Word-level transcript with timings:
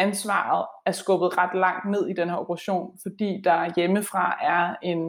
ansvaret 0.00 0.66
er 0.86 0.92
skubbet 0.92 1.38
ret 1.38 1.54
langt 1.54 1.90
ned 1.90 2.08
i 2.08 2.12
den 2.12 2.28
her 2.28 2.36
operation, 2.36 2.98
fordi 3.02 3.40
der 3.44 3.72
hjemmefra 3.76 4.38
er 4.42 4.76
en, 4.82 5.08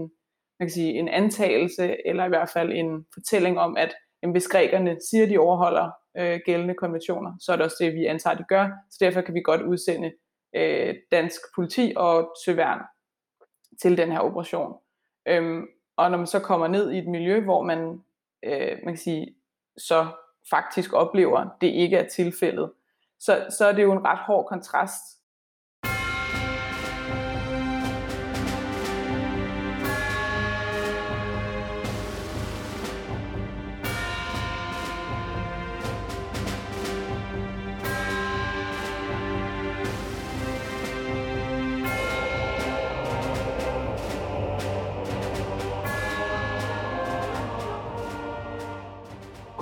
man 0.60 0.68
kan 0.68 0.70
sige, 0.70 0.94
en 0.94 1.08
antagelse, 1.08 2.08
eller 2.08 2.26
i 2.26 2.30
hvert 2.30 2.50
fald 2.50 2.72
en 2.72 3.06
fortælling 3.14 3.60
om, 3.60 3.78
at 3.78 3.96
jamen, 4.22 4.32
hvis 4.32 4.48
grækerne 4.48 4.98
siger, 5.10 5.24
at 5.24 5.30
de 5.30 5.38
overholder 5.38 5.92
øh, 6.18 6.40
gældende 6.46 6.74
konventioner, 6.74 7.34
så 7.40 7.52
er 7.52 7.56
det 7.56 7.66
også 7.66 7.78
det, 7.80 7.94
vi 7.94 8.06
antager, 8.06 8.38
de 8.38 8.44
gør. 8.50 8.70
Så 8.90 8.98
derfor 9.02 9.22
kan 9.22 9.34
vi 9.34 9.42
godt 9.42 9.62
udsende 9.62 10.12
øh, 10.56 10.96
dansk 11.12 11.42
politi 11.56 11.94
og 11.96 12.36
søværn 12.46 12.80
til 13.82 13.98
den 13.98 14.12
her 14.12 14.20
operation. 14.20 14.74
Øhm, 15.28 15.68
og 15.98 16.12
når 16.12 16.18
man 16.18 16.28
så 16.28 16.40
kommer 16.40 16.68
ned 16.68 16.92
i 16.92 16.98
et 16.98 17.08
miljø, 17.08 17.44
hvor 17.44 17.64
man, 17.64 18.02
øh, 18.44 18.78
man 18.84 18.94
kan 18.94 18.98
sige, 18.98 19.36
så 19.78 20.08
faktisk 20.50 20.94
oplever, 20.94 21.38
at 21.38 21.48
det 21.62 21.68
ikke 21.68 21.98
er 21.98 22.10
tilfældet, 22.10 22.72
så, 23.22 23.46
så 23.50 23.66
er 23.66 23.72
det 23.78 23.84
jo 23.84 23.92
en 23.94 24.06
ret 24.06 24.26
hård 24.26 24.46
kontrast. 24.50 25.21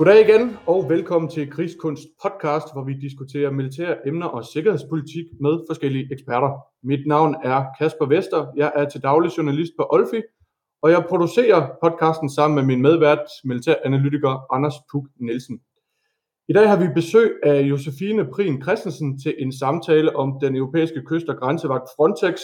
Goddag 0.00 0.28
igen, 0.28 0.56
og 0.66 0.88
velkommen 0.88 1.30
til 1.30 1.50
Krigskunst 1.50 2.08
podcast, 2.22 2.72
hvor 2.72 2.84
vi 2.84 2.94
diskuterer 2.94 3.50
militære 3.50 4.08
emner 4.08 4.26
og 4.26 4.44
sikkerhedspolitik 4.44 5.24
med 5.40 5.58
forskellige 5.68 6.08
eksperter. 6.12 6.50
Mit 6.82 7.06
navn 7.06 7.36
er 7.44 7.64
Kasper 7.78 8.06
Vester, 8.06 8.46
jeg 8.56 8.72
er 8.74 8.88
til 8.88 9.02
daglig 9.02 9.30
journalist 9.36 9.72
på 9.78 9.86
Olfi, 9.90 10.22
og 10.82 10.90
jeg 10.90 11.04
producerer 11.08 11.68
podcasten 11.82 12.30
sammen 12.30 12.54
med 12.54 12.64
min 12.64 12.82
medvært, 12.82 13.26
militæranalytiker 13.44 14.54
Anders 14.54 14.74
Puk 14.92 15.04
Nielsen. 15.20 15.60
I 16.48 16.52
dag 16.52 16.68
har 16.68 16.76
vi 16.76 16.88
besøg 16.94 17.32
af 17.42 17.60
Josefine 17.62 18.26
Prin 18.32 18.62
Christensen 18.62 19.18
til 19.18 19.34
en 19.38 19.52
samtale 19.52 20.16
om 20.16 20.38
den 20.40 20.56
europæiske 20.56 21.02
kyst- 21.06 21.28
og 21.28 21.36
grænsevagt 21.36 21.88
Frontex, 21.96 22.40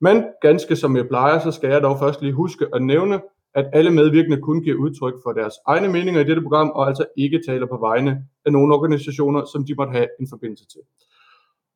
men 0.00 0.24
ganske 0.42 0.76
som 0.76 0.96
jeg 0.96 1.08
plejer, 1.08 1.38
så 1.38 1.50
skal 1.50 1.70
jeg 1.70 1.82
dog 1.82 1.98
først 1.98 2.22
lige 2.22 2.32
huske 2.32 2.66
at 2.74 2.82
nævne, 2.82 3.20
at 3.54 3.70
alle 3.72 3.90
medvirkende 3.90 4.40
kun 4.40 4.62
giver 4.62 4.76
udtryk 4.76 5.14
for 5.22 5.32
deres 5.32 5.54
egne 5.66 5.88
meninger 5.88 6.20
i 6.20 6.24
dette 6.24 6.42
program, 6.42 6.70
og 6.70 6.88
altså 6.88 7.04
ikke 7.16 7.40
taler 7.48 7.66
på 7.66 7.78
vegne 7.80 8.24
af 8.46 8.52
nogle 8.52 8.74
organisationer, 8.74 9.44
som 9.52 9.66
de 9.66 9.74
måtte 9.74 9.92
have 9.92 10.08
en 10.20 10.26
forbindelse 10.30 10.66
til. 10.66 10.80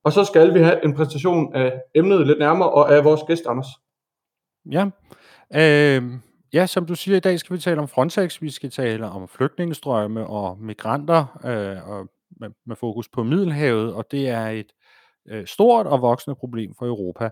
Og 0.04 0.12
så 0.12 0.24
skal 0.24 0.54
vi 0.54 0.58
have 0.58 0.84
en 0.84 0.94
præsentation 0.94 1.54
af 1.54 1.80
emnet 1.94 2.26
lidt 2.26 2.38
nærmere, 2.38 2.70
og 2.70 2.94
af 2.94 3.04
vores 3.04 3.20
gæst, 3.26 3.46
Anders. 3.46 3.66
Ja, 4.72 4.90
øh, 5.54 6.02
ja, 6.52 6.66
som 6.66 6.86
du 6.86 6.94
siger, 6.94 7.16
i 7.16 7.20
dag 7.20 7.38
skal 7.38 7.56
vi 7.56 7.60
tale 7.60 7.80
om 7.80 7.88
Frontex, 7.88 8.42
vi 8.42 8.50
skal 8.50 8.70
tale 8.70 9.06
om 9.06 9.28
flygtningestrømme 9.28 10.26
og 10.26 10.58
migranter, 10.60 11.40
øh, 11.44 11.88
og 11.88 12.08
med, 12.40 12.50
med 12.66 12.76
fokus 12.76 13.08
på 13.08 13.22
Middelhavet, 13.22 13.94
og 13.94 14.04
det 14.10 14.28
er 14.28 14.46
et 14.46 14.72
øh, 15.28 15.46
stort 15.46 15.86
og 15.86 16.02
voksende 16.02 16.34
problem 16.34 16.74
for 16.78 16.86
Europa. 16.86 17.30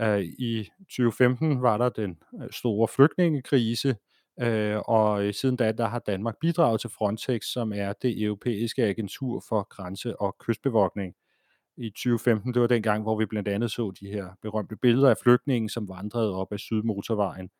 Øh, 0.00 0.20
I 0.20 0.70
2015 0.80 1.62
var 1.62 1.78
der 1.78 1.88
den 1.88 2.18
øh, 2.42 2.50
store 2.50 2.88
flygtningekrise, 2.88 3.96
øh, 4.40 4.78
og 4.78 5.34
siden 5.34 5.56
da 5.56 5.72
der 5.72 5.86
har 5.88 5.98
Danmark 5.98 6.34
bidraget 6.40 6.80
til 6.80 6.90
Frontex, 6.90 7.42
som 7.44 7.72
er 7.72 7.92
det 8.02 8.22
europæiske 8.22 8.84
agentur 8.84 9.42
for 9.48 9.66
grænse- 9.68 10.20
og 10.20 10.36
kystbevogtning. 10.38 11.14
I 11.76 11.90
2015, 11.90 12.54
det 12.54 12.62
var 12.62 12.68
den 12.68 12.82
gang, 12.82 13.02
hvor 13.02 13.18
vi 13.18 13.26
blandt 13.26 13.48
andet 13.48 13.70
så 13.70 13.92
de 14.00 14.06
her 14.06 14.26
berømte 14.42 14.76
billeder 14.76 15.10
af 15.10 15.16
flygtningen, 15.22 15.68
som 15.68 15.88
vandrede 15.88 16.34
op 16.34 16.52
ad 16.52 16.58
Sydmotorvejen. 16.58 17.50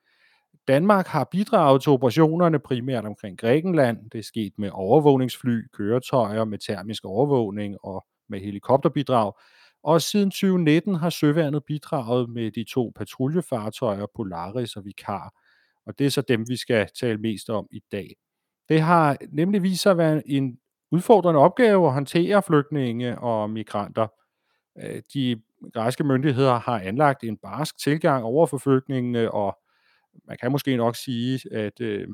Danmark 0.69 1.07
har 1.07 1.29
bidraget 1.31 1.83
til 1.83 1.93
operationerne 1.93 2.59
primært 2.59 3.05
omkring 3.05 3.39
Grækenland. 3.39 4.11
Det 4.11 4.19
er 4.19 4.23
sket 4.23 4.53
med 4.59 4.71
overvågningsfly, 4.73 5.69
køretøjer, 5.73 6.45
med 6.45 6.59
termisk 6.59 7.05
overvågning 7.05 7.77
og 7.85 8.07
med 8.29 8.41
helikopterbidrag. 8.41 9.33
Og 9.83 10.03
siden 10.03 10.31
2019 10.31 10.95
har 10.95 11.11
Søværnet 11.11 11.65
bidraget 11.65 12.31
med 12.31 12.51
de 12.51 12.65
to 12.65 12.93
patruljefartøjer 12.97 14.07
Polaris 14.17 14.77
og 14.77 14.85
Vikar, 14.85 15.43
og 15.87 15.99
det 15.99 16.07
er 16.07 16.11
så 16.11 16.23
dem, 16.23 16.49
vi 16.49 16.57
skal 16.57 16.89
tale 17.01 17.19
mest 17.19 17.51
om 17.51 17.67
i 17.71 17.81
dag. 17.93 18.17
Det 18.69 18.81
har 18.81 19.17
nemlig 19.33 19.63
vist 19.63 19.83
sig 19.83 19.91
at 19.91 19.99
være 19.99 20.29
en 20.29 20.59
udfordrende 20.91 21.41
opgave 21.41 21.87
at 21.87 21.93
håndtere 21.93 22.43
flygtninge 22.43 23.19
og 23.19 23.51
migranter. 23.51 24.07
Øh, 24.83 25.03
de 25.15 25.43
græske 25.75 26.05
myndigheder 26.05 26.59
har 26.59 26.81
anlagt 26.81 27.25
en 27.25 27.37
barsk 27.37 27.79
tilgang 27.79 28.25
over 28.25 28.47
for 28.47 28.59
flygtningene, 28.59 29.31
og 29.31 29.59
man 30.25 30.37
kan 30.41 30.53
måske 30.53 30.77
nok 30.77 30.97
sige, 30.97 31.41
at 31.53 31.81
øh, 31.81 32.09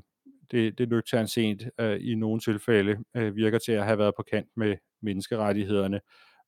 det, 0.51 0.79
det 0.79 0.89
nøgternt 0.89 1.31
sent 1.31 1.63
øh, 1.81 1.99
i 2.01 2.15
nogle 2.15 2.41
tilfælde 2.41 2.97
øh, 3.17 3.37
virker 3.37 3.59
til 3.59 3.73
at 3.73 3.85
have 3.85 3.99
været 3.99 4.15
på 4.17 4.25
kant 4.31 4.49
med 4.57 4.77
menneskerettighederne. 5.03 6.01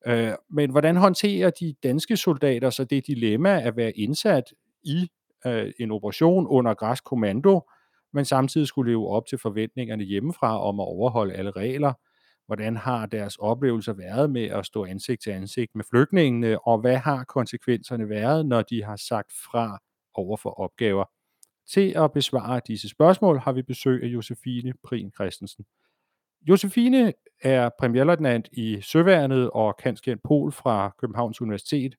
Øh, 0.07 0.31
men 0.49 0.71
hvordan 0.71 0.95
håndterer 0.95 1.49
de 1.49 1.75
danske 1.83 2.17
soldater 2.17 2.69
så 2.69 2.83
det 2.83 3.07
dilemma 3.07 3.61
at 3.61 3.75
være 3.77 3.91
indsat 3.91 4.43
i 4.83 5.09
øh, 5.45 5.71
en 5.79 5.91
operation 5.91 6.47
under 6.47 6.73
græsk 6.73 7.03
kommando, 7.03 7.61
men 8.13 8.25
samtidig 8.25 8.67
skulle 8.67 8.91
leve 8.91 9.07
op 9.07 9.23
til 9.29 9.37
forventningerne 9.37 10.03
hjemmefra 10.03 10.61
om 10.61 10.79
at 10.79 10.83
overholde 10.83 11.33
alle 11.33 11.51
regler? 11.51 11.93
Hvordan 12.45 12.77
har 12.77 13.05
deres 13.05 13.35
oplevelser 13.35 13.93
været 13.93 14.29
med 14.29 14.43
at 14.43 14.65
stå 14.65 14.85
ansigt 14.85 15.21
til 15.21 15.31
ansigt 15.31 15.75
med 15.75 15.85
flygtningene, 15.89 16.67
og 16.67 16.79
hvad 16.79 16.97
har 16.97 17.23
konsekvenserne 17.23 18.09
været, 18.09 18.45
når 18.45 18.61
de 18.61 18.83
har 18.83 18.95
sagt 18.95 19.31
fra 19.51 19.79
over 20.13 20.37
for 20.37 20.59
opgaver? 20.59 21.05
Til 21.69 21.93
at 21.97 22.11
besvare 22.11 22.61
disse 22.67 22.89
spørgsmål 22.89 23.37
har 23.39 23.51
vi 23.51 23.61
besøg 23.61 24.03
af 24.03 24.07
Josefine 24.07 24.73
Prin 24.83 25.11
Christensen. 25.11 25.65
Josefine 26.41 27.13
er 27.41 27.69
premierløjtnant 27.79 28.49
i 28.51 28.81
Søværnet 28.81 29.49
og 29.49 29.77
kanskjent 29.77 30.21
Pol 30.23 30.51
fra 30.51 30.95
Københavns 30.99 31.41
Universitet. 31.41 31.95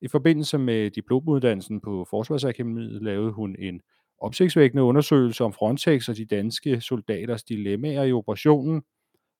I 0.00 0.08
forbindelse 0.08 0.58
med 0.58 0.90
diplomuddannelsen 0.90 1.80
på 1.80 2.06
Forsvarsakademiet 2.10 3.02
lavede 3.02 3.32
hun 3.32 3.56
en 3.58 3.80
opsigtsvækkende 4.18 4.82
undersøgelse 4.82 5.44
om 5.44 5.52
Frontex 5.52 6.08
og 6.08 6.16
de 6.16 6.24
danske 6.24 6.80
soldaters 6.80 7.44
dilemmaer 7.44 8.02
i 8.02 8.12
operationen. 8.12 8.82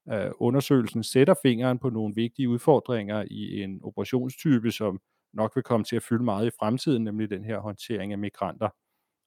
Uh, 0.06 0.31
undersøgelsen 0.37 1.03
sætter 1.03 1.34
fingeren 1.43 1.78
på 1.78 1.91
nogle 1.91 2.15
vigtige 2.15 2.49
udfordringer 2.49 3.25
i 3.31 3.62
en 3.62 3.81
operationstype, 3.83 4.71
som 4.71 5.00
nok 5.33 5.56
vil 5.56 5.65
komme 5.65 5.84
til 5.84 5.97
at 5.97 6.03
fylde 6.03 6.25
meget 6.25 6.47
i 6.47 6.56
fremtiden, 6.59 7.05
nemlig 7.05 7.31
den 7.31 7.44
her 7.44 7.59
håndtering 7.59 8.12
af 8.12 8.19
migranter. 8.19 8.69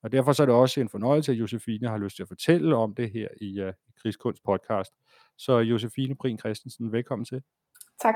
Og 0.04 0.12
derfor 0.12 0.32
så 0.32 0.44
er 0.44 0.46
det 0.46 0.56
også 0.56 0.82
en 0.82 0.90
fornøjelse, 0.90 1.32
at 1.32 1.38
Josefine 1.38 1.88
har 1.88 1.98
lyst 1.98 2.16
til 2.16 2.24
at 2.24 2.28
fortælle 2.28 2.76
om 2.76 2.96
det 2.96 3.12
her 3.12 3.28
i 3.42 3.62
uh, 3.62 3.74
Krigskunst 4.02 4.44
podcast. 4.46 4.92
Så 5.38 5.58
Josefine 5.58 6.16
Brin 6.16 6.40
Christensen, 6.40 6.92
velkommen 6.92 7.26
til. 7.26 7.42
Tak. 8.02 8.16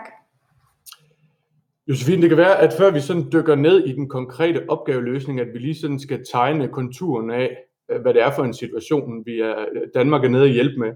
Josefine, 1.87 2.21
det 2.21 2.29
kan 2.29 2.37
være, 2.37 2.59
at 2.59 2.73
før 2.77 2.91
vi 2.91 2.99
sådan 2.99 3.29
dykker 3.33 3.55
ned 3.55 3.85
i 3.85 3.91
den 3.91 4.09
konkrete 4.09 4.69
opgaveløsning, 4.69 5.39
at 5.39 5.47
vi 5.53 5.59
lige 5.59 5.75
sådan 5.75 5.99
skal 5.99 6.25
tegne 6.31 6.67
konturen 6.67 7.31
af, 7.31 7.57
øh, 7.91 8.01
hvad 8.01 8.13
det 8.13 8.21
er 8.21 8.31
for 8.35 8.43
en 8.43 8.53
situation, 8.53 9.25
vi 9.25 9.39
er, 9.39 9.65
Danmark 9.93 10.23
er 10.23 10.29
nede 10.29 10.43
og 10.43 10.49
hjælpe 10.49 10.79
med. 10.79 10.91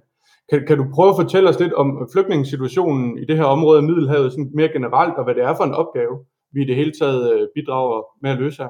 Kan, 0.50 0.68
kan 0.68 0.78
du 0.78 0.86
prøve 0.94 1.10
at 1.10 1.16
fortælle 1.22 1.50
os 1.50 1.60
lidt 1.60 1.74
om 1.74 2.10
flygtningssituationen 2.14 3.18
i 3.18 3.26
det 3.26 3.38
her 3.38 3.44
område 3.44 3.78
af 3.78 3.84
Middelhavet 3.84 4.32
sådan 4.32 4.52
mere 4.54 4.70
generelt, 4.70 5.16
og 5.16 5.24
hvad 5.24 5.36
det 5.36 5.44
er 5.44 5.56
for 5.56 5.64
en 5.64 5.74
opgave, 5.74 6.26
vi 6.52 6.62
i 6.62 6.66
det 6.66 6.76
hele 6.76 6.92
taget 7.00 7.34
øh, 7.34 7.48
bidrager 7.56 8.04
med 8.22 8.32
at 8.32 8.38
løse 8.38 8.64
her? 8.64 8.70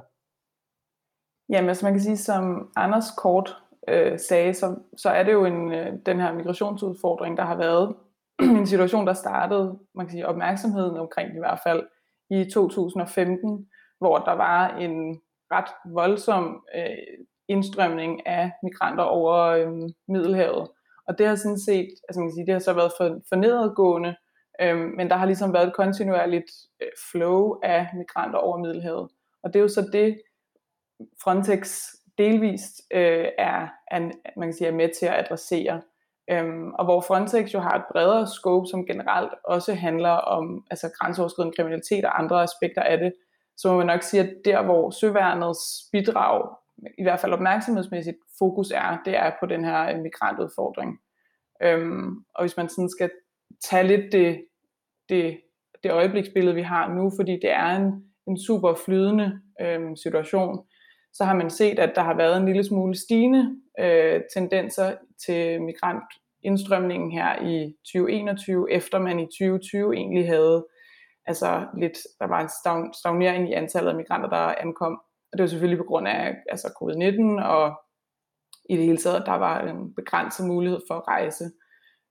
Jamen, 1.50 1.69
altså 1.69 1.85
man 1.85 1.94
kan 1.94 2.01
sige, 2.01 2.17
som 2.17 2.72
Anders 2.75 3.06
kort 3.17 3.57
øh, 3.88 4.19
sagde, 4.19 4.53
så, 4.53 4.75
så 4.97 5.09
er 5.09 5.23
det 5.23 5.33
jo 5.33 5.45
en, 5.45 5.73
øh, 5.73 5.94
den 6.06 6.19
her 6.19 6.33
migrationsudfordring, 6.33 7.38
der 7.38 7.44
har 7.44 7.56
været 7.56 7.95
en 8.59 8.67
situation, 8.67 9.07
der 9.07 9.13
startede 9.13 9.79
man 9.95 10.05
kan 10.05 10.11
sige, 10.11 10.28
opmærksomheden 10.28 10.97
omkring 10.97 11.35
i 11.35 11.39
hvert 11.39 11.59
fald 11.63 11.84
i 12.29 12.50
2015, 12.53 13.70
hvor 13.99 14.17
der 14.17 14.31
var 14.31 14.78
en 14.78 15.22
ret 15.52 15.93
voldsom 15.93 16.64
øh, 16.75 17.25
indstrømning 17.47 18.28
af 18.28 18.52
migranter 18.64 19.03
over 19.03 19.35
øh, 19.43 19.72
Middelhavet. 20.08 20.67
Og 21.08 21.17
det 21.17 21.28
har 21.28 21.35
sådan 21.35 21.59
set, 21.59 21.90
altså 22.09 22.20
man 22.20 22.29
kan 22.29 22.34
sige, 22.35 22.46
det 22.46 22.53
har 22.53 22.59
så 22.59 22.73
været 22.73 22.91
for, 22.97 23.20
for 23.29 23.35
nedadgående, 23.35 24.16
øh, 24.61 24.78
men 24.78 25.09
der 25.09 25.16
har 25.16 25.25
ligesom 25.25 25.53
været 25.53 25.67
et 25.67 25.75
kontinuerligt 25.75 26.52
øh, 26.81 26.87
flow 27.11 27.59
af 27.64 27.87
migranter 27.97 28.40
over 28.40 28.58
Middelhavet. 28.58 29.09
Og 29.43 29.53
det 29.53 29.59
er 29.59 29.64
jo 29.64 29.67
så 29.67 29.90
det, 29.93 30.22
Frontex 31.24 31.82
delvist 32.18 32.82
øh, 32.94 33.26
er, 33.38 33.68
er, 33.92 34.00
man 34.38 34.47
kan 34.47 34.53
sige, 34.53 34.68
er 34.68 34.72
med 34.72 34.90
til 35.00 35.06
at 35.06 35.20
adressere. 35.20 35.82
Øhm, 36.32 36.72
og 36.74 36.86
hvor 36.86 37.02
Frontex 37.02 37.53
jo 37.53 37.59
har 37.59 37.76
et 37.76 37.86
bredere 37.92 38.28
scope, 38.28 38.68
som 38.68 38.86
generelt 38.86 39.32
også 39.44 39.74
handler 39.74 40.09
om 40.09 40.66
altså 40.72 40.92
grænseoverskridende 41.00 41.56
kriminalitet 41.56 42.06
og 42.06 42.20
andre 42.20 42.44
aspekter 42.44 42.82
af 42.82 42.97
det, 42.97 43.14
så 43.58 43.72
må 43.72 43.78
man 43.78 43.88
nok 43.88 44.03
sige, 44.03 44.24
at 44.24 44.34
der 44.46 44.64
hvor 44.64 44.90
søværnets 44.90 45.62
bidrag, 45.92 46.56
i 46.97 47.03
hvert 47.03 47.20
fald 47.20 47.34
opmærksomhedsmæssigt 47.34 48.18
fokus 48.40 48.72
er, 48.72 48.97
det 49.06 49.18
er 49.18 49.32
på 49.40 49.46
den 49.46 49.66
her 49.66 49.96
øh, 49.96 50.00
migrantudfordring. 50.00 51.00
Øhm, 51.64 52.26
og 52.36 52.44
hvis 52.44 52.58
man 52.58 52.70
sådan 52.70 52.90
skal 52.90 53.09
tage 53.70 53.88
lidt 53.88 54.12
det, 54.12 54.46
det, 55.09 55.42
det 55.84 55.92
øjebliksbillede, 55.92 56.56
vi 56.56 56.62
har 56.62 56.94
nu, 56.94 57.12
fordi 57.20 57.32
det 57.32 57.52
er 57.52 57.76
en, 57.76 58.03
en 58.28 58.40
super 58.40 58.74
flydende 58.86 59.42
øhm, 59.62 59.96
situation, 59.96 60.66
så 61.16 61.23
har 61.23 61.34
man 61.34 61.50
set, 61.50 61.79
at 61.79 61.91
der 61.96 62.02
har 62.02 62.14
været 62.14 62.38
en 62.38 62.46
lille 62.46 62.64
smule 62.64 62.96
stigende 62.96 63.56
øh, 63.79 64.22
tendenser 64.34 64.96
til 65.26 65.62
migrantindstrømningen 65.62 67.12
her 67.12 67.41
i 67.41 67.76
2021, 67.85 68.72
efter 68.72 69.00
man 69.00 69.20
i 69.20 69.26
2020 69.26 69.94
egentlig 69.94 70.28
havde 70.28 70.66
altså 71.26 71.66
lidt, 71.78 71.97
der 72.20 72.28
var 72.28 72.41
en 72.41 72.94
stagnering 72.94 73.50
i 73.50 73.53
antallet 73.53 73.90
af 73.90 73.96
migranter, 73.96 74.29
der 74.29 74.56
ankom. 74.58 75.02
Og 75.32 75.38
det 75.38 75.41
var 75.41 75.47
selvfølgelig 75.47 75.78
på 75.78 75.84
grund 75.88 76.08
af 76.08 76.35
altså 76.50 76.67
covid-19, 76.67 77.46
og 77.46 77.82
i 78.70 78.78
det 78.78 78.85
hele 78.85 78.97
taget, 78.97 79.23
der 79.26 79.35
var 79.35 79.61
en 79.61 79.96
begrænset 79.96 80.47
mulighed 80.47 80.79
for 80.88 80.96
at 80.96 81.08
rejse. 81.08 81.52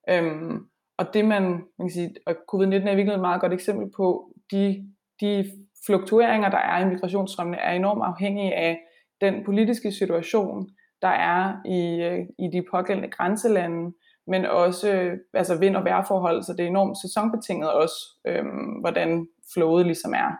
Øhm, 0.08 0.66
og 0.98 1.14
det 1.14 1.24
man, 1.24 1.42
man 1.78 1.88
kan 1.88 1.90
sige, 1.90 2.14
og 2.26 2.32
covid-19 2.32 2.88
er 2.88 2.94
virkelig 2.94 3.14
et 3.14 3.20
meget 3.20 3.40
godt 3.40 3.52
eksempel 3.52 3.90
på, 3.96 4.34
de, 4.50 4.92
de 5.20 5.52
fluktueringer, 5.86 6.50
der 6.50 6.58
er 6.58 6.84
i 6.84 6.88
migrationsstrømmene, 6.88 7.58
er 7.58 7.72
enormt 7.72 8.02
afhængige 8.04 8.54
af 8.54 8.80
den 9.20 9.44
politiske 9.44 9.92
situation, 9.92 10.68
der 11.02 11.08
er 11.08 11.56
i, 11.66 12.02
øh, 12.02 12.26
i 12.38 12.48
de 12.52 12.64
pågældende 12.70 13.10
grænselande, 13.10 13.92
men 14.26 14.44
også 14.44 15.10
altså 15.34 15.58
vind- 15.58 15.76
og 15.76 15.84
vejrforhold, 15.84 16.42
så 16.42 16.52
det 16.52 16.64
er 16.64 16.68
enormt 16.68 16.98
sæsonbetinget 17.02 17.72
også, 17.72 17.96
øhm, 18.26 18.80
hvordan 18.80 19.26
flowet 19.54 19.86
ligesom 19.86 20.12
er. 20.12 20.36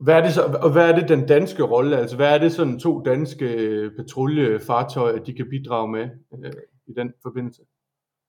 Hvad 0.00 0.14
er, 0.14 0.22
det 0.22 0.32
så, 0.32 0.42
og 0.62 0.72
hvad 0.72 0.90
er 0.90 0.98
det 0.98 1.08
den 1.08 1.26
danske 1.26 1.62
rolle? 1.62 1.98
Altså 1.98 2.16
hvad 2.16 2.34
er 2.34 2.38
det 2.38 2.52
sådan 2.52 2.78
to 2.78 3.00
danske 3.00 3.90
patruljefartøjer, 3.96 5.18
de 5.18 5.34
kan 5.34 5.46
bidrage 5.50 5.88
med 5.88 6.08
øh, 6.44 6.52
i 6.86 6.92
den 6.96 7.12
forbindelse? 7.22 7.62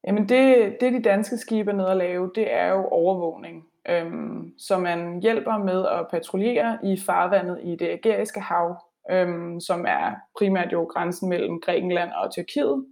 Jamen 0.07 0.29
det, 0.29 0.75
det 0.81 0.93
de 0.93 1.01
danske 1.01 1.37
skibe 1.37 1.71
er 1.71 1.75
nede 1.75 1.91
at 1.91 1.97
lave, 1.97 2.31
det 2.35 2.53
er 2.53 2.67
jo 2.67 2.85
overvågning. 2.85 3.63
Øhm, 3.89 4.53
så 4.57 4.77
man 4.77 5.21
hjælper 5.21 5.57
med 5.57 5.85
at 5.85 6.07
patruljere 6.11 6.77
i 6.83 6.97
farvandet 7.05 7.59
i 7.63 7.75
det 7.75 7.87
ægæiske 7.87 8.39
hav, 8.39 8.77
øhm, 9.11 9.59
som 9.59 9.85
er 9.87 10.15
primært 10.37 10.73
jo 10.73 10.83
grænsen 10.83 11.29
mellem 11.29 11.61
Grækenland 11.61 12.11
og 12.11 12.31
Tyrkiet. 12.31 12.85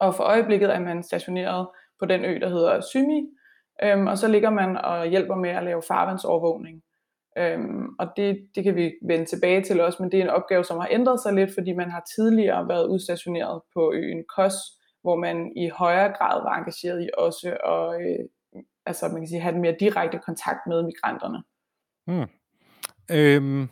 Og 0.00 0.14
for 0.14 0.24
øjeblikket 0.24 0.74
er 0.74 0.80
man 0.80 1.02
stationeret 1.02 1.68
på 2.00 2.06
den 2.06 2.24
ø, 2.24 2.38
der 2.40 2.48
hedder 2.48 2.80
Symi, 2.80 3.26
øhm, 3.82 4.06
og 4.06 4.18
så 4.18 4.28
ligger 4.28 4.50
man 4.50 4.76
og 4.76 5.06
hjælper 5.06 5.34
med 5.34 5.50
at 5.50 5.64
lave 5.64 5.82
farvandsovervågning. 5.88 6.82
Øhm, 7.38 7.88
og 7.98 8.06
det, 8.16 8.48
det 8.54 8.64
kan 8.64 8.76
vi 8.76 8.92
vende 9.02 9.24
tilbage 9.24 9.62
til 9.62 9.80
også, 9.80 10.02
men 10.02 10.12
det 10.12 10.18
er 10.18 10.24
en 10.24 10.30
opgave, 10.30 10.64
som 10.64 10.78
har 10.78 10.88
ændret 10.90 11.20
sig 11.20 11.32
lidt, 11.34 11.54
fordi 11.54 11.72
man 11.72 11.90
har 11.90 12.04
tidligere 12.16 12.68
været 12.68 12.86
udstationeret 12.86 13.62
på 13.74 13.92
øen 13.92 14.24
Kos, 14.36 14.54
hvor 15.02 15.16
man 15.16 15.52
i 15.56 15.68
højere 15.68 16.12
grad 16.18 16.42
var 16.42 16.56
engageret 16.58 17.02
i 17.04 17.08
også 17.18 17.48
at 17.48 18.02
øh, 18.02 18.24
altså 18.86 19.08
man 19.08 19.20
kan 19.20 19.28
sige, 19.28 19.40
have 19.40 19.52
den 19.52 19.60
mere 19.60 19.76
direkte 19.80 20.18
kontakt 20.18 20.60
med 20.66 20.82
migranterne. 20.82 21.42
Hmm. 22.06 22.28
Øhm, 23.10 23.68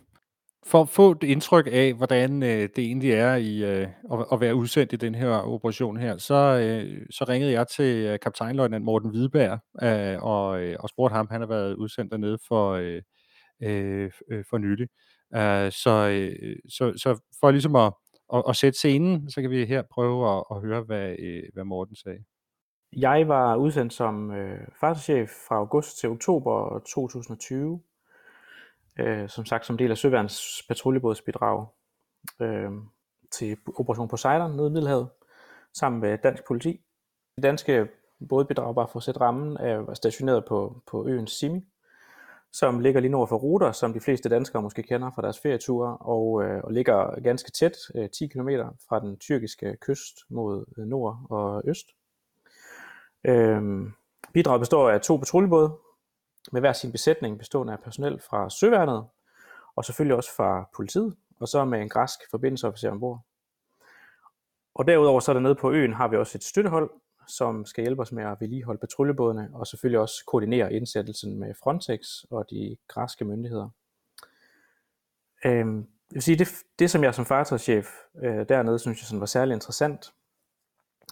for 0.66 0.80
at 0.80 0.88
få 0.88 1.10
et 1.10 1.22
indtryk 1.22 1.68
af, 1.72 1.94
hvordan 1.94 2.42
øh, 2.42 2.48
det 2.48 2.78
egentlig 2.78 3.12
er 3.12 3.34
i 3.34 3.64
øh, 3.64 3.88
at, 4.12 4.26
at 4.32 4.40
være 4.40 4.54
udsendt 4.54 4.92
i 4.92 4.96
den 4.96 5.14
her 5.14 5.28
operation 5.28 5.96
her, 5.96 6.16
så, 6.16 6.34
øh, 6.34 7.06
så 7.10 7.24
ringede 7.28 7.52
jeg 7.52 7.66
til 7.68 8.06
øh, 8.06 8.18
kaptajnløjtnant 8.22 8.84
Morten 8.84 9.10
Hvideberg 9.10 9.58
øh, 9.82 10.22
og, 10.22 10.62
øh, 10.62 10.76
og 10.80 10.88
spurgte 10.88 11.14
ham, 11.14 11.28
han 11.30 11.40
har 11.40 11.48
været 11.48 11.74
udsendt 11.74 12.12
dernede 12.12 12.38
for, 12.48 12.72
øh, 12.72 13.02
øh, 13.62 14.10
øh 14.30 14.44
for 14.50 14.58
nylig. 14.58 14.88
Uh, 15.30 15.70
så, 15.82 16.08
øh, 16.12 16.56
så, 16.68 16.92
så 16.96 17.20
for 17.40 17.50
ligesom 17.50 17.76
at, 17.76 17.92
at, 18.34 18.42
at 18.48 18.56
sætte 18.56 18.78
scenen, 18.78 19.30
så 19.30 19.40
kan 19.40 19.50
vi 19.50 19.64
her 19.64 19.82
prøve 19.94 20.36
at, 20.36 20.44
at 20.50 20.60
høre, 20.60 20.82
hvad, 20.82 21.16
øh, 21.18 21.42
hvad 21.54 21.64
Morten 21.64 21.96
sagde. 21.96 22.18
Jeg 22.96 23.28
var 23.28 23.56
udsendt 23.56 23.92
som 23.92 24.30
øh, 24.30 24.60
fartschef 24.80 25.30
fra 25.48 25.56
august 25.56 25.98
til 25.98 26.08
oktober 26.08 26.78
2020 26.78 27.80
øh, 28.98 29.28
som 29.28 29.44
sagt 29.44 29.66
som 29.66 29.78
del 29.78 29.90
af 29.90 29.98
Søværens 29.98 30.62
patruljebådsbidrag 30.68 31.66
øh, 32.40 32.70
til 33.30 33.56
Operation 33.76 34.08
Poseidon 34.08 34.56
nede 34.56 34.66
i 34.66 34.70
Middelhavet, 34.70 35.08
sammen 35.74 36.00
med 36.00 36.18
dansk 36.18 36.46
politi. 36.46 36.80
Det 37.36 37.42
danske 37.42 37.88
bådbidrag, 38.28 38.74
bare 38.74 38.88
for 38.88 38.98
at 38.98 39.02
sætte 39.02 39.20
rammen, 39.20 39.56
er 39.56 39.94
stationeret 39.94 40.44
på, 40.44 40.82
på 40.86 41.08
øen 41.08 41.26
Simi, 41.26 41.64
som 42.52 42.80
ligger 42.80 43.00
lige 43.00 43.10
nord 43.10 43.28
for 43.28 43.36
Ruter, 43.36 43.72
som 43.72 43.92
de 43.92 44.00
fleste 44.00 44.28
danskere 44.28 44.62
måske 44.62 44.82
kender 44.82 45.10
fra 45.14 45.22
deres 45.22 45.38
ferieture, 45.40 45.96
og, 45.96 46.42
øh, 46.44 46.60
og 46.64 46.72
ligger 46.72 47.20
ganske 47.20 47.50
tæt, 47.50 47.76
øh, 47.94 48.10
10 48.10 48.26
km 48.26 48.48
fra 48.88 49.00
den 49.00 49.18
tyrkiske 49.18 49.76
kyst 49.80 50.18
mod 50.28 50.64
øh, 50.78 50.84
nord 50.84 51.26
og 51.30 51.62
øst. 51.66 51.86
Øh, 53.24 53.62
bidraget 54.32 54.60
består 54.60 54.90
af 54.90 55.00
to 55.00 55.16
patruljebåde, 55.16 55.72
med 56.52 56.60
hver 56.60 56.72
sin 56.72 56.92
besætning 56.92 57.38
bestående 57.38 57.72
af 57.72 57.80
personel 57.80 58.20
fra 58.20 58.50
Søværnet, 58.50 59.06
og 59.76 59.84
selvfølgelig 59.84 60.16
også 60.16 60.34
fra 60.36 60.68
politiet, 60.76 61.16
og 61.40 61.48
så 61.48 61.64
med 61.64 61.80
en 61.80 61.88
græsk 61.88 62.20
forbindelsesofficer 62.30 62.90
ombord. 62.90 63.20
Og 64.74 64.86
derudover 64.86 65.20
så 65.20 65.34
dernede 65.34 65.54
på 65.54 65.72
øen 65.72 65.92
har 65.92 66.08
vi 66.08 66.16
også 66.16 66.38
et 66.38 66.44
støttehold, 66.44 66.90
som 67.28 67.66
skal 67.66 67.84
hjælpe 67.84 68.02
os 68.02 68.12
med 68.12 68.24
at 68.24 68.36
vedligeholde 68.40 68.80
patruljebådene, 68.80 69.50
og 69.52 69.66
selvfølgelig 69.66 70.00
også 70.00 70.24
koordinere 70.26 70.72
indsættelsen 70.72 71.40
med 71.40 71.54
Frontex 71.54 72.00
og 72.30 72.50
de 72.50 72.76
græske 72.88 73.24
myndigheder. 73.24 73.68
Øhm, 75.44 75.78
jeg 75.78 76.14
vil 76.14 76.22
sige, 76.22 76.38
det, 76.38 76.48
det 76.78 76.90
som 76.90 77.04
jeg 77.04 77.14
som 77.14 77.26
fartøjschef 77.26 77.88
øh, 78.22 78.48
dernede 78.48 78.78
synes 78.78 79.00
jeg 79.00 79.06
sådan 79.06 79.20
var 79.20 79.26
særlig 79.26 79.54
interessant, 79.54 80.12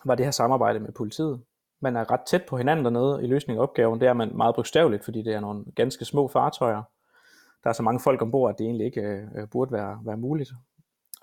var 0.04 0.14
det 0.14 0.26
her 0.26 0.30
samarbejde 0.30 0.80
med 0.80 0.92
politiet 0.92 1.42
man 1.80 1.96
er 1.96 2.10
ret 2.10 2.20
tæt 2.26 2.42
på 2.48 2.56
hinanden 2.56 2.84
dernede 2.84 3.24
i 3.24 3.26
løsningen 3.26 3.60
af 3.60 3.62
opgaven. 3.62 4.00
Det 4.00 4.08
er 4.08 4.12
man 4.12 4.36
meget 4.36 4.54
bogstaveligt, 4.54 5.04
fordi 5.04 5.22
det 5.22 5.34
er 5.34 5.40
nogle 5.40 5.64
ganske 5.76 6.04
små 6.04 6.28
fartøjer. 6.28 6.82
Der 7.64 7.70
er 7.70 7.74
så 7.74 7.82
mange 7.82 8.00
folk 8.00 8.22
ombord, 8.22 8.50
at 8.50 8.58
det 8.58 8.64
egentlig 8.64 8.86
ikke 8.86 9.00
øh, 9.00 9.22
øh 9.36 9.48
burde 9.48 9.72
være, 9.72 10.00
være 10.04 10.16
muligt. 10.16 10.50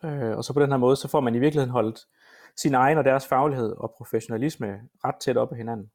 Øh, 0.04 0.38
og 0.38 0.44
så 0.44 0.54
på 0.54 0.62
den 0.62 0.72
her 0.72 0.78
måde, 0.78 0.96
så 0.96 1.08
får 1.08 1.20
man 1.20 1.36
i 1.36 1.40
virkeligheden 1.40 1.72
holdt 1.72 2.08
sin 2.56 2.74
egen 2.74 2.98
og 2.98 3.04
deres 3.04 3.28
faglighed 3.28 3.72
og 3.78 3.94
professionalisme 3.98 4.80
ret 5.06 5.16
tæt 5.16 5.38
op 5.38 5.52
af 5.52 5.58
hinanden. 5.58 5.92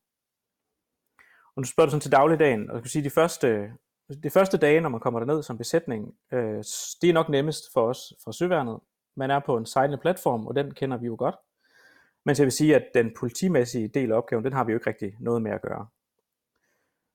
Og 1.56 1.60
nu 1.60 1.64
spørger 1.64 1.86
du 1.86 1.90
sådan 1.90 2.00
til 2.00 2.12
dagligdagen, 2.12 2.70
og 2.70 2.74
jeg 2.74 2.82
kan 2.82 2.90
sige, 2.90 3.04
de 3.04 3.10
første, 3.10 3.70
de 4.22 4.30
første 4.30 4.56
dage, 4.58 4.80
når 4.80 4.88
man 4.88 5.00
kommer 5.00 5.20
derned 5.20 5.42
som 5.42 5.58
besætning, 5.58 6.14
øh, 6.32 6.64
det 7.02 7.10
er 7.10 7.12
nok 7.12 7.28
nemmest 7.28 7.72
for 7.72 7.88
os 7.88 8.12
fra 8.24 8.32
Søværnet. 8.32 8.80
Man 9.16 9.30
er 9.30 9.40
på 9.46 9.56
en 9.56 9.66
sejlende 9.66 9.98
platform, 9.98 10.46
og 10.46 10.56
den 10.56 10.74
kender 10.74 10.96
vi 10.96 11.06
jo 11.06 11.16
godt. 11.18 11.34
Men 12.26 12.36
jeg 12.38 12.44
vil 12.44 12.52
sige, 12.52 12.76
at 12.76 12.84
den 12.94 13.12
politimæssige 13.18 13.88
del 13.88 14.12
af 14.12 14.16
opgaven, 14.16 14.44
den 14.44 14.52
har 14.52 14.64
vi 14.64 14.72
jo 14.72 14.76
ikke 14.76 14.90
rigtig 14.90 15.16
noget 15.20 15.42
med 15.42 15.50
at 15.50 15.62
gøre. 15.62 15.86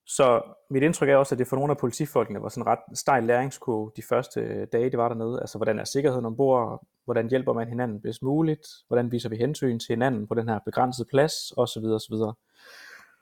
Så 0.05 0.41
mit 0.69 0.83
indtryk 0.83 1.09
er 1.09 1.15
også, 1.15 1.35
at 1.35 1.39
det 1.39 1.47
for 1.47 1.55
nogle 1.55 1.71
af 1.71 1.77
politifolkene 1.77 2.41
var 2.41 2.49
sådan 2.49 2.63
en 2.63 2.67
ret 2.67 2.97
stejl 2.97 3.23
læringskurve 3.23 3.91
de 3.95 4.01
første 4.09 4.65
dage, 4.65 4.89
det 4.89 4.97
var 4.97 5.07
dernede. 5.07 5.39
Altså, 5.41 5.57
hvordan 5.57 5.79
er 5.79 5.83
sikkerheden 5.83 6.25
ombord? 6.25 6.87
Hvordan 7.05 7.29
hjælper 7.29 7.53
man 7.53 7.67
hinanden 7.67 8.01
bedst 8.01 8.23
muligt? 8.23 8.67
Hvordan 8.87 9.11
viser 9.11 9.29
vi 9.29 9.35
hensyn 9.35 9.79
til 9.79 9.87
hinanden 9.87 10.27
på 10.27 10.33
den 10.33 10.49
her 10.49 10.59
begrænsede 10.65 11.07
plads? 11.09 11.51
Og 11.51 11.67
så 11.67 11.79
videre, 11.79 11.95
og 11.95 12.01
så 12.01 12.07
videre. 12.11 12.33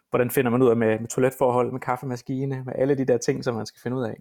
Hvordan 0.10 0.32
finder 0.32 0.52
man 0.52 0.62
ud 0.62 0.70
af 0.70 0.78
med, 0.78 1.00
med 1.00 1.08
toiletforhold, 1.08 1.72
med 1.72 1.80
kaffemaskine, 1.80 2.64
med 2.66 2.74
alle 2.76 2.98
de 2.98 3.06
der 3.06 3.18
ting, 3.18 3.44
som 3.44 3.56
man 3.56 3.66
skal 3.66 3.82
finde 3.82 3.98
ud 3.98 4.04
af. 4.04 4.18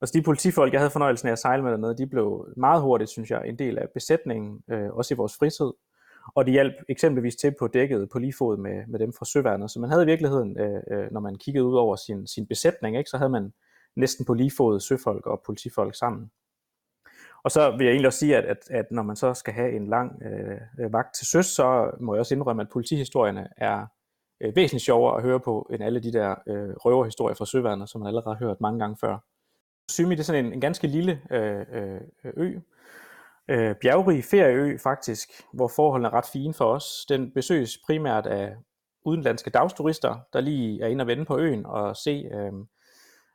Og 0.00 0.08
så 0.08 0.12
de 0.18 0.22
politifolk, 0.22 0.72
jeg 0.72 0.80
havde 0.80 0.90
fornøjelsen 0.90 1.28
af 1.28 1.32
at 1.32 1.38
sejle 1.38 1.62
med 1.62 1.70
dernede, 1.70 1.98
de 1.98 2.06
blev 2.06 2.48
meget 2.56 2.82
hurtigt, 2.82 3.10
synes 3.10 3.30
jeg, 3.30 3.48
en 3.48 3.58
del 3.58 3.78
af 3.78 3.88
besætningen, 3.94 4.62
øh, 4.70 4.90
også 4.92 5.14
i 5.14 5.16
vores 5.16 5.36
fritid. 5.38 5.72
Og 6.34 6.44
det 6.44 6.52
hjalp 6.52 6.74
eksempelvis 6.88 7.36
til 7.36 7.54
på 7.58 7.66
dækket 7.66 8.08
på 8.12 8.18
lige 8.18 8.34
fod 8.38 8.56
med, 8.56 8.86
med 8.86 8.98
dem 8.98 9.12
fra 9.12 9.24
Søværnet. 9.24 9.70
Så 9.70 9.80
man 9.80 9.90
havde 9.90 10.02
i 10.02 10.06
virkeligheden, 10.06 10.58
øh, 10.60 10.82
øh, 10.90 11.12
når 11.12 11.20
man 11.20 11.34
kiggede 11.34 11.64
ud 11.64 11.76
over 11.76 11.96
sin, 11.96 12.26
sin 12.26 12.46
besætning, 12.46 12.98
ikke, 12.98 13.10
så 13.10 13.16
havde 13.16 13.30
man 13.30 13.52
næsten 13.96 14.24
på 14.24 14.34
lige 14.34 14.52
fod 14.56 14.80
søfolk 14.80 15.26
og 15.26 15.42
politifolk 15.46 15.94
sammen. 15.94 16.30
Og 17.44 17.50
så 17.50 17.70
vil 17.70 17.84
jeg 17.84 17.90
egentlig 17.90 18.06
også 18.06 18.18
sige, 18.18 18.36
at, 18.36 18.44
at, 18.44 18.58
at 18.70 18.90
når 18.90 19.02
man 19.02 19.16
så 19.16 19.34
skal 19.34 19.54
have 19.54 19.72
en 19.72 19.86
lang 19.86 20.22
øh, 20.22 20.92
vagt 20.92 21.14
til 21.14 21.26
søs, 21.26 21.46
så 21.46 21.90
må 22.00 22.14
jeg 22.14 22.20
også 22.20 22.34
indrømme, 22.34 22.62
at 22.62 22.68
politihistorierne 22.72 23.48
er 23.56 23.86
øh, 24.40 24.56
væsentligt 24.56 24.84
sjovere 24.84 25.16
at 25.16 25.22
høre 25.22 25.40
på, 25.40 25.70
end 25.72 25.84
alle 25.84 26.00
de 26.00 26.12
der 26.12 26.34
øh, 26.46 26.74
røverhistorier 26.76 27.34
fra 27.34 27.46
Søværnet, 27.46 27.88
som 27.88 28.00
man 28.00 28.08
allerede 28.08 28.36
har 28.36 28.46
hørt 28.46 28.60
mange 28.60 28.78
gange 28.78 28.96
før. 29.00 29.18
Symi 29.90 30.14
det 30.14 30.20
er 30.20 30.24
sådan 30.24 30.44
en, 30.44 30.52
en 30.52 30.60
ganske 30.60 30.86
lille 30.86 31.20
øh, 31.30 31.66
øh, 31.72 32.00
ø, 32.36 32.58
øh, 33.48 33.74
bjergrig 33.82 34.24
ferieø 34.24 34.78
faktisk, 34.78 35.28
hvor 35.52 35.68
forholdene 35.68 36.08
er 36.08 36.12
ret 36.14 36.28
fine 36.32 36.54
for 36.54 36.64
os. 36.64 37.06
Den 37.08 37.32
besøges 37.32 37.78
primært 37.86 38.26
af 38.26 38.56
udenlandske 39.04 39.50
dagsturister, 39.50 40.18
der 40.32 40.40
lige 40.40 40.82
er 40.82 40.86
inde 40.86 41.02
og 41.02 41.06
vende 41.06 41.24
på 41.24 41.38
øen 41.38 41.66
og 41.66 41.96
se 41.96 42.30
øh, 42.32 42.52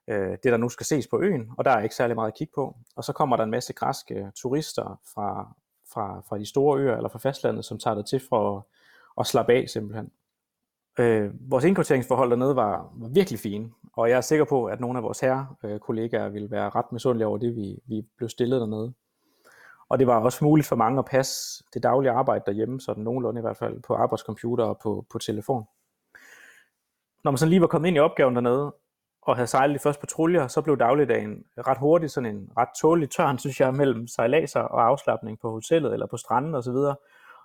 øh, 0.07 0.31
det, 0.31 0.51
der 0.51 0.57
nu 0.57 0.69
skal 0.69 0.85
ses 0.85 1.07
på 1.07 1.19
øen, 1.21 1.51
og 1.57 1.65
der 1.65 1.71
er 1.71 1.81
ikke 1.81 1.95
særlig 1.95 2.15
meget 2.15 2.31
at 2.31 2.37
kigge 2.37 2.53
på. 2.55 2.77
Og 2.95 3.03
så 3.03 3.13
kommer 3.13 3.35
der 3.35 3.43
en 3.43 3.51
masse 3.51 3.73
græske 3.73 4.15
øh, 4.15 4.31
turister 4.35 4.99
fra, 5.13 5.55
fra, 5.93 6.21
fra 6.29 6.37
de 6.37 6.45
store 6.45 6.79
øer 6.79 6.95
eller 6.95 7.09
fra 7.09 7.19
fastlandet, 7.19 7.65
som 7.65 7.79
tager 7.79 7.95
det 7.95 8.05
til 8.05 8.21
for 8.29 8.57
at, 8.57 8.63
at 9.19 9.27
slappe 9.27 9.53
af 9.53 9.69
simpelthen. 9.69 10.11
Øh, 10.99 11.31
vores 11.51 11.65
indkvarteringsforhold 11.65 12.29
dernede 12.29 12.55
var, 12.55 12.91
var 12.95 13.07
virkelig 13.07 13.39
fine, 13.39 13.69
og 13.93 14.09
jeg 14.09 14.17
er 14.17 14.21
sikker 14.21 14.45
på, 14.45 14.65
at 14.65 14.79
nogle 14.79 14.99
af 14.99 15.03
vores 15.03 15.19
herre 15.19 15.47
øh, 15.63 15.79
kollegaer 15.79 16.29
ville 16.29 16.51
være 16.51 16.69
ret 16.69 16.91
misundelige 16.91 17.27
over 17.27 17.37
det, 17.37 17.55
vi, 17.55 17.79
vi 17.85 18.01
blev 18.17 18.29
stillet 18.29 18.61
dernede. 18.61 18.93
Og 19.89 19.99
det 19.99 20.07
var 20.07 20.19
også 20.19 20.45
muligt 20.45 20.67
for 20.67 20.75
mange 20.75 20.99
at 20.99 21.05
passe 21.05 21.63
det 21.73 21.83
daglige 21.83 22.11
arbejde 22.11 22.43
derhjemme, 22.45 22.81
sådan 22.81 23.03
nogenlunde 23.03 23.39
i 23.39 23.41
hvert 23.41 23.57
fald 23.57 23.81
på 23.81 23.95
arbejdscomputer 23.95 24.63
og 24.63 24.79
på, 24.83 25.05
på 25.11 25.17
telefon. 25.17 25.65
Når 27.23 27.31
man 27.31 27.37
så 27.37 27.45
lige 27.45 27.61
var 27.61 27.67
kommet 27.67 27.87
ind 27.87 27.97
i 27.97 27.99
opgaven 27.99 28.35
dernede, 28.35 28.73
og 29.21 29.35
havde 29.35 29.47
sejlet 29.47 29.73
de 29.73 29.79
første 29.79 29.99
patruljer, 29.99 30.47
så 30.47 30.61
blev 30.61 30.77
dagligdagen 30.77 31.43
ret 31.57 31.77
hurtigt 31.77 32.11
sådan 32.11 32.35
en 32.35 32.51
ret 32.57 32.69
tålig 32.81 33.09
tørn, 33.09 33.37
synes 33.37 33.59
jeg, 33.59 33.73
mellem 33.73 34.07
sejladser 34.07 34.59
og 34.59 34.87
afslappning 34.87 35.39
på 35.39 35.51
hotellet 35.51 35.93
eller 35.93 36.05
på 36.05 36.17
stranden 36.17 36.55
osv., 36.55 36.71
og, 36.71 36.95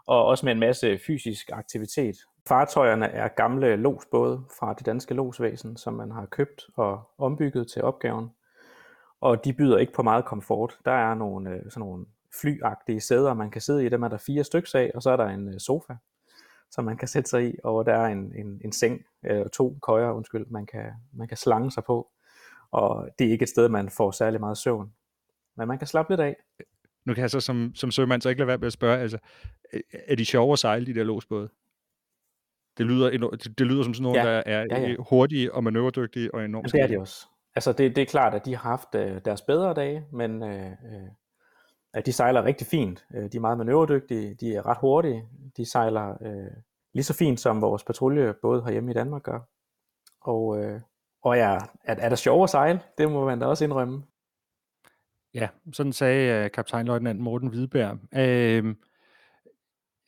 og 0.07 0.25
også 0.25 0.47
med 0.47 0.53
en 0.53 0.61
masse 0.61 0.99
fysisk 1.07 1.51
aktivitet. 1.53 2.17
Fartøjerne 2.49 3.07
er 3.07 3.29
gamle 3.29 3.77
losbåde 3.77 4.45
fra 4.59 4.75
det 4.75 4.87
danske 4.87 5.15
losvæsen, 5.15 5.77
som 5.77 5.95
man 5.95 6.11
har 6.11 6.27
købt 6.27 6.67
og 6.77 7.11
ombygget 7.19 7.69
til 7.69 7.83
opgaven. 7.83 8.31
Og 9.21 9.45
de 9.45 9.53
byder 9.53 9.79
ikke 9.79 9.93
på 9.93 10.03
meget 10.03 10.25
komfort. 10.25 10.79
Der 10.85 10.93
er 10.93 11.15
nogle, 11.15 11.51
øh, 11.51 11.71
sådan 11.71 11.81
nogle 11.81 12.07
flyagtige 12.41 13.01
sæder, 13.01 13.35
man 13.35 13.51
kan 13.51 13.61
sidde 13.61 13.87
i. 13.87 13.89
Dem 13.89 14.03
er 14.03 14.09
der 14.09 14.17
fire 14.17 14.45
stykker 14.45 14.71
af, 14.75 14.91
og 14.95 15.03
så 15.03 15.11
er 15.11 15.17
der 15.17 15.27
en 15.27 15.49
øh, 15.49 15.61
sofa, 15.61 15.95
som 16.71 16.85
man 16.85 16.97
kan 16.97 17.09
sætte 17.09 17.31
sig 17.31 17.49
i, 17.49 17.57
og 17.65 17.87
der 17.87 17.95
er 17.95 18.07
en, 18.07 18.33
en, 18.37 18.61
en 18.65 18.73
seng, 18.73 19.01
øh, 19.25 19.47
to 19.53 19.79
køjer, 19.83 20.11
undskyld, 20.11 20.47
man 20.47 20.67
kan, 20.67 20.93
man 21.13 21.29
kan 21.29 21.37
slange 21.37 21.71
sig 21.71 21.85
på. 21.85 22.11
Og 22.71 23.09
det 23.19 23.27
er 23.27 23.31
ikke 23.31 23.43
et 23.43 23.49
sted, 23.49 23.69
man 23.69 23.89
får 23.89 24.11
særlig 24.11 24.41
meget 24.41 24.59
søvn. 24.59 24.93
Men 25.57 25.69
man 25.69 25.79
kan 25.79 25.87
slappe 25.87 26.13
lidt 26.13 26.21
af. 26.21 26.37
Nu 27.05 27.15
kan 27.15 27.23
jeg 27.23 27.31
så 27.31 27.41
som, 27.41 27.73
som 27.75 27.91
sømand 27.91 28.23
så 28.23 28.29
ikke 28.29 28.39
lade 28.39 28.49
være 28.49 28.59
med 28.59 28.67
at 28.67 28.73
spørge, 28.73 28.99
altså, 28.99 29.19
er 29.93 30.15
de 30.15 30.25
sjove 30.25 30.53
at 30.53 30.59
sejle, 30.59 30.87
de 30.87 30.95
der 30.95 31.05
låsbåde? 31.05 31.49
Det 32.79 32.87
lyder, 32.87 33.11
det, 33.11 33.59
det 33.59 33.67
lyder 33.67 33.83
som 33.83 33.95
sådan 33.95 34.03
nogle, 34.03 34.21
ja. 34.21 34.27
der 34.27 34.43
er 34.47 34.67
ja, 34.71 34.81
ja. 34.81 34.97
hurtige 34.99 35.55
og 35.55 35.65
manøvredygtige 35.65 36.35
og 36.35 36.45
enormt 36.45 36.75
ja, 36.75 36.79
det 36.79 36.85
er 36.85 36.89
de 36.89 37.01
også. 37.01 37.27
Altså 37.55 37.73
det, 37.73 37.97
det 37.97 38.03
er 38.03 38.07
klart, 38.07 38.35
at 38.35 38.45
de 38.45 38.57
har 38.57 38.71
haft 38.71 38.95
øh, 38.95 39.21
deres 39.25 39.43
bedre 39.43 39.75
dage, 39.75 40.05
men 40.13 40.43
øh, 40.43 40.67
øh, 40.67 41.09
Øh, 41.97 42.07
de 42.07 42.13
sejler 42.13 42.45
rigtig 42.45 42.67
fint. 42.67 43.07
Øh, 43.15 43.33
de 43.33 43.37
er 43.37 43.41
meget 43.41 43.59
manøvredygtige, 43.59 44.35
de 44.35 44.55
er 44.55 44.67
ret 44.67 44.79
hurtige, 44.81 45.29
de 45.57 45.71
sejler 45.71 46.17
øh, 46.23 46.51
lige 46.95 47.05
så 47.05 47.15
fint 47.15 47.41
som 47.41 47.61
vores 47.61 47.85
patrulje 47.85 48.35
både 48.43 48.65
herhjemme 48.65 48.91
i 48.91 48.95
Danmark 48.95 49.23
gør. 49.23 49.41
Og, 50.21 50.65
øh, 50.65 50.81
og 51.23 51.37
ja, 51.37 51.59
er, 51.85 51.95
er 51.95 52.09
der 52.09 52.17
sjov 52.17 52.43
at 52.43 52.51
sejle? 52.51 52.81
Det 52.99 53.11
må 53.11 53.25
man 53.25 53.39
da 53.39 53.47
også 53.47 53.65
indrømme. 53.65 54.03
Ja, 55.35 55.49
sådan 55.73 55.93
sagde 55.93 56.45
øh, 56.45 56.51
kaptajnløjtnant 56.51 57.21
Morten 57.21 57.49
Hvideberg. 57.49 57.99
Øh, 58.19 58.75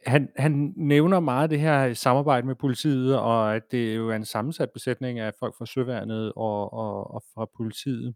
han, 0.06 0.28
han 0.36 0.72
nævner 0.76 1.20
meget 1.20 1.50
det 1.50 1.60
her 1.60 1.94
samarbejde 1.94 2.46
med 2.46 2.54
politiet, 2.54 3.18
og 3.18 3.56
at 3.56 3.62
det 3.72 3.96
jo 3.96 4.10
er 4.10 4.16
en 4.16 4.24
sammensat 4.24 4.70
besætning 4.70 5.18
af 5.18 5.32
folk 5.38 5.54
fra 5.58 5.66
Søværnet 5.66 6.32
og, 6.36 6.72
og, 6.72 7.14
og 7.14 7.22
fra 7.34 7.46
politiet. 7.56 8.14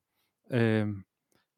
Øh, 0.51 0.89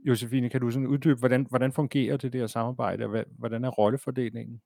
Josefine, 0.04 0.50
kan 0.50 0.60
du 0.60 0.70
sådan 0.70 0.86
uddybe, 0.86 1.18
hvordan, 1.18 1.46
hvordan 1.50 1.72
fungerer 1.72 2.16
det 2.16 2.32
der 2.32 2.46
samarbejde, 2.46 3.04
og 3.04 3.24
hvordan 3.38 3.64
er 3.64 3.70
rollefordelingen? 3.70 4.62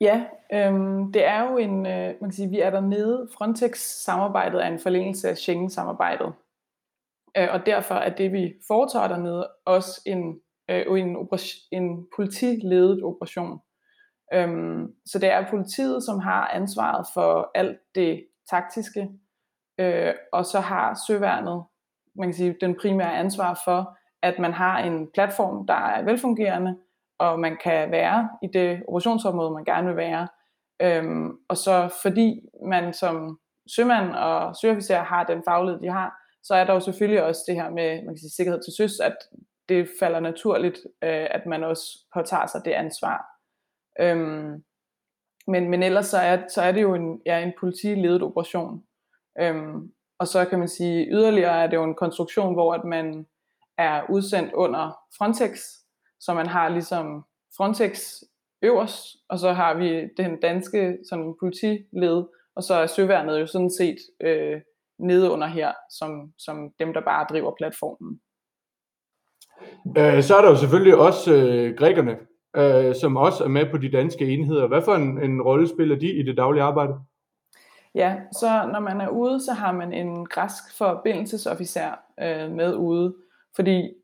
Ja, 0.00 0.26
øhm, 0.52 1.12
det 1.12 1.24
er 1.24 1.50
jo 1.50 1.56
en, 1.56 1.86
øh, 1.86 2.14
man 2.20 2.30
kan 2.30 2.32
sige, 2.32 2.50
vi 2.50 2.60
er 2.60 2.70
dernede. 2.70 3.28
Frontex-samarbejdet 3.38 4.64
er 4.64 4.68
en 4.68 4.78
forlængelse 4.78 5.28
af 5.28 5.36
Schengen-samarbejdet. 5.36 6.32
Øh, 7.36 7.48
og 7.50 7.66
derfor 7.66 7.94
er 7.94 8.14
det, 8.14 8.32
vi 8.32 8.54
foretager 8.66 9.08
dernede, 9.08 9.50
også 9.66 10.00
en, 10.06 10.40
øh, 10.70 11.00
en, 11.00 11.16
operation, 11.16 11.60
en 11.72 12.06
politiledet 12.16 13.02
operation. 13.02 13.60
Øhm, 14.34 14.94
så 15.06 15.18
det 15.18 15.28
er 15.28 15.50
politiet, 15.50 16.02
som 16.02 16.18
har 16.18 16.48
ansvaret 16.48 17.06
for 17.14 17.50
alt 17.54 17.78
det 17.94 18.26
taktiske, 18.50 19.08
øh, 19.80 20.14
og 20.32 20.46
så 20.46 20.60
har 20.60 20.98
søværnet 21.06 21.64
man 22.18 22.28
kan 22.28 22.34
sige, 22.34 22.56
den 22.60 22.76
primære 22.80 23.18
ansvar 23.18 23.60
for, 23.64 23.98
at 24.22 24.38
man 24.38 24.52
har 24.52 24.78
en 24.78 25.08
platform, 25.14 25.66
der 25.66 25.74
er 25.74 26.02
velfungerende, 26.02 26.76
og 27.18 27.40
man 27.40 27.56
kan 27.64 27.90
være 27.90 28.28
i 28.42 28.46
det 28.46 28.82
operationsområde, 28.88 29.50
man 29.50 29.64
gerne 29.64 29.86
vil 29.86 29.96
være. 29.96 30.28
Øhm, 30.82 31.38
og 31.48 31.56
så 31.56 31.98
fordi 32.02 32.40
man 32.66 32.92
som 32.92 33.38
sømand 33.76 34.10
og 34.10 34.56
søofficer 34.56 35.02
har 35.02 35.24
den 35.24 35.42
faglighed, 35.48 35.80
de 35.80 35.90
har, 35.90 36.14
så 36.42 36.54
er 36.54 36.64
der 36.64 36.74
jo 36.74 36.80
selvfølgelig 36.80 37.22
også 37.22 37.40
det 37.46 37.54
her 37.54 37.70
med 37.70 38.04
man 38.04 38.14
kan 38.14 38.18
sige, 38.18 38.30
sikkerhed 38.30 38.60
til 38.62 38.72
søs, 38.76 39.00
at 39.00 39.16
det 39.68 39.88
falder 40.00 40.20
naturligt, 40.20 40.78
øh, 41.02 41.26
at 41.30 41.46
man 41.46 41.64
også 41.64 41.82
påtager 42.14 42.46
sig 42.46 42.60
det 42.64 42.72
ansvar. 42.72 43.26
Øhm, 44.00 44.64
men, 45.46 45.70
men 45.70 45.82
ellers 45.82 46.06
så 46.06 46.18
er, 46.18 46.48
så 46.48 46.62
er 46.62 46.72
det 46.72 46.82
jo 46.82 46.94
en, 46.94 47.20
ja, 47.26 47.38
en 47.38 47.52
politiledet 47.60 48.22
operation. 48.22 48.82
Øhm, 49.40 49.92
og 50.18 50.28
så 50.28 50.44
kan 50.44 50.58
man 50.58 50.68
sige, 50.68 51.08
yderligere 51.10 51.62
er 51.62 51.66
det 51.66 51.76
jo 51.76 51.84
en 51.84 51.94
konstruktion, 51.94 52.54
hvor 52.54 52.74
at 52.74 52.84
man 52.84 53.26
er 53.78 54.02
udsendt 54.10 54.52
under 54.52 54.98
Frontex, 55.18 55.58
så 56.20 56.34
man 56.34 56.46
har 56.46 56.68
ligesom 56.68 57.24
Frontex 57.56 58.22
øverst, 58.62 59.16
og 59.28 59.38
så 59.38 59.52
har 59.52 59.74
vi 59.74 60.08
den 60.16 60.40
danske 60.40 60.98
sådan, 61.08 61.34
politiled, 61.40 62.24
og 62.56 62.62
så 62.62 62.74
er 62.74 62.86
søværnet 62.86 63.40
jo 63.40 63.46
sådan 63.46 63.70
set 63.70 63.96
øh, 64.20 64.60
nede 64.98 65.30
under 65.30 65.46
her, 65.46 65.72
som, 65.90 66.32
som 66.38 66.70
dem, 66.78 66.92
der 66.92 67.00
bare 67.00 67.26
driver 67.30 67.54
platformen. 67.58 68.20
Øh, 69.98 70.22
så 70.22 70.36
er 70.36 70.42
der 70.42 70.50
jo 70.50 70.56
selvfølgelig 70.56 70.96
også 70.96 71.34
øh, 71.34 71.76
grækerne, 71.76 72.18
øh, 72.56 72.94
som 72.94 73.16
også 73.16 73.44
er 73.44 73.48
med 73.48 73.70
på 73.70 73.78
de 73.78 73.90
danske 73.90 74.24
enheder. 74.24 74.66
Hvad 74.66 74.82
for 74.82 74.94
en, 74.94 75.22
en 75.22 75.42
rolle 75.42 75.68
spiller 75.68 75.96
de 75.96 76.12
i 76.12 76.22
det 76.22 76.36
daglige 76.36 76.62
arbejde? 76.62 76.94
Ja, 77.94 78.16
så 78.32 78.68
når 78.72 78.80
man 78.80 79.00
er 79.00 79.08
ude, 79.08 79.40
så 79.44 79.52
har 79.52 79.72
man 79.72 79.92
en 79.92 80.26
græsk 80.26 80.76
forbindelsesofficer 80.78 81.90
øh, 82.20 82.50
med 82.50 82.74
ude, 82.74 83.14
fordi 83.56 83.94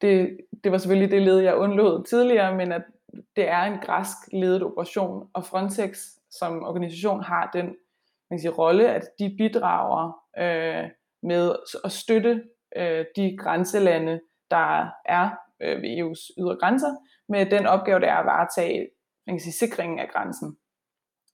det, 0.00 0.38
det 0.64 0.72
var 0.72 0.78
selvfølgelig 0.78 1.10
det 1.10 1.22
led, 1.22 1.38
jeg 1.38 1.56
undlod 1.56 2.04
tidligere, 2.04 2.54
men 2.54 2.72
at 2.72 2.82
det 3.36 3.48
er 3.48 3.62
en 3.62 3.78
græsk 3.82 4.16
ledet 4.32 4.62
operation, 4.62 5.28
og 5.34 5.44
Frontex 5.44 5.98
som 6.30 6.62
organisation 6.62 7.22
har 7.22 7.50
den 7.52 7.74
man 8.30 8.38
kan 8.38 8.40
sige, 8.40 8.50
rolle, 8.50 8.88
at 8.94 9.02
de 9.18 9.34
bidrager 9.38 10.12
øh, 10.38 10.90
med 11.22 11.56
at 11.84 11.92
støtte 11.92 12.44
øh, 12.76 13.04
de 13.16 13.36
grænselande, 13.38 14.20
der 14.50 14.90
er 15.04 15.30
øh, 15.60 15.82
ved 15.82 15.98
EU's 15.98 16.34
ydre 16.38 16.56
grænser, 16.56 16.96
med 17.28 17.46
den 17.46 17.66
opgave, 17.66 18.00
der 18.00 18.12
er 18.12 18.16
at 18.16 18.26
varetage 18.26 18.88
man 19.26 19.36
kan 19.36 19.40
sige, 19.40 19.52
sikringen 19.52 19.98
af 19.98 20.08
grænsen. 20.08 20.56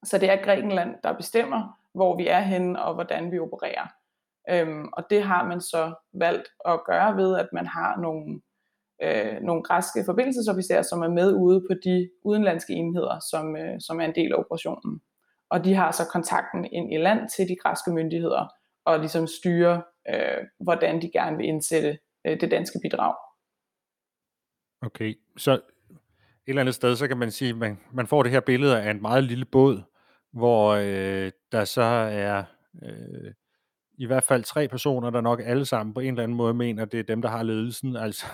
Så 0.05 0.19
det 0.19 0.31
er 0.31 0.45
Grækenland, 0.45 0.95
der 1.05 1.13
bestemmer, 1.13 1.79
hvor 1.95 2.17
vi 2.17 2.27
er 2.27 2.41
henne 2.41 2.83
og 2.83 2.95
hvordan 2.95 3.33
vi 3.33 3.39
opererer. 3.39 3.87
Øhm, 4.51 4.89
og 4.93 5.05
det 5.11 5.23
har 5.23 5.49
man 5.49 5.61
så 5.61 5.95
valgt 6.13 6.49
at 6.69 6.81
gøre 6.87 7.17
ved, 7.17 7.39
at 7.39 7.49
man 7.53 7.67
har 7.67 8.01
nogle, 8.01 8.41
øh, 9.03 9.43
nogle 9.43 9.63
græske 9.63 10.05
forbindelsesofficerer, 10.07 10.83
som 10.83 11.03
er 11.03 11.09
med 11.09 11.35
ude 11.35 11.61
på 11.61 11.75
de 11.85 12.11
udenlandske 12.25 12.73
enheder, 12.73 13.19
som, 13.31 13.57
øh, 13.57 13.81
som 13.81 14.01
er 14.01 14.05
en 14.05 14.15
del 14.15 14.33
af 14.33 14.37
operationen. 14.37 15.01
Og 15.51 15.65
de 15.65 15.75
har 15.75 15.91
så 15.91 16.03
kontakten 16.13 16.65
ind 16.65 16.93
i 16.93 16.97
land 16.97 17.29
til 17.37 17.49
de 17.49 17.57
græske 17.63 17.91
myndigheder, 17.91 18.49
og 18.85 18.99
ligesom 18.99 19.27
styre, 19.27 19.83
øh, 20.09 20.39
hvordan 20.61 21.03
de 21.03 21.11
gerne 21.13 21.37
vil 21.37 21.47
indsætte 21.47 21.99
øh, 22.27 22.41
det 22.41 22.51
danske 22.51 22.79
bidrag. 22.83 23.15
Okay, 24.83 25.15
så 25.37 25.53
et 25.53 25.61
eller 26.47 26.61
andet 26.61 26.75
sted, 26.75 26.97
så 26.97 27.09
kan 27.09 27.17
man 27.17 27.31
sige, 27.31 27.51
at 27.51 27.57
man, 27.57 27.81
man 27.93 28.07
får 28.07 28.23
det 28.23 28.33
her 28.33 28.41
billede 28.41 28.83
af 28.83 28.91
en 28.91 29.03
meget 29.03 29.25
lille 29.25 29.45
båd, 29.45 29.83
hvor 30.33 30.71
øh, 30.71 31.33
der 31.53 31.65
så 31.65 31.83
er 31.83 32.45
øh, 32.83 33.33
i 33.99 34.07
hvert 34.07 34.25
fald 34.25 34.45
tre 34.45 34.69
personer, 34.69 35.11
der 35.11 35.21
nok 35.21 35.41
alle 35.45 35.65
sammen 35.65 35.95
på 35.95 36.01
en 36.01 36.09
eller 36.09 36.23
anden 36.23 36.37
måde 36.37 36.55
mener, 36.55 36.85
det 36.85 37.01
er 37.01 37.05
dem, 37.05 37.23
der 37.23 37.29
har 37.29 37.43
ledelsen. 37.43 37.97
Altså, 38.07 38.27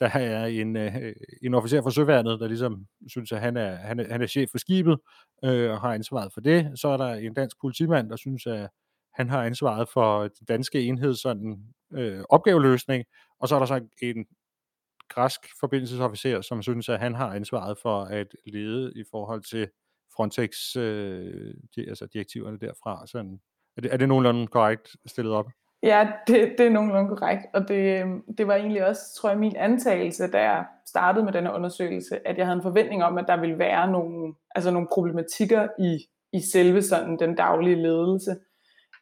der 0.00 0.06
er 0.06 0.46
en, 0.46 0.76
øh, 0.76 1.12
en 1.42 1.54
officer 1.54 1.82
fra 1.82 1.90
Søværnet, 1.90 2.40
der 2.40 2.48
ligesom 2.48 2.86
synes, 3.08 3.32
at 3.32 3.40
han 3.40 3.56
er, 3.56 3.74
han 3.74 4.00
er, 4.00 4.12
han 4.12 4.22
er 4.22 4.26
chef 4.26 4.50
for 4.50 4.58
skibet 4.58 4.98
øh, 5.44 5.70
og 5.70 5.80
har 5.80 5.94
ansvaret 5.94 6.32
for 6.32 6.40
det. 6.40 6.80
Så 6.80 6.88
er 6.88 6.96
der 6.96 7.14
en 7.14 7.34
dansk 7.34 7.60
politimand, 7.60 8.10
der 8.10 8.16
synes, 8.16 8.46
at 8.46 8.70
han 9.14 9.30
har 9.30 9.44
ansvaret 9.44 9.88
for 9.88 10.22
den 10.22 10.46
danske 10.48 10.82
enhed 10.82 11.14
sådan, 11.14 11.64
øh, 11.92 12.24
opgaveløsning. 12.28 13.04
Og 13.40 13.48
så 13.48 13.54
er 13.54 13.58
der 13.58 13.66
så 13.66 13.80
en 14.02 14.26
græsk 15.08 15.40
forbindelsesofficer, 15.60 16.40
som 16.40 16.62
synes, 16.62 16.88
at 16.88 17.00
han 17.00 17.14
har 17.14 17.34
ansvaret 17.34 17.78
for 17.78 18.04
at 18.04 18.26
lede 18.46 18.92
i 18.96 19.04
forhold 19.10 19.42
til 19.42 19.68
Frontex, 20.16 20.76
øh, 20.76 21.54
de, 21.76 21.88
altså 21.88 22.06
direktiverne 22.12 22.58
derfra. 22.58 23.06
Sådan, 23.06 23.40
er, 23.76 23.80
det, 23.80 23.92
er 23.92 23.96
det 23.96 24.08
nogenlunde 24.08 24.46
korrekt 24.46 24.88
stillet 25.06 25.34
op? 25.34 25.46
Ja, 25.82 26.12
det, 26.26 26.54
det 26.58 26.66
er 26.66 26.70
nogenlunde 26.70 27.08
korrekt, 27.08 27.46
og 27.54 27.68
det, 27.68 28.00
øhm, 28.00 28.22
det 28.38 28.46
var 28.46 28.54
egentlig 28.54 28.86
også, 28.86 29.02
tror 29.16 29.28
jeg, 29.30 29.38
min 29.38 29.56
antagelse, 29.56 30.30
da 30.30 30.42
jeg 30.42 30.66
startede 30.86 31.24
med 31.24 31.32
denne 31.32 31.52
undersøgelse, 31.52 32.28
at 32.28 32.38
jeg 32.38 32.46
havde 32.46 32.56
en 32.56 32.62
forventning 32.62 33.04
om, 33.04 33.18
at 33.18 33.24
der 33.28 33.40
ville 33.40 33.58
være 33.58 33.90
nogle, 33.90 34.34
altså 34.54 34.70
nogle 34.70 34.88
problematikker 34.94 35.68
i, 35.78 35.98
i 36.32 36.40
selve 36.52 36.82
sådan 36.82 37.18
den 37.18 37.34
daglige 37.34 37.82
ledelse. 37.82 38.36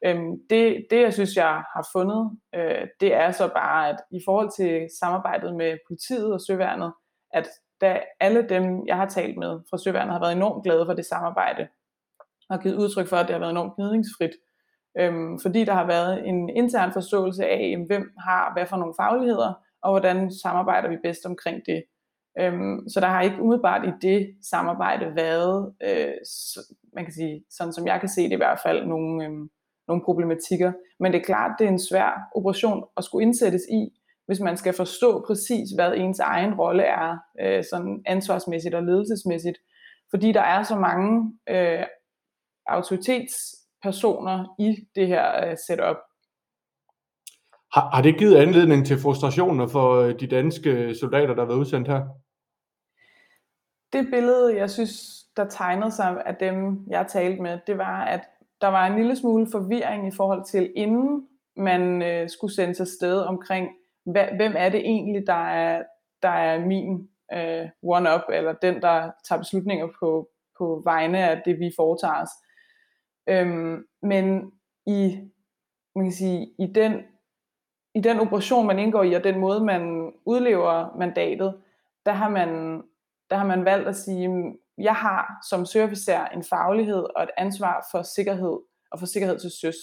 Øhm, 0.06 0.32
det, 0.50 0.86
det, 0.90 1.00
jeg 1.00 1.14
synes, 1.14 1.36
jeg 1.36 1.62
har 1.74 1.88
fundet, 1.92 2.38
øh, 2.54 2.86
det 3.00 3.14
er 3.14 3.30
så 3.30 3.48
bare, 3.48 3.88
at 3.88 3.96
i 4.10 4.20
forhold 4.24 4.50
til 4.56 4.88
samarbejdet 5.00 5.56
med 5.56 5.78
politiet 5.88 6.32
og 6.32 6.40
søværnet, 6.40 6.92
at 7.32 7.48
da 7.80 8.00
alle 8.20 8.48
dem, 8.48 8.86
jeg 8.86 8.96
har 8.96 9.08
talt 9.08 9.38
med 9.38 9.60
fra 9.70 9.78
Søværnet, 9.78 10.12
har 10.12 10.20
været 10.20 10.36
enormt 10.36 10.64
glade 10.64 10.86
for 10.86 10.92
det 10.92 11.06
samarbejde, 11.06 11.68
og 12.48 12.56
har 12.56 12.62
givet 12.62 12.76
udtryk 12.76 13.08
for, 13.08 13.16
at 13.16 13.26
det 13.26 13.34
har 13.34 13.40
været 13.40 13.50
enormt 13.50 13.76
gnidningsfrit. 13.76 14.30
Øhm, 14.98 15.38
fordi 15.42 15.64
der 15.64 15.72
har 15.72 15.86
været 15.86 16.28
en 16.28 16.48
intern 16.48 16.92
forståelse 16.92 17.46
af, 17.46 17.84
hvem 17.86 18.10
har 18.18 18.52
hvad 18.52 18.66
for 18.66 18.76
nogle 18.76 18.94
fagligheder, 19.00 19.52
og 19.82 19.90
hvordan 19.90 20.32
samarbejder 20.32 20.88
vi 20.88 20.96
bedst 21.02 21.26
omkring 21.26 21.62
det. 21.66 21.84
Øhm, 22.40 22.88
så 22.88 23.00
der 23.00 23.06
har 23.06 23.22
ikke 23.22 23.42
umiddelbart 23.42 23.88
i 23.88 23.92
det 24.02 24.36
samarbejde 24.50 25.14
været, 25.14 25.74
øh, 25.82 26.14
man 26.94 27.04
kan 27.04 27.14
sige, 27.14 27.44
sådan 27.50 27.72
som 27.72 27.86
jeg 27.86 28.00
kan 28.00 28.08
se 28.08 28.22
det 28.22 28.32
i 28.32 28.42
hvert 28.42 28.60
fald, 28.66 28.86
nogle, 28.86 29.24
øhm, 29.24 29.50
nogle 29.88 30.02
problematikker. 30.04 30.72
Men 31.00 31.12
det 31.12 31.20
er 31.20 31.24
klart, 31.24 31.58
det 31.58 31.64
er 31.64 31.70
en 31.70 31.86
svær 31.90 32.28
operation 32.34 32.84
at 32.96 33.04
skulle 33.04 33.26
indsættes 33.26 33.62
i, 33.70 33.97
hvis 34.28 34.40
man 34.40 34.56
skal 34.56 34.74
forstå 34.76 35.24
præcis, 35.26 35.70
hvad 35.74 35.94
ens 35.94 36.20
egen 36.20 36.54
rolle 36.54 36.82
er, 36.82 37.18
øh, 37.40 37.64
sådan 37.70 38.02
ansvarsmæssigt 38.06 38.74
og 38.74 38.82
ledelsesmæssigt. 38.82 39.58
Fordi 40.10 40.32
der 40.32 40.40
er 40.40 40.62
så 40.62 40.76
mange 40.76 41.32
øh, 41.48 41.86
autoritetspersoner 42.66 44.54
i 44.58 44.76
det 44.94 45.06
her 45.06 45.46
øh, 45.46 45.56
setup. 45.66 45.96
Har, 47.72 47.90
har 47.94 48.02
det 48.02 48.18
givet 48.18 48.36
anledning 48.36 48.86
til 48.86 48.98
frustrationer 48.98 49.66
for 49.66 49.94
øh, 49.94 50.20
de 50.20 50.26
danske 50.26 50.94
soldater, 50.94 51.34
der 51.34 51.42
har 51.42 51.48
været 51.48 51.58
udsendt 51.58 51.88
her? 51.88 52.08
Det 53.92 54.06
billede, 54.10 54.56
jeg 54.56 54.70
synes, 54.70 55.24
der 55.36 55.48
tegnede 55.48 55.90
sig 55.90 56.22
af 56.26 56.36
dem, 56.36 56.86
jeg 56.90 57.06
talte 57.08 57.42
med, 57.42 57.58
det 57.66 57.78
var, 57.78 58.04
at 58.04 58.20
der 58.60 58.68
var 58.68 58.86
en 58.86 58.96
lille 58.96 59.16
smule 59.16 59.46
forvirring 59.52 60.08
i 60.08 60.16
forhold 60.16 60.44
til, 60.44 60.72
inden 60.76 61.28
man 61.56 62.02
øh, 62.02 62.28
skulle 62.28 62.54
sende 62.54 62.74
sig 62.74 62.86
sted 62.86 63.20
omkring, 63.20 63.68
hvem 64.12 64.54
er 64.56 64.68
det 64.68 64.80
egentlig, 64.80 65.26
der 65.26 65.48
er, 65.48 65.82
der 66.22 66.28
er 66.28 66.66
min 66.66 67.08
øh, 67.32 67.68
one-up, 67.82 68.22
eller 68.32 68.52
den, 68.52 68.82
der 68.82 69.10
tager 69.28 69.38
beslutninger 69.38 69.88
på, 70.00 70.28
på 70.58 70.82
vegne 70.84 71.18
af 71.18 71.42
det, 71.44 71.58
vi 71.58 71.72
foretager 71.76 72.22
os. 72.22 72.30
Øhm, 73.28 73.84
men 74.02 74.52
i, 74.86 75.18
man 75.94 76.04
kan 76.04 76.12
sige, 76.12 76.46
i 76.58 76.66
den 76.74 77.02
i 77.94 78.00
den 78.00 78.20
operation, 78.20 78.66
man 78.66 78.78
indgår 78.78 79.02
i, 79.02 79.14
og 79.14 79.24
den 79.24 79.38
måde, 79.38 79.64
man 79.64 80.12
udlever 80.26 80.96
mandatet, 80.98 81.60
der 82.06 82.12
har 82.12 82.28
man, 82.28 82.82
der 83.30 83.36
har 83.36 83.46
man 83.46 83.64
valgt 83.64 83.88
at 83.88 83.96
sige, 83.96 84.28
mm, 84.28 84.52
jeg 84.78 84.94
har 84.94 85.38
som 85.48 85.66
søofficer 85.66 86.26
en 86.26 86.44
faglighed 86.44 87.06
og 87.16 87.22
et 87.22 87.30
ansvar 87.36 87.86
for 87.90 88.02
sikkerhed 88.02 88.58
og 88.90 88.98
for 88.98 89.06
sikkerhed 89.06 89.38
til 89.38 89.50
søs. 89.50 89.76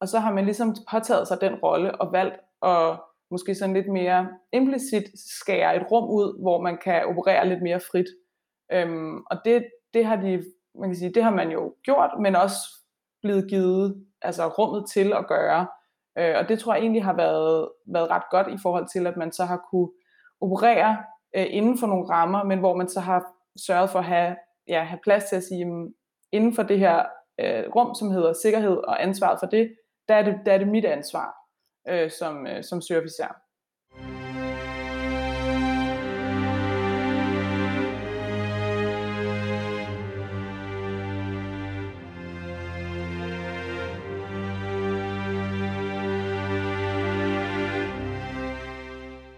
Og 0.00 0.08
så 0.08 0.18
har 0.18 0.32
man 0.32 0.44
ligesom 0.44 0.76
påtaget 0.90 1.28
sig 1.28 1.40
den 1.40 1.54
rolle 1.54 2.00
og 2.00 2.12
valgt 2.12 2.36
at 2.62 3.00
måske 3.32 3.54
sådan 3.54 3.74
lidt 3.74 3.88
mere 3.88 4.28
implicit 4.52 5.04
skærer 5.14 5.72
et 5.72 5.86
rum 5.90 6.10
ud, 6.10 6.42
hvor 6.42 6.60
man 6.60 6.78
kan 6.84 7.06
operere 7.06 7.48
lidt 7.48 7.62
mere 7.62 7.80
frit. 7.90 8.06
Øhm, 8.72 9.16
og 9.30 9.36
det, 9.44 9.64
det 9.94 10.04
har 10.04 10.16
de, 10.16 10.42
man 10.80 10.88
kan 10.88 10.96
sige, 10.96 11.14
det 11.14 11.24
har 11.24 11.30
man 11.30 11.50
jo 11.50 11.74
gjort, 11.84 12.10
men 12.20 12.36
også 12.36 12.58
blevet 13.22 13.50
givet 13.50 14.06
altså 14.22 14.48
rummet 14.48 14.90
til 14.90 15.12
at 15.12 15.26
gøre. 15.28 15.66
Øh, 16.18 16.34
og 16.38 16.48
det 16.48 16.58
tror 16.58 16.74
jeg 16.74 16.82
egentlig 16.82 17.04
har 17.04 17.16
været, 17.16 17.68
været 17.86 18.10
ret 18.10 18.22
godt 18.30 18.48
i 18.48 18.58
forhold 18.62 18.86
til, 18.92 19.06
at 19.06 19.16
man 19.16 19.32
så 19.32 19.44
har 19.44 19.60
kunne 19.70 19.88
operere 20.40 20.96
øh, 21.36 21.46
inden 21.50 21.78
for 21.78 21.86
nogle 21.86 22.08
rammer, 22.08 22.44
men 22.44 22.58
hvor 22.58 22.76
man 22.76 22.88
så 22.88 23.00
har 23.00 23.24
sørget 23.66 23.90
for 23.90 23.98
at 23.98 24.04
have, 24.04 24.36
ja, 24.68 24.82
have 24.82 25.00
plads 25.02 25.24
til 25.24 25.36
at 25.36 25.44
sige, 25.44 25.58
jamen, 25.58 25.94
inden 26.32 26.54
for 26.54 26.62
det 26.62 26.78
her 26.78 27.02
øh, 27.40 27.64
rum, 27.76 27.94
som 27.94 28.10
hedder 28.10 28.32
sikkerhed 28.32 28.76
og 28.76 29.02
ansvaret 29.02 29.38
for 29.40 29.46
det, 29.46 29.74
der 30.08 30.14
er 30.14 30.22
det, 30.22 30.36
der 30.46 30.52
er 30.52 30.58
det 30.58 30.68
mit 30.68 30.84
ansvar 30.84 31.41
øh, 31.88 32.10
som, 32.10 32.46
øh, 32.46 32.64
som 32.64 32.80
søofficer. 32.80 33.42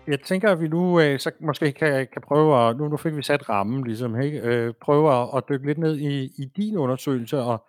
Jeg 0.06 0.20
tænker, 0.20 0.50
at 0.52 0.60
vi 0.60 0.68
nu 0.68 1.00
øh, 1.00 1.18
så 1.18 1.30
måske 1.40 1.72
kan, 1.72 2.06
kan 2.12 2.22
prøve 2.22 2.68
at, 2.68 2.76
nu, 2.76 2.88
nu 2.88 2.96
fik 2.96 3.16
vi 3.16 3.22
sat 3.22 3.48
rammen 3.48 3.84
ligesom, 3.84 4.20
ikke? 4.20 4.40
Øh, 4.40 4.74
prøve 4.80 5.22
at, 5.22 5.28
at 5.36 5.44
dykke 5.48 5.66
lidt 5.66 5.78
ned 5.78 5.98
i, 5.98 6.24
i 6.24 6.44
din 6.56 6.76
undersøgelse 6.76 7.38
og, 7.38 7.66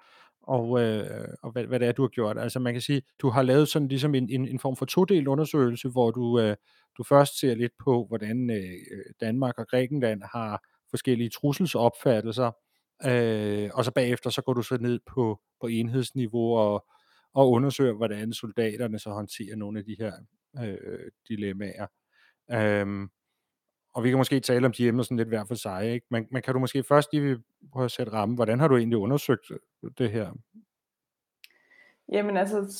og, 0.47 0.81
øh, 0.81 1.27
og 1.43 1.51
hvad, 1.51 1.63
hvad 1.63 1.79
det 1.79 1.87
er, 1.87 1.91
du 1.91 2.01
har 2.01 2.09
gjort. 2.09 2.37
Altså 2.37 2.59
man 2.59 2.73
kan 2.73 2.81
sige, 2.81 3.01
du 3.21 3.29
har 3.29 3.41
lavet 3.41 3.67
sådan 3.69 3.87
ligesom 3.87 4.15
en, 4.15 4.29
en, 4.29 4.47
en 4.47 4.59
form 4.59 4.75
for 4.75 4.85
todelt 4.85 5.27
undersøgelse, 5.27 5.89
hvor 5.89 6.11
du, 6.11 6.39
øh, 6.39 6.55
du 6.97 7.03
først 7.03 7.39
ser 7.39 7.55
lidt 7.55 7.71
på, 7.83 8.05
hvordan 8.07 8.49
øh, 8.49 8.73
Danmark 9.21 9.59
og 9.59 9.67
Grækenland 9.67 10.21
har 10.31 10.63
forskellige 10.89 11.29
trusselsopfattelser, 11.29 12.51
øh, 13.05 13.69
og 13.73 13.85
så 13.85 13.91
bagefter 13.91 14.29
så 14.29 14.41
går 14.41 14.53
du 14.53 14.61
så 14.61 14.77
ned 14.77 14.99
på, 15.15 15.41
på 15.61 15.67
enhedsniveau 15.67 16.57
og, 16.57 16.85
og 17.33 17.51
undersøger, 17.51 17.93
hvordan 17.93 18.33
soldaterne 18.33 18.99
så 18.99 19.09
håndterer 19.09 19.55
nogle 19.55 19.79
af 19.79 19.85
de 19.85 19.95
her 19.99 20.13
øh, 20.63 21.11
dilemmaer. 21.29 21.87
Øh, 22.51 23.07
og 23.95 24.03
vi 24.03 24.09
kan 24.09 24.17
måske 24.17 24.39
tale 24.39 24.65
om 24.65 24.71
de 24.71 24.87
emner 24.87 25.03
sådan 25.03 25.17
lidt 25.17 25.27
hver 25.27 25.45
for 25.45 25.55
sig, 25.55 25.93
ikke? 25.93 26.05
Men, 26.09 26.27
men 26.31 26.41
kan 26.41 26.53
du 26.53 26.59
måske 26.59 26.83
først 26.83 27.13
lige 27.13 27.37
prøve 27.73 27.85
at 27.85 27.91
sætte 27.91 28.13
ramme, 28.13 28.35
hvordan 28.35 28.59
har 28.59 28.67
du 28.67 28.77
egentlig 28.77 28.97
undersøgt 28.97 29.51
øh, 29.51 29.91
det 29.97 30.11
her? 30.11 30.31
Jamen 32.11 32.37
altså, 32.37 32.77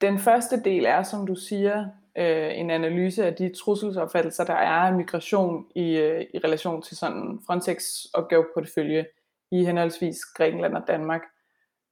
den 0.00 0.18
første 0.18 0.62
del 0.64 0.84
er, 0.84 1.02
som 1.02 1.26
du 1.26 1.34
siger, 1.34 1.86
øh, 2.18 2.58
en 2.58 2.70
analyse 2.70 3.26
af 3.26 3.34
de 3.34 3.54
trusselsopfattelser, 3.54 4.44
der 4.44 4.54
er 4.54 4.70
af 4.70 4.94
migration 4.94 5.66
i, 5.74 5.96
øh, 5.96 6.26
i 6.34 6.38
relation 6.38 6.82
til 6.82 6.96
sådan 6.96 7.40
Frontex 7.46 8.04
opgaveportefølje 8.14 9.06
i 9.52 9.64
henholdsvis 9.64 10.18
Grækenland 10.36 10.76
og 10.76 10.82
Danmark. 10.88 11.22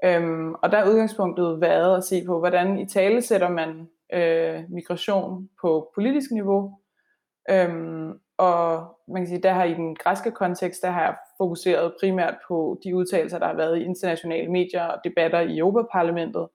Øhm, 0.04 0.54
og 0.54 0.72
der 0.72 0.78
er 0.78 0.90
udgangspunktet 0.90 1.60
været 1.60 1.96
at 1.96 2.04
se 2.04 2.24
på, 2.26 2.38
hvordan 2.38 2.78
i 2.78 2.88
tale 2.88 3.22
sætter 3.22 3.48
man 3.48 3.88
øh, 4.12 4.64
migration 4.70 5.48
på 5.60 5.92
politisk 5.94 6.30
niveau, 6.30 6.78
Øhm, 7.50 8.12
og 8.38 8.96
man 9.08 9.22
kan 9.22 9.28
sige, 9.28 9.42
der 9.42 9.52
har 9.52 9.64
i 9.64 9.74
den 9.74 9.96
græske 9.96 10.30
kontekst, 10.30 10.82
der 10.82 10.90
har 10.90 11.02
jeg 11.02 11.16
fokuseret 11.36 11.94
primært 12.00 12.34
på 12.48 12.80
de 12.84 12.96
udtalelser, 12.96 13.38
der 13.38 13.46
har 13.46 13.56
været 13.56 13.78
i 13.78 13.84
internationale 13.84 14.50
medier 14.50 14.84
og 14.84 15.00
debatter 15.04 15.40
i 15.40 15.58
Europaparlamentet. 15.58 16.48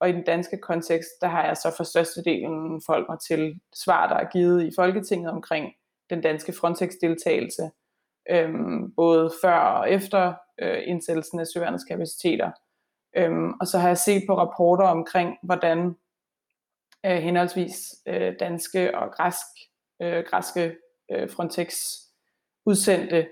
Og 0.00 0.08
i 0.08 0.12
den 0.12 0.24
danske 0.24 0.58
kontekst, 0.58 1.10
der 1.20 1.26
har 1.26 1.46
jeg 1.46 1.56
så 1.56 1.74
for 1.76 1.84
størstedelen 1.84 2.82
folk 2.86 3.08
mig 3.08 3.18
til 3.28 3.60
svar, 3.84 4.08
der 4.08 4.16
er 4.16 4.30
givet 4.30 4.64
i 4.64 4.70
Folketinget 4.76 5.30
omkring 5.30 5.72
den 6.10 6.20
danske 6.20 6.52
Frontex-deltagelse, 6.52 7.70
øhm, 8.30 8.92
både 8.96 9.30
før 9.42 9.58
og 9.58 9.90
efter 9.90 10.34
øh, 10.58 10.82
indsættelsen 10.86 11.40
af 11.40 11.46
søværnets 11.46 11.84
kapaciteter. 11.84 12.50
Øhm, 13.16 13.52
og 13.60 13.66
så 13.66 13.78
har 13.78 13.88
jeg 13.88 13.98
set 13.98 14.22
på 14.28 14.36
rapporter 14.38 14.84
omkring, 14.84 15.36
hvordan 15.42 15.96
øh, 17.06 17.16
henholdsvis 17.16 17.78
øh, 18.08 18.34
danske 18.40 18.98
og 18.98 19.12
græsk 19.12 19.46
øh, 20.02 20.24
græske 20.30 20.76
øh, 21.10 21.30
Frontex 21.30 21.74
udsendte 22.66 23.28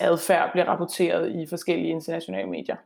adfærd 0.00 0.52
bliver 0.52 0.64
rapporteret 0.64 1.30
i 1.30 1.46
forskellige 1.48 1.90
internationale 1.90 2.50
medier. 2.50 2.76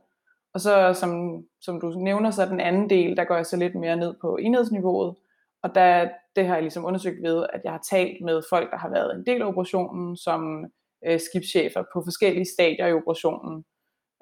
Og 0.53 0.61
så 0.61 0.93
som, 0.93 1.43
som 1.61 1.81
du 1.81 1.89
nævner, 1.89 2.31
så 2.31 2.45
den 2.45 2.59
anden 2.59 2.89
del, 2.89 3.17
der 3.17 3.23
går 3.23 3.35
jeg 3.35 3.45
så 3.45 3.57
lidt 3.57 3.75
mere 3.75 3.95
ned 3.95 4.15
på 4.21 4.35
enhedsniveauet, 4.35 5.15
og 5.63 5.75
der, 5.75 6.09
det 6.35 6.45
har 6.45 6.53
jeg 6.53 6.63
ligesom 6.63 6.85
undersøgt 6.85 7.23
ved, 7.23 7.45
at 7.53 7.61
jeg 7.63 7.71
har 7.71 7.83
talt 7.89 8.21
med 8.21 8.41
folk, 8.49 8.71
der 8.71 8.77
har 8.77 8.89
været 8.89 9.15
en 9.15 9.25
del 9.25 9.41
af 9.41 9.45
operationen, 9.45 10.17
som 10.17 10.65
øh, 11.05 11.19
skibschefer 11.19 11.83
på 11.93 12.01
forskellige 12.03 12.45
stadier 12.53 12.87
i 12.87 12.93
operationen. 12.93 13.65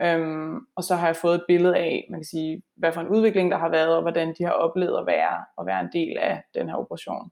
Øhm, 0.02 0.56
og 0.76 0.84
så 0.84 0.96
har 0.96 1.08
jeg 1.08 1.16
fået 1.16 1.36
et 1.36 1.46
billede 1.48 1.78
af, 1.78 2.08
man 2.10 2.20
kan 2.20 2.26
sige, 2.26 2.62
hvad 2.76 2.94
for 2.94 3.02
en 3.02 3.08
udvikling 3.08 3.52
der 3.52 3.58
har 3.58 3.70
været, 3.70 3.96
og 3.96 4.02
hvordan 4.02 4.36
de 4.38 4.44
har 4.44 4.52
oplevet 4.52 5.00
at 5.00 5.06
være, 5.06 5.46
at 5.60 5.66
være 5.66 5.82
en 5.82 5.90
del 5.94 6.18
af 6.18 6.44
den 6.54 6.70
her 6.70 6.76
operation. 6.76 7.32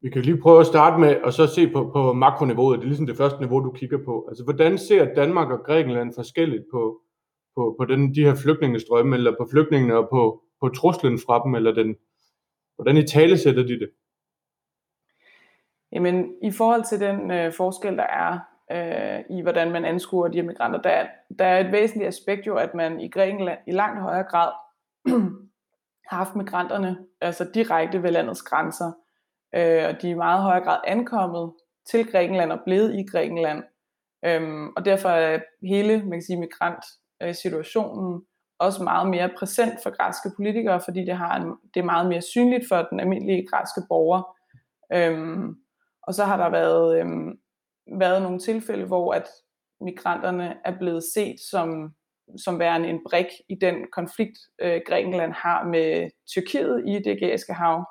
Vi 0.00 0.10
kan 0.10 0.22
lige 0.22 0.40
prøve 0.40 0.60
at 0.60 0.66
starte 0.66 1.00
med 1.00 1.16
og 1.16 1.32
så 1.32 1.46
se 1.46 1.72
på, 1.72 1.90
på 1.92 2.12
makroniveauet. 2.12 2.78
Det 2.78 2.84
er 2.84 2.88
ligesom 2.88 3.06
det 3.06 3.16
første 3.16 3.40
niveau, 3.40 3.60
du 3.60 3.70
kigger 3.70 3.98
på. 4.04 4.26
Altså, 4.28 4.44
hvordan 4.44 4.78
ser 4.78 5.14
Danmark 5.14 5.50
og 5.50 5.64
Grækenland 5.64 6.14
forskelligt 6.14 6.64
på, 6.72 7.00
på, 7.56 7.74
på 7.78 7.84
den, 7.84 8.14
de 8.14 8.24
her 8.24 8.34
flygtningestrømme, 8.34 9.16
eller 9.16 9.34
på 9.38 9.48
flygtningene 9.50 9.96
og 9.96 10.08
på, 10.10 10.42
på 10.60 10.68
truslen 10.68 11.18
fra 11.18 11.42
dem, 11.44 11.54
eller 11.54 11.72
den, 11.72 11.96
hvordan 12.76 12.96
i 12.96 13.06
tale 13.06 13.38
sætter 13.38 13.62
de 13.62 13.78
det? 13.78 13.90
Jamen, 15.92 16.34
i 16.42 16.50
forhold 16.50 16.84
til 16.84 17.00
den 17.00 17.30
øh, 17.30 17.52
forskel, 17.52 17.96
der 17.96 18.06
er 18.06 18.38
øh, 18.72 19.38
i, 19.38 19.42
hvordan 19.42 19.72
man 19.72 19.84
anskuer 19.84 20.28
de 20.28 20.38
her 20.38 20.46
migranter, 20.46 20.82
der, 20.82 21.06
der 21.38 21.44
er 21.44 21.60
et 21.60 21.72
væsentligt 21.72 22.08
aspekt 22.08 22.46
jo, 22.46 22.56
at 22.56 22.74
man 22.74 23.00
i 23.00 23.08
Grækenland 23.08 23.58
i 23.66 23.70
langt 23.70 24.00
højere 24.00 24.24
grad 24.30 24.52
har 26.08 26.16
haft 26.16 26.36
migranterne 26.36 26.98
altså 27.20 27.50
direkte 27.54 28.02
ved 28.02 28.10
landets 28.10 28.42
grænser 28.42 28.92
øh, 29.54 29.84
og 29.88 30.02
de 30.02 30.06
er 30.06 30.10
i 30.10 30.14
meget 30.14 30.42
højere 30.42 30.64
grad 30.64 30.80
ankommet 30.86 31.52
til 31.90 32.10
Grækenland 32.10 32.52
og 32.52 32.60
blevet 32.64 32.94
i 32.94 33.06
Grækenland. 33.06 33.62
Øhm, 34.24 34.68
og 34.76 34.84
derfor 34.84 35.08
er 35.08 35.40
hele 35.62 35.98
man 35.98 36.12
kan 36.12 36.22
sige, 36.22 36.40
migrantsituationen 36.40 38.22
også 38.58 38.82
meget 38.82 39.08
mere 39.10 39.30
præsent 39.38 39.82
for 39.82 39.96
græske 39.96 40.30
politikere, 40.36 40.80
fordi 40.80 41.04
det, 41.04 41.16
har 41.16 41.36
en, 41.36 41.46
det 41.74 41.80
er 41.80 41.84
meget 41.84 42.08
mere 42.08 42.22
synligt 42.22 42.68
for 42.68 42.82
den 42.82 43.00
almindelige 43.00 43.46
græske 43.46 43.80
borger. 43.88 44.22
Øhm, 44.92 45.56
og 46.02 46.14
så 46.14 46.24
har 46.24 46.36
der 46.36 46.50
været, 46.50 47.00
øhm, 47.00 47.38
været 47.98 48.22
nogle 48.22 48.38
tilfælde, 48.38 48.86
hvor 48.86 49.12
at 49.12 49.26
migranterne 49.80 50.56
er 50.64 50.78
blevet 50.78 51.04
set 51.14 51.36
som, 51.50 51.94
som 52.44 52.58
værende 52.58 52.88
en 52.88 53.00
brik 53.10 53.26
i 53.48 53.54
den 53.54 53.86
konflikt, 53.92 54.38
øh, 54.58 54.80
Grækenland 54.86 55.32
har 55.32 55.64
med 55.64 56.10
Tyrkiet 56.26 56.84
i 56.86 56.94
det 56.94 57.06
ægæiske 57.06 57.52
hav. 57.52 57.84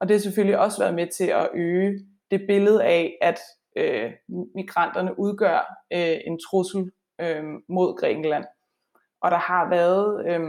Og 0.00 0.08
det 0.08 0.14
har 0.14 0.20
selvfølgelig 0.20 0.58
også 0.58 0.82
været 0.82 0.94
med 0.94 1.06
til 1.06 1.26
at 1.26 1.50
øge 1.54 1.98
det 2.30 2.40
billede 2.48 2.84
af, 2.84 3.18
at 3.22 3.38
øh, 3.76 4.12
migranterne 4.54 5.18
udgør 5.18 5.76
øh, 5.92 6.16
en 6.26 6.38
trussel 6.48 6.90
øh, 7.20 7.44
mod 7.68 8.00
Grækenland. 8.00 8.44
Og 9.22 9.30
der 9.30 9.38
har 9.38 9.70
været, 9.70 10.26
øh, 10.26 10.40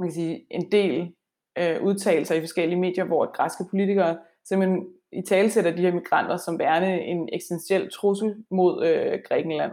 man 0.00 0.08
kan 0.08 0.12
sige, 0.12 0.46
en 0.50 0.72
del 0.72 1.14
øh, 1.58 1.82
udtalelser 1.82 2.34
i 2.34 2.40
forskellige 2.40 2.80
medier, 2.80 3.04
hvor 3.04 3.32
græske 3.32 3.64
politikere 3.70 4.18
simpelthen 4.48 4.86
i 5.12 5.22
talsætter 5.22 5.76
de 5.76 5.82
her 5.82 5.94
migranter 5.94 6.36
som 6.36 6.58
værende 6.58 7.00
en 7.00 7.28
eksistentiel 7.32 7.90
trussel 7.90 8.44
mod 8.50 8.86
øh, 8.86 9.18
Grækenland. 9.28 9.72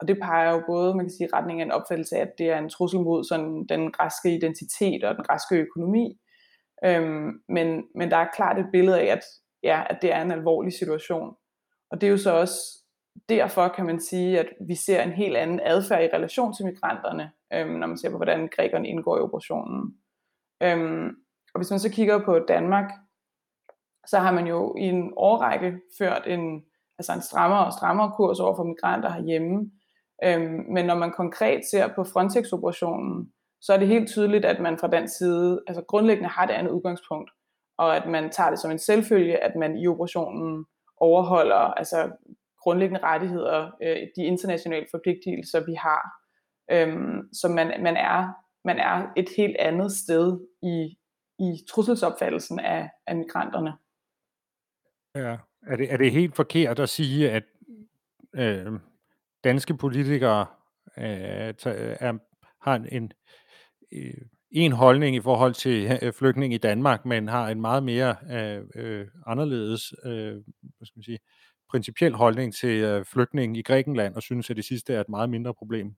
Og 0.00 0.08
det 0.08 0.18
peger 0.22 0.52
jo 0.52 0.62
både, 0.66 0.94
man 0.94 1.04
kan 1.04 1.16
sige, 1.16 1.28
retning 1.32 1.60
af 1.60 1.64
en 1.64 1.72
opfattelse 1.72 2.16
af, 2.16 2.20
at 2.20 2.32
det 2.38 2.46
er 2.50 2.58
en 2.58 2.68
trussel 2.68 3.00
mod 3.00 3.24
sådan 3.24 3.66
den 3.68 3.92
græske 3.92 4.34
identitet 4.34 5.04
og 5.04 5.14
den 5.14 5.24
græske 5.24 5.54
økonomi. 5.56 6.18
Øhm, 6.84 7.42
men, 7.48 7.84
men 7.94 8.10
der 8.10 8.16
er 8.16 8.28
klart 8.34 8.58
et 8.58 8.68
billede 8.72 9.00
af, 9.00 9.06
at, 9.06 9.20
ja, 9.62 9.84
at 9.90 9.98
det 10.02 10.12
er 10.12 10.22
en 10.22 10.30
alvorlig 10.30 10.72
situation. 10.72 11.34
Og 11.90 12.00
det 12.00 12.06
er 12.06 12.10
jo 12.10 12.18
så 12.18 12.32
også 12.32 12.78
derfor, 13.28 13.68
kan 13.68 13.86
man 13.86 14.00
sige, 14.00 14.38
at 14.38 14.46
vi 14.68 14.74
ser 14.74 15.02
en 15.02 15.12
helt 15.12 15.36
anden 15.36 15.60
adfærd 15.64 16.04
i 16.04 16.16
relation 16.16 16.54
til 16.54 16.66
migranterne, 16.66 17.30
øhm, 17.52 17.70
når 17.70 17.86
man 17.86 17.98
ser 17.98 18.10
på, 18.10 18.16
hvordan 18.16 18.48
grækerne 18.56 18.88
indgår 18.88 19.18
i 19.18 19.20
operationen. 19.20 19.94
Øhm, 20.62 21.06
og 21.54 21.60
hvis 21.60 21.70
man 21.70 21.78
så 21.78 21.90
kigger 21.90 22.24
på 22.24 22.38
Danmark, 22.38 22.90
så 24.06 24.18
har 24.18 24.32
man 24.32 24.46
jo 24.46 24.74
i 24.78 24.82
en 24.82 25.12
årrække 25.16 25.80
ført 25.98 26.22
en, 26.26 26.64
altså 26.98 27.12
en 27.12 27.22
strammere 27.22 27.66
og 27.66 27.72
strammere 27.72 28.12
kurs 28.16 28.40
over 28.40 28.56
for 28.56 28.64
migranter 28.64 29.12
herhjemme. 29.12 29.70
Øhm, 30.24 30.64
men 30.72 30.84
når 30.84 30.94
man 30.94 31.12
konkret 31.12 31.60
ser 31.70 31.94
på 31.94 32.04
Frontex-operationen, 32.04 33.32
så 33.60 33.72
er 33.72 33.76
det 33.76 33.88
helt 33.88 34.08
tydeligt, 34.08 34.44
at 34.44 34.60
man 34.60 34.78
fra 34.78 34.88
den 34.88 35.08
side 35.08 35.62
altså 35.66 35.82
grundlæggende 35.82 36.28
har 36.28 36.46
det 36.46 36.54
andet 36.54 36.70
udgangspunkt, 36.72 37.30
og 37.78 37.96
at 37.96 38.10
man 38.10 38.30
tager 38.30 38.50
det 38.50 38.58
som 38.58 38.70
en 38.70 38.78
selvfølge, 38.78 39.44
at 39.44 39.56
man 39.56 39.78
i 39.78 39.86
operationen 39.86 40.66
overholder 40.96 41.54
altså 41.54 42.10
grundlæggende 42.62 43.02
rettigheder, 43.02 43.70
øh, 43.82 43.96
de 44.16 44.24
internationale 44.24 44.86
forpligtelser, 44.90 45.64
vi 45.66 45.74
har. 45.74 46.02
Øhm, 46.70 47.32
så 47.32 47.48
man, 47.48 47.82
man, 47.82 47.96
er, 47.96 48.28
man 48.64 48.78
er 48.78 49.12
et 49.16 49.28
helt 49.36 49.56
andet 49.56 49.92
sted 49.92 50.40
i, 50.62 50.98
i 51.38 51.64
trusselsopfattelsen 51.70 52.60
af, 52.60 52.90
af 53.06 53.16
migranterne. 53.16 53.72
Ja. 55.14 55.36
Er 55.66 55.76
det, 55.76 55.92
er 55.92 55.96
det 55.96 56.12
helt 56.12 56.36
forkert 56.36 56.78
at 56.78 56.88
sige, 56.88 57.30
at 57.30 57.44
øh, 58.34 58.72
danske 59.44 59.76
politikere 59.76 60.46
øh, 60.98 61.54
er, 62.00 62.18
har 62.60 62.74
en, 62.74 63.12
øh, 63.92 64.26
en 64.50 64.72
holdning 64.72 65.16
i 65.16 65.20
forhold 65.20 65.54
til 65.54 65.98
øh, 66.02 66.12
flygtninge 66.12 66.54
i 66.54 66.58
Danmark, 66.58 67.04
men 67.04 67.28
har 67.28 67.48
en 67.48 67.60
meget 67.60 67.82
mere 67.82 68.16
øh, 68.32 68.64
øh, 68.74 69.06
anderledes 69.26 69.94
øh, 70.04 70.32
hvad 70.60 70.86
skal 70.86 70.98
man 70.98 71.02
sige, 71.02 71.18
principiel 71.70 72.14
holdning 72.14 72.54
til 72.54 72.82
øh, 72.82 73.04
flygtninge 73.04 73.58
i 73.58 73.62
Grækenland, 73.62 74.14
og 74.14 74.22
synes, 74.22 74.50
at 74.50 74.56
det 74.56 74.64
sidste 74.64 74.94
er 74.94 75.00
et 75.00 75.08
meget 75.08 75.30
mindre 75.30 75.54
problem? 75.54 75.94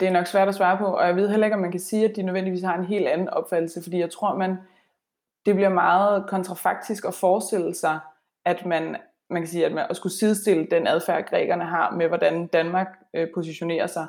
Det 0.00 0.08
er 0.08 0.12
nok 0.12 0.26
svært 0.26 0.48
at 0.48 0.54
svare 0.54 0.78
på, 0.78 0.86
og 0.86 1.06
jeg 1.06 1.16
ved 1.16 1.28
heller 1.28 1.46
ikke, 1.46 1.54
om 1.54 1.62
man 1.62 1.70
kan 1.70 1.80
sige, 1.80 2.08
at 2.08 2.16
de 2.16 2.22
nødvendigvis 2.22 2.62
har 2.62 2.78
en 2.78 2.84
helt 2.84 3.06
anden 3.06 3.28
opfattelse, 3.28 3.82
fordi 3.82 3.98
jeg 3.98 4.10
tror, 4.10 4.36
man 4.36 4.56
det 5.46 5.54
bliver 5.54 5.68
meget 5.68 6.26
kontrafaktisk 6.28 7.04
at 7.04 7.14
forestille 7.14 7.74
sig, 7.74 8.00
at 8.44 8.66
man, 8.66 8.96
man 9.30 9.42
kan 9.42 9.48
sige, 9.48 9.66
at 9.66 9.72
man 9.72 9.86
at 9.90 9.96
skulle 9.96 10.12
sidestille 10.12 10.66
den 10.70 10.86
adfærd, 10.86 11.28
grækerne 11.28 11.64
har 11.64 11.90
med, 11.90 12.08
hvordan 12.08 12.46
Danmark 12.46 12.86
øh, 13.14 13.28
positionerer 13.34 13.86
sig. 13.86 14.06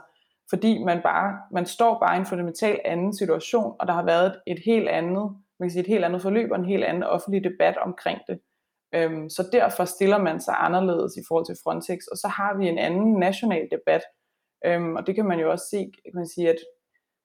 Fordi 0.49 0.83
man, 0.83 1.01
bare, 1.01 1.39
man 1.51 1.65
står 1.65 1.99
bare 1.99 2.15
i 2.15 2.19
en 2.19 2.25
fundamental 2.25 2.79
anden 2.85 3.13
situation, 3.17 3.75
og 3.79 3.87
der 3.87 3.93
har 3.93 4.05
været 4.05 4.39
et 4.47 4.59
helt 4.65 4.89
andet, 4.89 5.35
man 5.59 5.69
kan 5.69 5.71
sige, 5.71 5.81
et 5.81 5.87
helt 5.87 6.05
andet 6.05 6.21
forløb 6.21 6.51
og 6.51 6.59
en 6.59 6.65
helt 6.65 6.83
anden 6.83 7.03
offentlig 7.03 7.43
debat 7.43 7.77
omkring 7.77 8.19
det. 8.27 8.39
Øhm, 8.95 9.29
så 9.29 9.49
derfor 9.51 9.85
stiller 9.85 10.17
man 10.17 10.41
sig 10.41 10.55
anderledes 10.57 11.13
i 11.17 11.23
forhold 11.27 11.45
til 11.45 11.57
Frontex, 11.63 11.99
og 12.11 12.17
så 12.17 12.27
har 12.27 12.57
vi 12.57 12.67
en 12.67 12.77
anden 12.77 13.13
national 13.19 13.67
debat. 13.71 14.01
Øhm, 14.65 14.95
og 14.95 15.07
det 15.07 15.15
kan 15.15 15.25
man 15.25 15.39
jo 15.39 15.51
også 15.51 15.65
se, 15.69 15.77
kan 15.77 16.11
man 16.15 16.27
sige, 16.27 16.49
at 16.49 16.59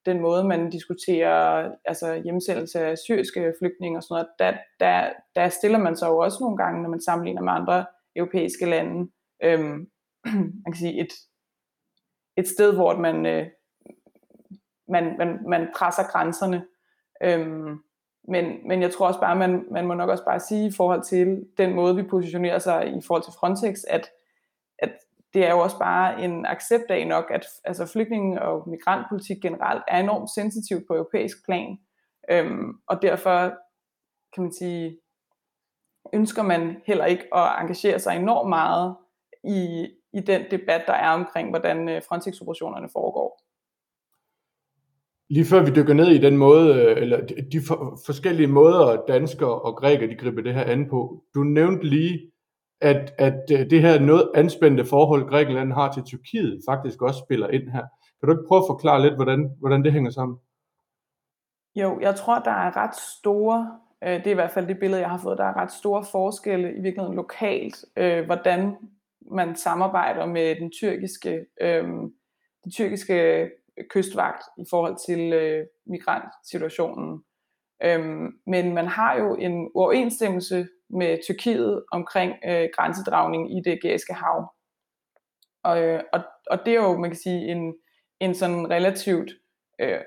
den 0.05 0.19
måde, 0.21 0.43
man 0.43 0.69
diskuterer 0.69 1.71
altså 1.85 2.21
hjemsendelse 2.23 2.79
af 2.79 2.97
syriske 2.97 3.53
flygtninge 3.59 3.97
og 3.97 4.03
sådan 4.03 4.13
noget, 4.13 4.27
der, 4.39 4.53
der, 4.79 5.09
der 5.35 5.49
stiller 5.49 5.77
man 5.77 5.95
sig 5.95 6.07
jo 6.07 6.17
også 6.17 6.37
nogle 6.41 6.57
gange, 6.57 6.81
når 6.81 6.89
man 6.89 7.01
sammenligner 7.01 7.41
med 7.41 7.53
andre 7.53 7.85
europæiske 8.15 8.65
lande, 8.65 9.11
øhm, 9.43 9.87
man 10.63 10.71
kan 10.73 10.79
sige 10.79 11.01
et, 11.01 11.13
et 12.37 12.47
sted, 12.47 12.73
hvor 12.73 12.95
man, 12.97 13.25
øh, 13.25 13.47
man, 14.87 15.17
man, 15.17 15.39
man 15.49 15.69
presser 15.75 16.03
grænserne. 16.11 16.65
Øhm, 17.23 17.83
men, 18.27 18.67
men 18.67 18.81
jeg 18.81 18.93
tror 18.93 19.07
også 19.07 19.19
bare, 19.19 19.35
man, 19.35 19.65
man 19.71 19.87
må 19.87 19.93
nok 19.93 20.09
også 20.09 20.25
bare 20.25 20.39
sige 20.39 20.67
i 20.67 20.71
forhold 20.77 21.03
til 21.03 21.45
den 21.57 21.75
måde, 21.75 21.95
vi 21.95 22.03
positionerer 22.03 22.59
sig 22.59 22.87
i 22.87 23.01
forhold 23.07 23.23
til 23.23 23.33
Frontex, 23.39 23.77
at, 23.87 24.09
at 24.79 24.91
det 25.33 25.45
er 25.45 25.51
jo 25.51 25.59
også 25.59 25.79
bare 25.79 26.23
en 26.23 26.45
accept 26.45 26.91
af 26.91 27.07
nok, 27.07 27.25
at 27.29 27.45
altså, 27.63 27.85
flygtninge- 27.85 28.41
og 28.41 28.69
migrantpolitik 28.69 29.41
generelt 29.41 29.83
er 29.87 29.99
enormt 29.99 30.29
sensitivt 30.29 30.83
på 30.87 30.95
europæisk 30.95 31.45
plan. 31.45 31.77
Øhm, 32.29 32.73
og 32.87 33.01
derfor 33.01 33.53
kan 34.33 34.43
man 34.43 34.53
sige, 34.53 34.99
ønsker 36.13 36.43
man 36.43 36.81
heller 36.85 37.05
ikke 37.05 37.35
at 37.35 37.61
engagere 37.61 37.99
sig 37.99 38.15
enormt 38.15 38.49
meget 38.49 38.95
i, 39.43 39.89
i 40.13 40.19
den 40.19 40.41
debat, 40.51 40.83
der 40.87 40.93
er 40.93 41.09
omkring, 41.09 41.49
hvordan 41.49 41.89
øh, 41.89 42.01
Frontex-operationerne 42.07 42.89
foregår. 42.93 43.41
Lige 45.29 45.45
før 45.45 45.63
vi 45.63 45.71
dykker 45.71 45.93
ned 45.93 46.07
i 46.07 46.17
den 46.17 46.37
måde, 46.37 46.75
øh, 46.75 47.01
eller 47.01 47.25
de 47.51 47.61
for, 47.67 47.99
forskellige 48.05 48.47
måder, 48.47 49.05
danskere 49.07 49.61
og 49.61 49.75
grækere 49.75 50.09
de 50.09 50.15
griber 50.15 50.41
det 50.41 50.53
her 50.53 50.63
an 50.63 50.89
på. 50.89 51.23
Du 51.35 51.43
nævnte 51.43 51.87
lige 51.87 52.31
at, 52.81 53.13
at 53.17 53.51
øh, 53.51 53.69
det 53.69 53.81
her 53.81 53.99
noget 53.99 54.31
anspændte 54.35 54.85
forhold, 54.85 55.29
Grækenland 55.29 55.73
har 55.73 55.91
til 55.91 56.03
Tyrkiet, 56.03 56.61
faktisk 56.69 57.01
også 57.01 57.23
spiller 57.25 57.47
ind 57.47 57.69
her. 57.69 57.85
Kan 58.19 58.27
du 58.27 58.31
ikke 58.31 58.47
prøve 58.47 58.59
at 58.59 58.69
forklare 58.69 59.01
lidt, 59.01 59.15
hvordan, 59.15 59.55
hvordan 59.59 59.83
det 59.83 59.91
hænger 59.93 60.11
sammen? 60.11 60.37
Jo, 61.75 61.99
jeg 61.99 62.15
tror, 62.15 62.39
der 62.39 62.51
er 62.51 62.77
ret 62.77 62.95
store, 62.95 63.79
øh, 64.03 64.17
det 64.17 64.27
er 64.27 64.31
i 64.31 64.33
hvert 64.33 64.51
fald 64.51 64.67
det 64.67 64.79
billede, 64.79 65.01
jeg 65.01 65.09
har 65.09 65.17
fået, 65.17 65.37
der 65.37 65.43
er 65.43 65.57
ret 65.57 65.71
store 65.71 66.03
forskelle 66.11 66.77
i 66.77 66.81
virkeligheden 66.81 67.15
lokalt, 67.15 67.85
øh, 67.97 68.25
hvordan 68.25 68.75
man 69.31 69.55
samarbejder 69.55 70.25
med 70.25 70.55
den 70.55 70.71
tyrkiske, 70.71 71.45
øh, 71.61 71.83
den 72.63 72.71
tyrkiske 72.75 73.49
kystvagt 73.89 74.43
i 74.57 74.63
forhold 74.69 74.95
til 75.07 75.33
øh, 75.33 75.65
migrantsituationen. 75.85 77.23
Øhm, 77.83 78.31
men 78.47 78.73
man 78.73 78.87
har 78.87 79.17
jo 79.17 79.35
en 79.35 79.69
uoverensstemmelse 79.75 80.67
med 80.89 81.17
Tyrkiet 81.23 81.83
omkring 81.91 82.33
øh, 82.45 82.69
grænsedragning 82.75 83.57
i 83.57 83.61
det 83.65 83.71
ægæiske 83.71 84.13
hav. 84.13 84.53
Og, 85.63 85.83
øh, 85.83 86.03
og, 86.13 86.19
og 86.51 86.59
det 86.65 86.73
er 86.73 86.81
jo, 86.81 86.97
man 86.97 87.09
kan 87.09 87.19
sige, 87.19 87.51
en, 87.51 87.75
en 88.19 88.35
sådan 88.35 88.69
relativt 88.69 89.31
øh, 89.79 89.99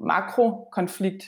makrokonflikt, 0.00 1.24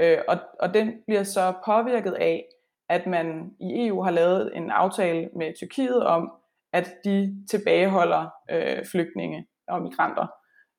øh, 0.00 0.18
og, 0.28 0.36
og 0.60 0.74
den 0.74 1.02
bliver 1.06 1.22
så 1.22 1.54
påvirket 1.66 2.12
af, 2.12 2.48
at 2.92 3.06
man 3.06 3.50
i 3.60 3.86
EU 3.86 4.02
har 4.02 4.10
lavet 4.10 4.56
en 4.56 4.70
aftale 4.70 5.30
med 5.36 5.54
Tyrkiet 5.56 6.06
om, 6.06 6.32
at 6.72 6.94
de 7.04 7.44
tilbageholder 7.50 8.30
øh, 8.50 8.86
flygtninge 8.90 9.46
og 9.68 9.82
migranter. 9.82 10.26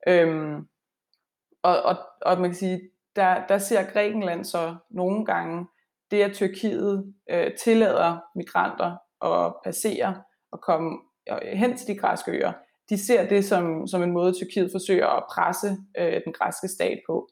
Øhm, 0.07 0.67
og, 1.63 1.81
og, 1.83 1.95
og 2.21 2.41
man 2.41 2.49
kan 2.49 2.55
sige, 2.55 2.81
der, 3.15 3.47
der 3.47 3.57
ser 3.57 3.91
Grækenland 3.93 4.45
så 4.45 4.75
nogle 4.89 5.25
gange 5.25 5.67
det, 6.11 6.21
at 6.21 6.33
Tyrkiet 6.33 7.13
øh, 7.29 7.51
tillader 7.55 8.17
migranter 8.35 8.97
at 9.25 9.53
passere 9.63 10.23
og 10.51 10.61
komme 10.61 10.99
hen 11.53 11.77
til 11.77 11.87
de 11.87 11.99
græske 11.99 12.31
øer, 12.31 12.53
de 12.89 13.05
ser 13.05 13.29
det 13.29 13.45
som, 13.45 13.87
som 13.87 14.03
en 14.03 14.11
måde, 14.11 14.33
Tyrkiet 14.33 14.71
forsøger 14.71 15.07
at 15.07 15.23
presse 15.31 15.77
øh, 15.97 16.21
den 16.25 16.33
græske 16.33 16.67
stat 16.67 16.99
på. 17.07 17.29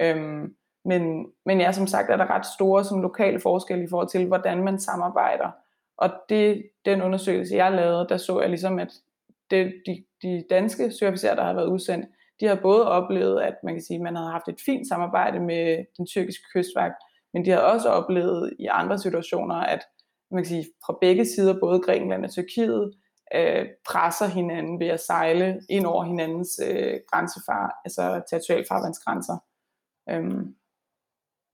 Øhm, 0.00 0.54
men, 0.84 1.26
men 1.46 1.60
ja, 1.60 1.72
som 1.72 1.86
sagt 1.86 2.10
er 2.10 2.16
der 2.16 2.30
ret 2.30 2.46
store 2.46 2.84
som 2.84 3.02
lokale 3.02 3.40
forskelle 3.40 3.84
i 3.84 3.88
forhold 3.90 4.08
til, 4.08 4.26
hvordan 4.26 4.64
man 4.64 4.78
samarbejder. 4.78 5.50
Og 5.96 6.10
det, 6.28 6.62
den 6.84 7.02
undersøgelse, 7.02 7.56
jeg 7.56 7.72
lavede, 7.72 8.06
der 8.08 8.16
så 8.16 8.40
jeg 8.40 8.48
ligesom, 8.48 8.78
at 8.78 8.92
det, 9.50 9.72
de, 9.86 10.04
de 10.22 10.44
danske 10.50 10.92
søofficerer, 10.92 11.34
der 11.34 11.44
har 11.44 11.54
været 11.54 11.68
udsendt, 11.68 12.06
de 12.40 12.46
har 12.46 12.58
både 12.62 12.88
oplevet, 12.88 13.40
at 13.40 13.54
man 13.64 13.74
kan 13.74 13.82
sige, 13.82 13.96
at 13.96 14.02
man 14.02 14.16
havde 14.16 14.30
haft 14.30 14.48
et 14.48 14.60
fint 14.64 14.88
samarbejde 14.88 15.40
med 15.40 15.84
den 15.96 16.06
tyrkiske 16.06 16.44
kystvagt, 16.54 16.94
men 17.32 17.44
de 17.44 17.50
har 17.50 17.58
også 17.58 17.88
oplevet 17.88 18.52
i 18.58 18.66
andre 18.66 18.98
situationer, 18.98 19.54
at 19.54 19.80
man 20.30 20.42
kan 20.42 20.48
sige, 20.48 20.66
fra 20.86 20.98
begge 21.00 21.24
sider, 21.26 21.60
både 21.60 21.80
Grækenland 21.80 22.24
og 22.24 22.30
Tyrkiet, 22.30 22.94
øh, 23.34 23.66
presser 23.90 24.26
hinanden 24.26 24.80
ved 24.80 24.86
at 24.86 25.00
sejle 25.00 25.60
ind 25.68 25.86
over 25.86 26.04
hinandens 26.04 26.60
øh, 26.68 27.00
grænsefar, 27.10 27.80
altså 27.84 28.22
territorialfarvandsgrænser. 28.30 29.38
Øhm. 30.10 30.54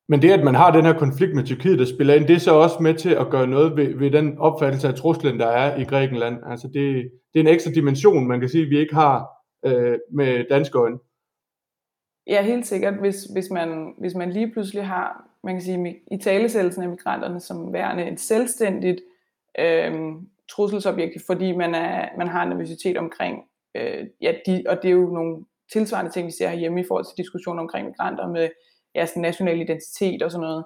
Men 0.09 0.23
det, 0.23 0.31
at 0.31 0.45
man 0.45 0.55
har 0.55 0.71
den 0.71 0.85
her 0.85 0.99
konflikt 0.99 1.35
med 1.35 1.45
Tyrkiet, 1.45 1.79
der 1.79 1.85
spiller 1.85 2.15
ind, 2.15 2.27
det 2.27 2.37
er 2.37 2.41
så 2.41 2.55
også 2.55 2.77
med 2.81 2.95
til 2.95 3.11
at 3.11 3.31
gøre 3.31 3.47
noget 3.47 3.77
ved, 3.77 3.95
ved 3.99 4.11
den 4.11 4.39
opfattelse 4.39 4.89
af 4.89 4.95
truslen, 4.95 5.41
der 5.41 5.47
er 5.47 5.77
i 5.77 5.85
Grækenland. 5.85 6.39
Altså 6.51 6.69
det, 6.69 7.11
det 7.33 7.41
er 7.41 7.41
en 7.41 7.55
ekstra 7.55 7.71
dimension, 7.71 8.29
man 8.29 8.41
kan 8.41 8.49
sige, 8.49 8.67
vi 8.67 8.79
ikke 8.79 8.95
har 8.95 9.27
øh, 9.67 9.99
med 10.13 10.45
danske 10.51 10.79
øjne. 10.79 10.99
Ja, 12.27 12.43
helt 12.43 12.67
sikkert. 12.67 12.95
Hvis, 12.95 13.25
hvis, 13.25 13.51
man, 13.51 13.95
hvis 13.99 14.15
man 14.15 14.31
lige 14.31 14.53
pludselig 14.53 14.87
har, 14.87 15.25
man 15.45 15.55
kan 15.55 15.63
sige, 15.63 15.97
i 16.13 16.19
talesættelsen 16.19 16.83
af 16.83 16.89
migranterne 16.89 17.41
som 17.41 17.73
værende 17.73 18.09
et 18.11 18.21
selvstændigt 18.21 19.01
øh, 19.59 19.93
trusselsobjekt, 20.51 21.23
fordi 21.27 21.57
man, 21.57 21.75
er, 21.75 22.09
man 22.19 22.29
har 22.29 22.43
en 22.43 22.49
nervøsitet 22.49 22.97
omkring, 22.97 23.45
øh, 23.75 24.07
ja, 24.21 24.33
de, 24.47 24.65
og 24.69 24.83
det 24.83 24.89
er 24.89 24.93
jo 24.93 25.07
nogle 25.07 25.45
tilsvarende 25.73 26.11
ting, 26.11 26.27
vi 26.27 26.33
ser 26.33 26.49
herhjemme 26.49 26.81
i 26.81 26.85
forhold 26.89 27.05
til 27.05 27.25
diskussioner 27.25 27.63
omkring 27.63 27.87
migranter 27.87 28.29
med 28.29 28.49
ja, 28.95 29.07
sådan 29.07 29.23
national 29.23 29.61
identitet 29.61 30.23
og 30.23 30.31
sådan 30.31 30.43
noget. 30.43 30.65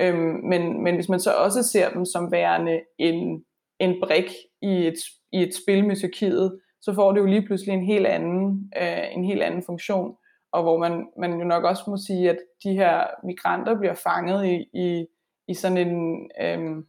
Øhm, 0.00 0.40
men, 0.50 0.82
men 0.82 0.94
hvis 0.94 1.08
man 1.08 1.20
så 1.20 1.32
også 1.32 1.62
ser 1.62 1.90
dem 1.90 2.04
som 2.04 2.32
værende 2.32 2.80
en, 2.98 3.44
en 3.80 4.00
brik 4.02 4.30
i 4.62 4.86
et, 4.86 4.98
i 5.32 5.42
et 5.42 5.54
spil 5.54 5.86
med 5.86 5.96
Tyrkiet, 5.96 6.60
så 6.80 6.94
får 6.94 7.12
det 7.12 7.20
jo 7.20 7.26
lige 7.26 7.46
pludselig 7.46 7.74
en 7.74 7.86
helt 7.86 8.06
anden, 8.06 8.72
øh, 8.76 9.16
en 9.16 9.24
helt 9.24 9.42
anden 9.42 9.62
funktion, 9.62 10.16
og 10.52 10.62
hvor 10.62 10.78
man, 10.78 11.06
man 11.18 11.38
jo 11.38 11.44
nok 11.44 11.64
også 11.64 11.82
må 11.86 11.96
sige, 12.06 12.30
at 12.30 12.38
de 12.64 12.72
her 12.72 13.06
migranter 13.24 13.78
bliver 13.78 13.94
fanget 13.94 14.46
i, 14.46 14.66
i, 14.74 15.06
i 15.48 15.54
sådan 15.54 15.78
en, 15.78 16.30
øh, 16.40 16.84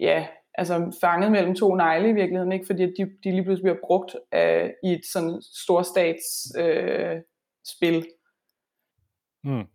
ja, 0.00 0.26
altså 0.54 0.98
fanget 1.00 1.32
mellem 1.32 1.54
to 1.54 1.74
negle 1.74 2.08
i 2.08 2.12
virkeligheden, 2.12 2.52
ikke? 2.52 2.66
fordi 2.66 2.82
de, 2.82 3.10
de 3.24 3.30
lige 3.30 3.44
pludselig 3.44 3.62
bliver 3.62 3.86
brugt 3.86 4.16
øh, 4.34 4.70
i 4.84 4.92
et 4.92 5.06
sådan 5.12 5.42
storstats 5.42 6.26
øh, 6.58 7.16
spil. 7.76 8.06
Mm. 9.44 9.66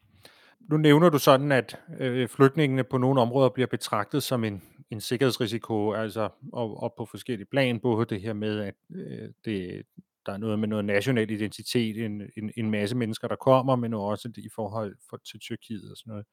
Nu 0.60 0.78
nævner 0.78 1.10
du 1.10 1.19
sådan, 1.19 1.51
at 1.51 1.80
øh, 1.99 2.28
flygtningene 2.30 2.84
på 2.84 2.97
nogle 2.97 3.21
områder 3.21 3.49
bliver 3.49 3.67
betragtet 3.67 4.23
som 4.23 4.43
en, 4.43 4.63
en 4.91 5.01
sikkerhedsrisiko, 5.01 5.93
altså 5.93 6.30
og, 6.54 6.84
og 6.84 6.93
på 6.97 7.06
forskellige 7.06 7.47
plan, 7.51 7.80
både 7.80 8.06
det 8.06 8.21
her 8.21 8.34
med, 8.34 8.60
at 8.60 8.75
øh, 8.95 9.30
det, 9.45 9.84
der 10.25 10.34
er 10.34 10.38
noget 10.38 10.60
med 10.60 10.67
noget 10.67 10.86
national 10.86 11.32
identitet, 11.32 12.06
en, 12.06 12.21
en, 12.38 12.51
en 12.58 12.71
masse 12.71 12.95
mennesker, 12.95 13.28
der 13.28 13.36
kommer, 13.36 13.75
men 13.75 13.93
også 13.93 14.32
i 14.38 14.49
forhold 14.56 14.95
for, 15.10 15.17
til 15.17 15.39
Tyrkiet 15.39 15.91
og 15.91 15.97
sådan 15.97 16.12
noget. 16.12 16.25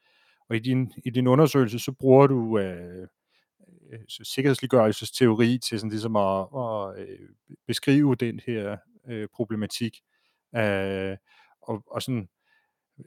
Og 0.49 0.57
i 0.57 0.59
din, 0.59 0.92
i 1.05 1.11
din 1.11 1.27
undersøgelse, 1.27 1.79
så 1.79 1.92
bruger 1.92 2.27
du 2.27 2.59
øh, 2.59 3.09
øh, 3.92 3.99
sikkerhedsliggørelsesteori 4.09 5.59
til 5.59 5.81
sådan 5.81 5.90
ligesom 5.90 6.16
at, 6.16 6.47
at 6.57 6.99
øh, 6.99 7.29
beskrive 7.66 8.14
den 8.14 8.40
her 8.47 8.77
øh, 9.09 9.29
problematik. 9.35 9.97
Øh, 10.57 11.16
og, 11.62 11.83
og 11.87 12.03
sådan, 12.03 12.29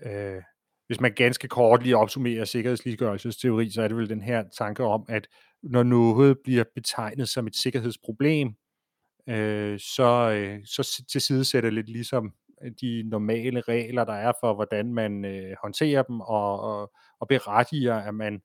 øh, 0.05 0.41
hvis 0.87 1.01
man 1.01 1.13
ganske 1.13 1.47
kort 1.47 1.83
lige 1.83 1.97
opsummerer 1.97 2.45
sikkerhedsliggørelsesteori, 2.45 3.69
så 3.69 3.81
er 3.81 3.87
det 3.87 3.97
vel 3.97 4.09
den 4.09 4.21
her 4.21 4.43
tanke 4.57 4.83
om, 4.83 5.05
at 5.09 5.27
når 5.63 5.83
noget 5.83 6.37
bliver 6.43 6.63
betegnet 6.75 7.29
som 7.29 7.47
et 7.47 7.55
sikkerhedsproblem, 7.55 8.55
øh, 9.27 9.79
så, 9.79 10.31
øh, 10.31 10.65
så 10.65 11.03
tilsidesætter 11.11 11.69
lidt 11.69 11.89
ligesom 11.89 12.33
øh, 12.63 12.71
de 12.81 13.03
normale 13.05 13.61
regler, 13.61 14.03
der 14.03 14.13
er 14.13 14.33
for, 14.39 14.53
hvordan 14.53 14.93
man 14.93 15.25
øh, 15.25 15.55
håndterer 15.61 16.03
dem, 16.03 16.21
og, 16.21 16.59
og, 16.59 16.91
og 17.19 17.27
berettiger, 17.27 17.95
at 17.95 18.15
man, 18.15 18.41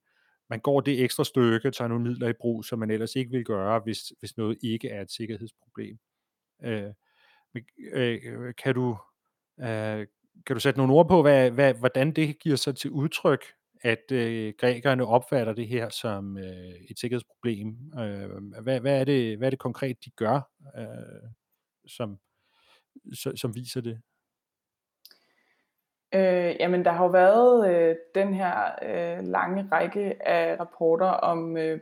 man 0.51 0.61
går 0.61 0.81
det 0.81 1.05
ekstra 1.05 1.25
stykke, 1.25 1.71
tager 1.71 1.89
nogle 1.89 2.05
midler 2.05 2.29
i 2.29 2.41
brug, 2.41 2.65
som 2.65 2.79
man 2.79 2.91
ellers 2.91 3.17
ikke 3.17 3.31
vil 3.31 3.45
gøre, 3.45 3.81
hvis, 3.85 4.13
hvis 4.21 4.37
noget 4.37 4.59
ikke 4.63 4.89
er 4.89 5.03
et 5.03 5.13
sikkerhedsproblem. 5.13 5.99
Øh, 6.65 6.93
øh, 7.93 8.55
kan 8.63 8.75
du 8.75 8.97
øh, 9.61 10.07
kan 10.47 10.57
du 10.57 10.61
sætte 10.61 10.79
nogle 10.79 10.93
ord 10.93 11.09
på, 11.09 11.23
hvad, 11.23 11.51
hvad, 11.51 11.75
hvordan 11.75 12.13
det 12.13 12.39
giver 12.39 12.57
sig 12.57 12.77
til 12.77 12.91
udtryk, 12.91 13.45
at 13.83 14.13
øh, 14.13 14.55
grækerne 14.59 15.07
opfatter 15.07 15.53
det 15.53 15.69
her 15.69 15.89
som 15.89 16.39
øh, 16.39 16.75
et 16.91 16.99
sikkerhedsproblem? 17.01 17.77
Øh, 18.01 18.63
hvad, 18.63 18.81
hvad, 18.81 19.01
er 19.01 19.05
det, 19.05 19.39
hvad 19.39 19.49
er 19.49 19.51
det 19.51 19.59
konkret, 19.59 19.97
de 20.05 20.11
gør, 20.11 20.51
øh, 20.79 21.31
som, 21.87 22.19
som, 23.15 23.37
som 23.37 23.55
viser 23.55 23.81
det? 23.81 24.01
Øh, 26.15 26.57
jamen, 26.61 26.85
der 26.85 26.91
har 26.91 27.05
jo 27.05 27.11
været 27.11 27.75
øh, 27.75 27.97
den 28.15 28.35
her 28.35 28.71
øh, 28.83 29.25
lange 29.25 29.69
række 29.73 30.29
af 30.29 30.61
rapporter 30.61 31.07
om 31.07 31.57
øh, 31.57 31.81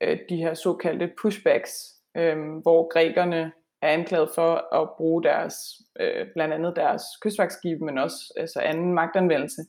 øh 0.00 0.18
de 0.28 0.36
her 0.36 0.54
såkaldte 0.54 1.12
pushbacks, 1.22 1.94
øh, 2.16 2.38
hvor 2.62 2.92
grækerne 2.92 3.52
er 3.82 3.88
anklaget 3.88 4.30
for 4.34 4.74
at 4.82 4.90
bruge 4.96 5.22
deres, 5.22 5.56
øh, 6.00 6.26
blandt 6.34 6.54
andet 6.54 6.76
deres 6.76 7.02
kystvagtskib, 7.22 7.80
men 7.80 7.98
også 7.98 8.32
altså 8.36 8.60
anden 8.60 8.94
magtanvendelse, 8.94 9.62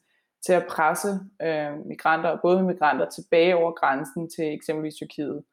til 0.45 0.54
at 0.54 0.65
presse 0.69 1.10
øh, 1.41 1.86
migranter, 1.86 2.38
både 2.41 2.63
migranter, 2.63 3.10
tilbage 3.10 3.56
over 3.56 3.71
grænsen 3.71 4.30
til 4.30 4.54
eksempelvis 4.54 4.95
Tyrkiet. 4.95 5.43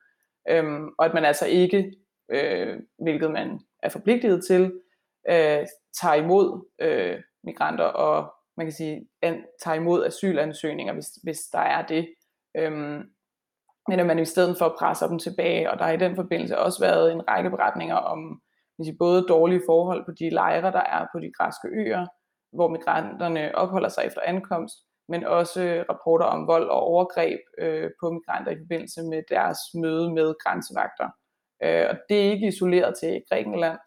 Øhm, 0.49 0.89
og 0.99 1.05
at 1.05 1.15
man 1.15 1.25
altså 1.25 1.47
ikke, 1.47 1.93
øh, 2.29 2.81
hvilket 2.99 3.31
man 3.31 3.61
er 3.83 3.89
forpligtet 3.89 4.45
til, 4.47 4.73
øh, 5.31 5.67
tager 6.01 6.15
imod 6.15 6.67
øh, 6.81 7.21
migranter 7.45 7.85
og 7.85 8.35
man 8.59 8.67
kan 8.67 8.73
sige, 8.73 9.09
an, 9.23 9.45
tager 9.65 9.75
imod 9.75 10.07
asylansøgninger, 10.07 10.93
hvis, 10.93 11.09
hvis 11.23 11.41
der 11.53 11.59
er 11.59 11.87
det. 11.87 12.15
Øhm, 12.57 13.03
men 13.89 14.01
at 14.01 14.07
man 14.07 14.19
i 14.19 14.25
stedet 14.25 14.59
for 14.59 14.77
presser 14.79 15.09
dem 15.09 15.19
tilbage, 15.19 15.71
og 15.71 15.79
der 15.79 15.85
har 15.85 15.93
i 15.93 15.97
den 15.97 16.17
forbindelse 16.17 16.59
også 16.59 16.81
været 16.81 17.13
en 17.13 17.29
række 17.29 17.51
beretninger 17.51 17.95
om 17.95 18.43
sige, 18.85 18.97
både 18.99 19.27
dårlige 19.29 19.63
forhold 19.67 20.05
på 20.05 20.13
de 20.13 20.31
lejre, 20.31 20.73
der 20.73 20.81
er 20.81 21.07
på 21.13 21.21
de 21.21 21.33
græske 21.39 21.69
øer, 21.69 22.07
hvor 22.53 22.69
migranterne 22.69 23.55
opholder 23.55 23.89
sig 23.89 24.05
efter 24.07 24.21
ankomst, 24.25 24.77
men 25.09 25.25
også 25.25 25.85
rapporter 25.89 26.27
om 26.27 26.47
vold 26.47 26.69
og 26.69 26.81
overgreb 26.81 27.41
øh, 27.59 27.91
på 28.01 28.11
migranter 28.11 28.53
i 28.53 28.59
forbindelse 28.59 29.03
med 29.03 29.23
deres 29.29 29.59
møde 29.75 30.15
med 30.15 30.35
grænsevagter. 30.45 31.09
Øh, 31.63 31.87
og 31.91 31.97
det 32.09 32.27
er 32.27 32.31
ikke 32.31 32.49
isoleret 32.49 32.95
til 33.01 33.23
Grækenland, 33.29 33.79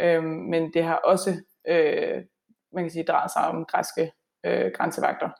øh, 0.00 0.24
men 0.24 0.72
det 0.72 0.84
har 0.84 0.96
også, 0.96 1.30
øh, 1.68 2.24
man 2.72 2.84
kan 2.84 2.90
sige, 2.90 3.04
drejet 3.04 3.30
sig 3.30 3.42
om 3.48 3.64
græske 3.64 4.12
øh, 4.46 4.70
grænsevagter. 4.74 5.30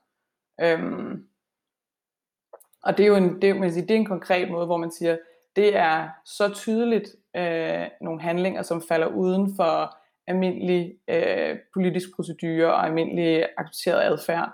Øh, 0.61 1.18
og 2.83 2.97
det 2.97 3.03
er 3.03 3.09
jo 3.09 3.16
en, 3.16 3.42
det, 3.42 3.57
man 3.57 3.62
kan 3.62 3.73
sige, 3.73 3.87
det 3.87 3.94
er 3.94 4.01
en 4.01 4.14
konkret 4.14 4.51
måde, 4.51 4.66
hvor 4.66 4.77
man 4.77 4.90
siger, 4.90 5.16
det 5.57 5.77
er 5.77 6.09
så 6.25 6.55
tydeligt 6.55 7.09
øh, 7.37 7.87
nogle 8.01 8.21
handlinger, 8.21 8.63
som 8.63 8.83
falder 8.89 9.07
uden 9.07 9.57
for 9.57 9.97
almindelig 10.27 10.95
øh, 11.09 11.57
politisk 11.75 12.09
procedure 12.17 12.75
og 12.75 12.87
almindelig 12.87 13.47
accepteret 13.57 14.03
adfærd. 14.03 14.53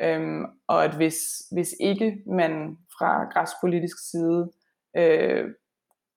Øhm, 0.00 0.44
og 0.68 0.84
at 0.84 0.96
hvis, 0.96 1.18
hvis 1.52 1.74
ikke 1.80 2.18
man 2.26 2.78
fra 2.98 3.24
græspolitisk 3.24 4.10
side 4.10 4.52
øh, 4.96 5.44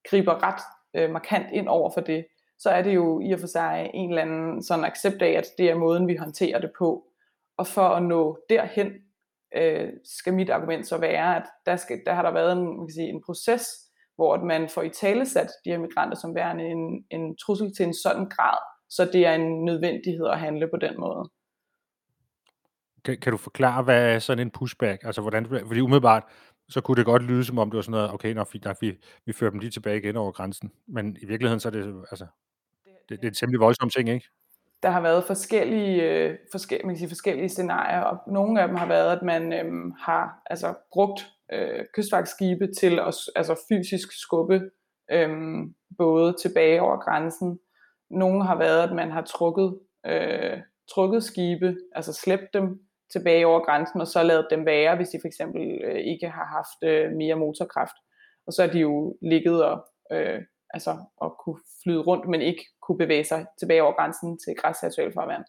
griber 0.10 0.44
ret 0.44 0.62
øh, 0.96 1.12
markant 1.12 1.46
ind 1.54 1.68
over 1.68 1.92
for 1.94 2.02
det, 2.02 2.26
så 2.60 2.70
er 2.70 2.82
det 2.82 2.96
jo 2.96 3.20
i 3.20 3.32
og 3.32 3.40
for 3.40 3.48
sig 3.48 3.92
en 3.94 4.10
eller 4.10 4.22
anden 4.22 4.64
sådan 4.64 4.86
accept 4.86 5.22
af, 5.22 5.32
at 5.32 5.46
det 5.58 5.70
er 5.70 5.76
måden, 5.76 6.08
vi 6.08 6.16
håndterer 6.16 6.60
det 6.60 6.72
på. 6.78 7.06
Og 7.58 7.68
for 7.68 7.82
at 7.82 8.04
nå 8.04 8.40
derhen, 8.50 8.92
øh, 9.56 9.90
skal 10.04 10.34
mit 10.34 10.50
argument 10.50 10.88
så 10.88 10.98
være, 10.98 11.36
at 11.36 11.44
der, 11.66 11.76
skal, 11.76 12.02
der 12.06 12.14
har 12.14 12.22
der 12.22 12.32
været 12.32 12.52
en, 12.52 12.64
man 12.78 12.88
kan 12.88 12.94
sige, 12.94 13.10
en 13.10 13.24
proces, 13.26 13.85
hvor 14.16 14.44
man 14.44 14.70
får 14.70 14.82
i 14.82 14.90
talesat 14.90 15.50
de 15.66 15.70
her 15.70 15.78
migranter 15.78 16.18
som 16.18 16.36
værende 16.36 16.64
en, 16.64 17.06
en 17.12 17.38
trussel 17.38 17.76
til 17.76 17.86
en 17.86 17.94
sådan 17.94 18.30
grad, 18.30 18.58
så 18.90 19.10
det 19.14 19.26
er 19.26 19.34
en 19.34 19.66
nødvendighed 19.66 20.28
at 20.28 20.40
handle 20.40 20.68
på 20.68 20.78
den 20.78 21.00
måde. 21.00 21.30
Kan, 23.06 23.18
kan 23.18 23.32
du 23.32 23.38
forklare, 23.38 23.84
hvad 23.84 24.16
er 24.16 24.20
sådan 24.20 24.48
en 24.48 24.52
pushback? 24.52 25.04
Altså, 25.04 25.22
hvordan, 25.22 25.46
fordi 25.68 25.82
umiddelbart, 25.82 26.24
så 26.70 26.82
kunne 26.82 26.98
det 26.98 27.06
godt 27.06 27.24
lyde 27.24 27.46
som 27.46 27.60
om 27.60 27.72
det 27.72 27.76
var 27.76 27.82
sådan 27.82 27.92
noget, 27.92 28.14
okay, 28.14 28.34
når 28.34 28.48
vi, 28.54 28.62
når 28.64 28.76
vi, 28.82 28.98
vi 29.26 29.34
fører 29.34 29.52
dem 29.52 29.60
lige 29.60 29.72
tilbage 29.72 29.98
igen 29.98 30.16
over 30.16 30.32
grænsen. 30.32 30.72
Men 30.88 31.18
i 31.22 31.26
virkeligheden, 31.26 31.60
så 31.60 31.68
er 31.68 31.72
det, 31.72 32.04
altså, 32.12 32.26
det, 33.10 33.10
det 33.10 33.24
er 33.24 33.28
en 33.28 33.34
temmelig 33.34 33.60
voldsom 33.60 33.90
ting, 33.90 34.10
ikke? 34.10 34.30
Der 34.84 34.90
har 34.90 35.02
været 35.02 35.24
forskellige, 35.24 36.04
øh, 36.04 36.38
forskellige, 36.52 36.86
man 36.86 36.96
kan 36.96 37.00
sige, 37.00 37.10
forskellige 37.10 37.50
scenarier, 37.50 38.02
og 38.02 38.34
nogle 38.34 38.62
af 38.62 38.68
dem 38.68 38.78
har 38.78 38.88
været, 38.88 39.16
at 39.16 39.22
man 39.24 39.54
øhm, 39.54 39.92
har 39.92 40.42
altså, 40.46 40.74
brugt 40.94 41.35
øh, 41.54 41.86
kystvagtskibe 41.94 42.68
til 42.80 43.00
at 43.00 43.16
altså 43.36 43.66
fysisk 43.70 44.12
skubbe 44.12 44.62
øh, 45.12 45.30
både 45.98 46.36
tilbage 46.42 46.82
over 46.82 46.98
grænsen. 46.98 47.60
Nogle 48.10 48.46
har 48.46 48.58
været, 48.58 48.84
at 48.84 48.96
man 48.96 49.12
har 49.12 49.22
trukket, 49.22 49.80
øh, 50.06 50.58
trukket 50.94 51.24
skibe, 51.24 51.78
altså 51.92 52.14
slæbt 52.14 52.54
dem 52.54 52.86
tilbage 53.12 53.48
over 53.48 53.66
grænsen, 53.66 54.02
og 54.02 54.08
så 54.08 54.24
lavet 54.24 54.48
dem 54.50 54.66
være, 54.66 54.96
hvis 54.96 55.10
de 55.10 55.20
for 55.22 55.28
eksempel 55.28 55.82
øh, 55.84 56.00
ikke 56.00 56.28
har 56.30 56.46
haft 56.46 56.80
øh, 56.92 57.12
mere 57.12 57.36
motorkraft. 57.36 57.96
Og 58.48 58.54
så 58.54 58.64
er 58.64 58.68
de 58.68 58.80
jo 58.80 59.18
ligget 59.22 59.64
og, 59.66 59.86
øh, 60.12 60.42
altså, 60.70 60.98
og 61.18 61.38
kunne 61.46 61.60
flyde 61.84 62.02
rundt, 62.02 62.30
men 62.30 62.42
ikke 62.42 62.66
kunne 62.82 62.98
bevæge 62.98 63.24
sig 63.24 63.46
tilbage 63.60 63.84
over 63.84 63.94
grænsen 63.94 64.40
til 64.40 64.56
græsseksualfarvand. 64.56 65.44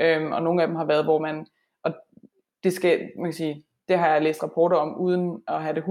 Øhm, 0.00 0.32
og 0.32 0.42
nogle 0.42 0.62
af 0.62 0.68
dem 0.68 0.76
har 0.76 0.84
været, 0.84 1.04
hvor 1.04 1.18
man, 1.18 1.46
og 1.82 1.94
det 2.64 2.72
skal, 2.72 3.10
man 3.16 3.24
kan 3.24 3.32
sige, 3.32 3.64
det 3.88 3.98
har 3.98 4.08
jeg 4.08 4.22
læst 4.22 4.42
rapporter 4.42 4.76
om, 4.76 5.00
uden 5.00 5.42
at 5.48 5.62
have 5.62 5.74
det 5.74 5.82
100% 5.82 5.86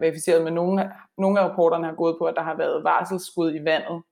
verificeret, 0.00 0.44
men 0.44 0.54
nogle, 0.54 0.92
nogle 1.18 1.40
af 1.40 1.48
rapporterne 1.48 1.86
har 1.86 1.94
gået 1.94 2.16
på, 2.18 2.24
at 2.24 2.34
der 2.36 2.42
har 2.42 2.56
været 2.56 2.84
varselsskud 2.84 3.54
i 3.54 3.64
vandet 3.64 4.02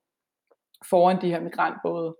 foran 0.91 1.21
de 1.21 1.31
her 1.31 1.41
migrantbåde, 1.41 2.17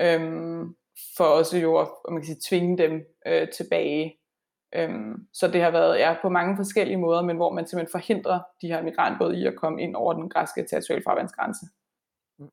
øhm, 0.00 0.74
for 1.16 1.24
også 1.24 1.58
jo 1.58 1.78
at 1.78 1.88
man 2.08 2.20
kan 2.20 2.26
sige, 2.26 2.40
tvinge 2.48 2.78
dem 2.78 3.04
øh, 3.26 3.48
tilbage. 3.48 4.18
Øhm, 4.74 5.26
så 5.32 5.48
det 5.48 5.62
har 5.62 5.70
været 5.70 5.98
ja, 5.98 6.16
på 6.22 6.28
mange 6.28 6.56
forskellige 6.56 6.96
måder, 6.96 7.22
men 7.22 7.36
hvor 7.36 7.52
man 7.52 7.66
simpelthen 7.66 7.92
forhindrer 7.92 8.40
de 8.62 8.66
her 8.66 8.82
migrantbåde 8.82 9.40
i 9.40 9.46
at 9.46 9.56
komme 9.56 9.82
ind 9.82 9.96
over 9.96 10.12
den 10.12 10.28
græske 10.28 10.66
territorialfarvandsgrænse. 10.70 11.66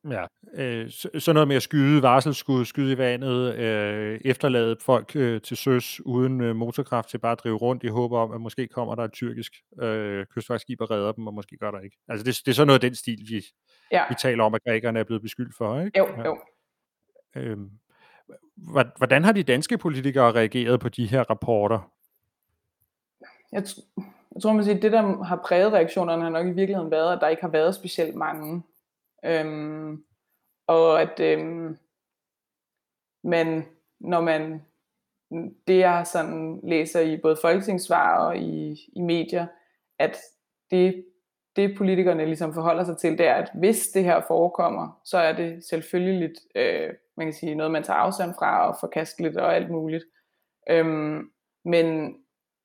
Ja, 0.09 0.25
øh, 0.53 0.89
så, 0.89 1.09
så 1.19 1.33
noget 1.33 1.47
med 1.47 1.55
at 1.55 1.61
skyde 1.61 2.01
varselsskud, 2.01 2.65
skyde 2.65 2.93
i 2.93 2.97
vandet, 2.97 3.55
øh, 3.55 4.21
efterlade 4.25 4.75
folk 4.81 5.15
øh, 5.15 5.41
til 5.41 5.57
søs 5.57 6.01
uden 6.05 6.41
øh, 6.41 6.55
motorkraft 6.55 7.09
til 7.09 7.17
bare 7.17 7.31
at 7.31 7.39
drive 7.43 7.57
rundt 7.57 7.83
i 7.83 7.87
håb 7.87 8.11
om, 8.11 8.31
at 8.31 8.41
måske 8.41 8.67
kommer 8.67 8.95
der 8.95 9.03
et 9.03 9.11
tyrkisk 9.13 9.53
øh, 9.81 10.25
kystvejsskib 10.25 10.81
og 10.81 10.91
redder 10.91 11.11
dem, 11.11 11.27
og 11.27 11.33
måske 11.33 11.57
gør 11.57 11.71
der 11.71 11.79
ikke. 11.79 11.97
Altså 12.07 12.23
det, 12.23 12.41
det 12.45 12.51
er 12.51 12.55
sådan 12.55 12.67
noget 12.67 12.83
af 12.83 12.89
den 12.89 12.95
stil, 12.95 13.19
vi, 13.29 13.45
ja. 13.91 14.03
vi 14.09 14.15
taler 14.15 14.43
om, 14.43 14.53
at 14.53 14.63
grækerne 14.63 14.99
er 14.99 15.03
blevet 15.03 15.21
beskyldt 15.21 15.55
for, 15.55 15.81
ikke? 15.81 15.99
Jo, 15.99 16.07
ja. 16.17 16.25
jo. 16.25 16.37
Øhm, 17.35 17.69
hvordan 18.97 19.23
har 19.23 19.31
de 19.31 19.43
danske 19.43 19.77
politikere 19.77 20.31
reageret 20.31 20.79
på 20.79 20.89
de 20.89 21.05
her 21.05 21.21
rapporter? 21.29 21.91
Jeg, 23.51 23.63
jeg 24.35 24.41
tror, 24.41 24.53
man 24.53 24.63
siger, 24.63 24.75
at 24.75 24.81
det, 24.81 24.91
der 24.91 25.23
har 25.23 25.35
præget 25.45 25.73
reaktionerne, 25.73 26.23
har 26.23 26.29
nok 26.29 26.47
i 26.47 26.51
virkeligheden 26.51 26.91
været, 26.91 27.13
at 27.13 27.21
der 27.21 27.27
ikke 27.27 27.41
har 27.41 27.49
været 27.49 27.75
specielt 27.75 28.15
mange. 28.15 28.63
Øhm, 29.25 30.03
og 30.67 31.01
at 31.01 31.19
øhm, 31.19 31.77
man, 33.23 33.65
når 33.99 34.21
man, 34.21 34.61
det 35.67 35.77
jeg 35.77 36.07
sådan 36.07 36.59
læser 36.63 36.99
i 36.99 37.17
både 37.17 37.37
folketingssvar 37.41 38.27
og 38.27 38.37
i, 38.37 38.79
i 38.95 39.01
medier, 39.01 39.47
at 39.99 40.17
det, 40.71 41.05
det 41.55 41.77
politikerne 41.77 42.25
ligesom 42.25 42.53
forholder 42.53 42.83
sig 42.83 42.97
til, 42.97 43.17
det 43.17 43.27
er, 43.27 43.35
at 43.35 43.51
hvis 43.53 43.87
det 43.87 44.03
her 44.03 44.21
forekommer, 44.27 45.01
så 45.05 45.17
er 45.17 45.33
det 45.33 45.63
selvfølgelig 45.63 46.35
øh, 46.55 46.93
man 47.19 47.27
kan 47.27 47.33
sige, 47.33 47.55
noget, 47.55 47.71
man 47.71 47.83
tager 47.83 47.97
afstand 47.97 48.33
fra 48.39 48.69
og 48.69 48.77
forkasteligt 48.79 49.37
og 49.37 49.55
alt 49.55 49.69
muligt. 49.69 50.05
Øhm, 50.69 51.31
men, 51.65 52.15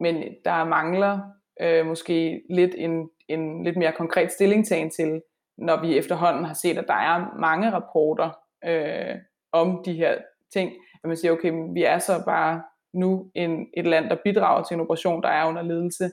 men 0.00 0.34
der 0.44 0.64
mangler 0.64 1.20
øh, 1.60 1.86
måske 1.86 2.42
lidt 2.50 2.74
en, 2.78 3.10
en 3.28 3.64
lidt 3.64 3.76
mere 3.76 3.92
konkret 3.92 4.32
stillingtagen 4.32 4.90
til, 4.90 5.22
når 5.58 5.80
vi 5.80 5.98
efterhånden 5.98 6.44
har 6.44 6.54
set, 6.54 6.78
at 6.78 6.84
der 6.88 6.94
er 6.94 7.38
mange 7.38 7.70
rapporter 7.70 8.30
øh, 8.64 9.16
om 9.52 9.82
de 9.84 9.92
her 9.92 10.18
ting, 10.52 10.72
at 11.04 11.08
man 11.08 11.16
siger, 11.16 11.32
okay, 11.32 11.52
vi 11.74 11.82
er 11.82 11.98
så 11.98 12.22
bare 12.26 12.62
nu 12.92 13.30
en, 13.34 13.66
et 13.76 13.86
land, 13.86 14.10
der 14.10 14.16
bidrager 14.24 14.62
til 14.62 14.74
en 14.74 14.80
operation, 14.80 15.22
der 15.22 15.28
er 15.28 15.48
under 15.48 15.62
ledelse 15.62 16.10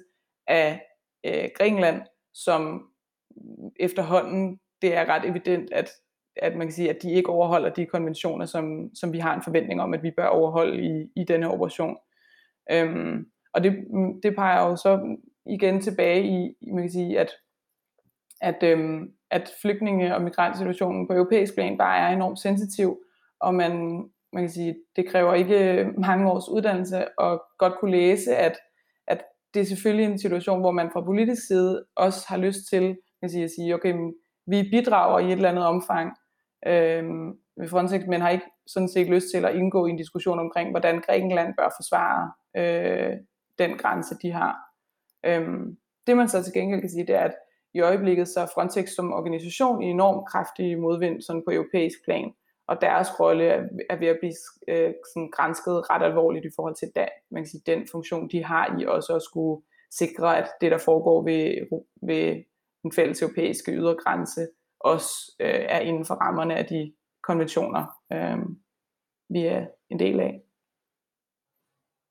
af 0.47 0.81
øh, 1.25 1.49
Grækenland, 1.55 2.01
som 2.33 2.87
efterhånden, 3.79 4.59
det 4.81 4.95
er 4.95 5.09
ret 5.09 5.25
evident, 5.25 5.73
at, 5.73 5.89
at 6.35 6.55
man 6.55 6.67
kan 6.67 6.73
sige, 6.73 6.89
at 6.89 7.01
de 7.01 7.11
ikke 7.11 7.29
overholder 7.29 7.69
de 7.69 7.85
konventioner, 7.85 8.45
som, 8.45 8.95
som 8.95 9.13
vi 9.13 9.19
har 9.19 9.35
en 9.35 9.43
forventning 9.43 9.81
om, 9.81 9.93
at 9.93 10.03
vi 10.03 10.11
bør 10.17 10.27
overholde 10.27 10.83
i, 10.83 11.21
i 11.21 11.23
denne 11.23 11.51
operation. 11.51 11.97
Øhm, 12.71 13.25
og 13.53 13.63
det, 13.63 13.73
det 14.23 14.35
peger 14.35 14.69
jo 14.69 14.75
så 14.75 15.17
igen 15.45 15.81
tilbage 15.81 16.23
i, 16.23 16.55
man 16.73 16.83
kan 16.83 16.91
sige, 16.91 17.19
at, 17.19 17.31
at, 18.41 18.63
øhm, 18.63 19.13
at 19.31 19.51
flygtninge- 19.61 20.15
og 20.15 20.21
migrantsituationen 20.21 21.07
på 21.07 21.13
europæisk 21.13 21.53
plan 21.53 21.77
bare 21.77 21.97
er 21.99 22.15
enormt 22.15 22.39
sensitiv, 22.39 22.99
og 23.39 23.55
man, 23.55 23.71
man 24.33 24.43
kan 24.43 24.49
sige, 24.49 24.75
det 24.95 25.09
kræver 25.09 25.33
ikke 25.33 25.89
mange 25.97 26.31
års 26.31 26.49
uddannelse 26.49 27.19
og 27.19 27.43
godt 27.57 27.73
kunne 27.79 27.91
læse, 27.91 28.35
at, 28.35 28.57
at 29.07 29.23
det 29.53 29.59
er 29.59 29.65
selvfølgelig 29.65 30.05
en 30.05 30.19
situation, 30.19 30.59
hvor 30.59 30.71
man 30.71 30.89
fra 30.93 31.01
politisk 31.01 31.47
side 31.47 31.85
også 31.95 32.25
har 32.27 32.37
lyst 32.37 32.59
til 32.69 32.97
kan 33.21 33.29
sige, 33.29 33.43
at 33.43 33.51
sige, 33.51 33.75
okay, 33.75 33.93
vi 34.47 34.69
bidrager 34.71 35.19
i 35.19 35.25
et 35.25 35.31
eller 35.31 35.49
andet 35.49 35.65
omfang 35.65 36.11
øh, 36.67 37.03
med 37.57 37.67
Frontex, 37.69 38.01
men 38.07 38.21
har 38.21 38.29
ikke 38.29 38.45
sådan 38.67 38.89
set 38.89 39.07
lyst 39.07 39.25
til 39.33 39.45
at 39.45 39.55
indgå 39.55 39.85
i 39.85 39.89
en 39.89 39.97
diskussion 39.97 40.39
omkring, 40.39 40.69
hvordan 40.69 41.01
Grækenland 41.01 41.53
bør 41.57 41.73
forsvare 41.77 42.31
øh, 42.57 43.17
den 43.59 43.77
grænse, 43.77 44.15
de 44.21 44.31
har. 44.31 44.57
Øh, 45.25 45.49
det 46.07 46.17
man 46.17 46.29
så 46.29 46.43
til 46.43 46.53
gengæld 46.53 46.81
kan 46.81 46.89
sige, 46.89 47.07
det 47.07 47.15
er, 47.15 47.21
at 47.21 47.35
i 47.73 47.79
øjeblikket 47.79 48.27
så 48.27 48.39
er 48.39 48.45
Frontex 48.53 48.89
som 48.89 49.13
organisation 49.13 49.83
i 49.83 49.85
enorm 49.85 50.25
kraftig 50.25 50.79
modvind 50.79 51.21
sådan 51.21 51.43
på 51.47 51.51
europæisk 51.51 51.97
plan, 52.05 52.31
og 52.67 52.81
deres 52.81 53.07
rolle 53.19 53.43
er, 53.43 53.63
er 53.89 53.99
ved 53.99 54.07
at 54.07 54.17
blive 54.19 54.33
øh, 54.67 54.93
sådan 55.13 55.29
grænsket 55.29 55.89
ret 55.89 56.03
alvorligt 56.03 56.45
i 56.45 56.55
forhold 56.55 56.75
til 56.75 56.91
den, 56.95 57.07
man 57.31 57.43
kan 57.43 57.49
sige, 57.49 57.63
den 57.65 57.87
funktion, 57.91 58.29
de 58.31 58.43
har 58.43 58.79
i 58.79 58.85
også 58.85 59.15
at 59.15 59.23
skulle 59.23 59.61
sikre, 59.91 60.37
at 60.37 60.47
det, 60.61 60.71
der 60.71 60.77
foregår 60.77 61.23
ved, 61.23 61.67
ved 62.07 62.43
den 62.83 62.91
fælles 62.91 63.21
europæiske 63.21 63.71
ydre 63.71 63.95
grænse, 63.95 64.47
også 64.79 65.35
øh, 65.39 65.65
er 65.69 65.79
inden 65.79 66.05
for 66.05 66.15
rammerne 66.15 66.55
af 66.55 66.65
de 66.65 66.93
konventioner, 67.23 67.85
øh, 68.13 68.39
vi 69.29 69.45
er 69.45 69.65
en 69.89 69.99
del 69.99 70.19
af. 70.19 70.41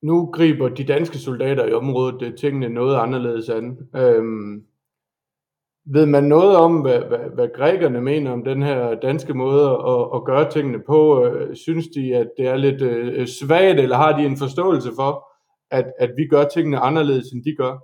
Nu 0.02 0.26
griber 0.26 0.68
de 0.68 0.84
danske 0.84 1.18
soldater 1.18 1.66
i 1.66 1.72
området 1.72 2.22
øh, 2.22 2.36
tingene 2.36 2.68
noget 2.68 2.96
anderledes 2.96 3.48
an. 3.48 3.88
Øhm, 3.96 4.66
ved 5.84 6.06
man 6.06 6.24
noget 6.24 6.56
om, 6.56 6.80
hvad, 6.80 6.98
hvad, 6.98 7.18
hvad 7.18 7.48
grækerne 7.54 8.00
mener 8.00 8.30
om 8.30 8.44
den 8.44 8.62
her 8.62 8.94
danske 8.94 9.34
måde 9.34 9.70
at, 9.70 10.08
at 10.14 10.24
gøre 10.24 10.50
tingene 10.50 10.82
på? 10.86 11.24
Øh, 11.24 11.56
synes 11.56 11.86
de, 11.88 12.16
at 12.16 12.30
det 12.36 12.46
er 12.46 12.56
lidt 12.56 12.82
øh, 12.82 13.26
svagt, 13.26 13.80
eller 13.80 13.96
har 13.96 14.18
de 14.18 14.26
en 14.26 14.36
forståelse 14.36 14.90
for, 14.96 15.28
at, 15.70 15.92
at 15.98 16.10
vi 16.16 16.26
gør 16.26 16.44
tingene 16.44 16.78
anderledes, 16.78 17.32
end 17.32 17.44
de 17.44 17.54
gør? 17.56 17.78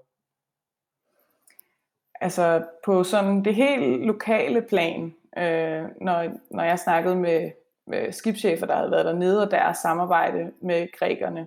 Altså 2.21 2.65
på 2.85 3.03
sådan 3.03 3.45
det 3.45 3.55
helt 3.55 4.07
lokale 4.07 4.63
plan, 4.69 5.15
øh, 5.39 5.85
når, 6.01 6.25
når 6.51 6.63
jeg 6.63 6.79
snakkede 6.79 7.17
med, 7.17 7.51
med 7.87 8.13
skibschefer, 8.13 8.67
der 8.67 8.77
havde 8.77 8.91
været 8.91 9.05
dernede, 9.05 9.43
og 9.43 9.51
deres 9.51 9.79
samarbejde 9.79 10.53
med 10.63 10.99
grækerne, 10.99 11.47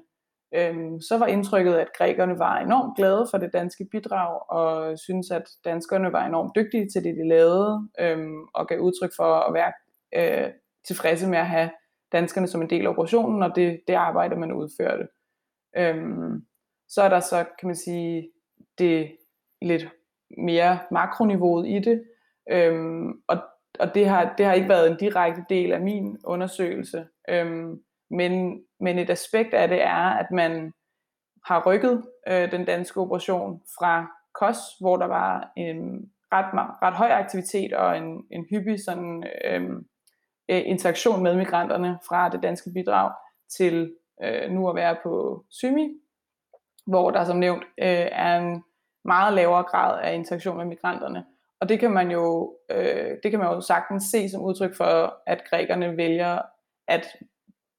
øhm, 0.55 1.01
så 1.01 1.17
var 1.17 1.27
indtrykket, 1.27 1.75
at 1.75 1.93
grækerne 1.97 2.39
var 2.39 2.59
enormt 2.59 2.97
glade 2.97 3.27
for 3.31 3.37
det 3.37 3.53
danske 3.53 3.87
bidrag, 3.91 4.51
og 4.51 4.99
synes 4.99 5.31
at 5.31 5.43
danskerne 5.65 6.11
var 6.11 6.25
enormt 6.25 6.55
dygtige 6.55 6.89
til 6.89 7.03
det, 7.03 7.15
de 7.15 7.27
lavede, 7.27 7.89
øhm, 7.99 8.43
og 8.53 8.67
gav 8.67 8.79
udtryk 8.79 9.11
for 9.15 9.35
at 9.35 9.53
være 9.53 9.73
øh, 10.15 10.51
tilfredse 10.87 11.29
med 11.29 11.37
at 11.37 11.47
have 11.47 11.69
danskerne 12.11 12.47
som 12.47 12.61
en 12.61 12.69
del 12.69 12.85
af 12.85 12.89
operationen, 12.89 13.43
og 13.43 13.55
det, 13.55 13.79
det 13.87 13.93
arbejde, 13.93 14.35
man 14.35 14.51
udførte. 14.51 15.07
Øhm, 15.77 16.45
så 16.89 17.01
er 17.01 17.09
der 17.09 17.19
så, 17.19 17.45
kan 17.59 17.67
man 17.67 17.75
sige, 17.75 18.31
det 18.77 19.17
lidt 19.61 19.87
mere 20.37 20.79
makroniveauet 20.91 21.67
i 21.67 21.79
det, 21.79 22.03
øhm, 22.51 23.21
og, 23.27 23.37
og 23.79 23.95
det, 23.95 24.05
har, 24.05 24.33
det 24.37 24.45
har 24.45 24.53
ikke 24.53 24.69
været 24.69 24.91
en 24.91 24.97
direkte 24.97 25.43
del 25.49 25.71
af 25.71 25.81
min 25.81 26.17
undersøgelse, 26.25 27.07
øhm, 27.29 27.81
men, 28.11 28.63
men 28.79 28.99
et 28.99 29.09
aspekt 29.09 29.53
af 29.53 29.67
det 29.67 29.81
er, 29.81 30.09
at 30.19 30.31
man 30.31 30.73
har 31.45 31.63
rykket 31.65 32.03
øh, 32.27 32.51
den 32.51 32.65
danske 32.65 32.99
operation 32.99 33.61
fra 33.79 34.07
KOS, 34.39 34.57
hvor 34.79 34.97
der 34.97 35.05
var 35.05 35.51
en 35.57 36.11
ret, 36.33 36.45
ret 36.81 36.93
høj 36.93 37.09
aktivitet 37.11 37.73
og 37.73 37.97
en, 37.97 38.23
en 38.31 38.45
hyppig 38.49 38.83
sådan, 38.85 39.23
øh, 39.45 39.81
interaktion 40.49 41.23
med 41.23 41.35
migranterne 41.35 41.99
fra 42.07 42.29
det 42.29 42.43
danske 42.43 42.71
bidrag, 42.73 43.11
til 43.57 43.95
øh, 44.23 44.51
nu 44.51 44.69
at 44.69 44.75
være 44.75 44.97
på 45.03 45.43
Symi, 45.49 45.89
hvor 46.87 47.11
der 47.11 47.23
som 47.23 47.37
nævnt 47.37 47.63
øh, 47.63 48.07
er 48.11 48.39
en 48.39 48.63
meget 49.05 49.33
lavere 49.33 49.63
grad 49.63 50.01
af 50.01 50.13
interaktion 50.13 50.57
med 50.57 50.65
migranterne. 50.65 51.25
Og 51.61 51.69
det 51.69 51.79
kan 51.79 51.91
man 51.91 52.11
jo, 52.11 52.55
øh, 52.71 53.17
det 53.23 53.31
kan 53.31 53.39
man 53.39 53.53
jo 53.53 53.61
sagtens 53.61 54.03
se 54.03 54.29
som 54.29 54.41
udtryk 54.41 54.77
for, 54.77 55.21
at 55.27 55.43
grækerne 55.49 55.97
vælger, 55.97 56.41
at 56.87 57.15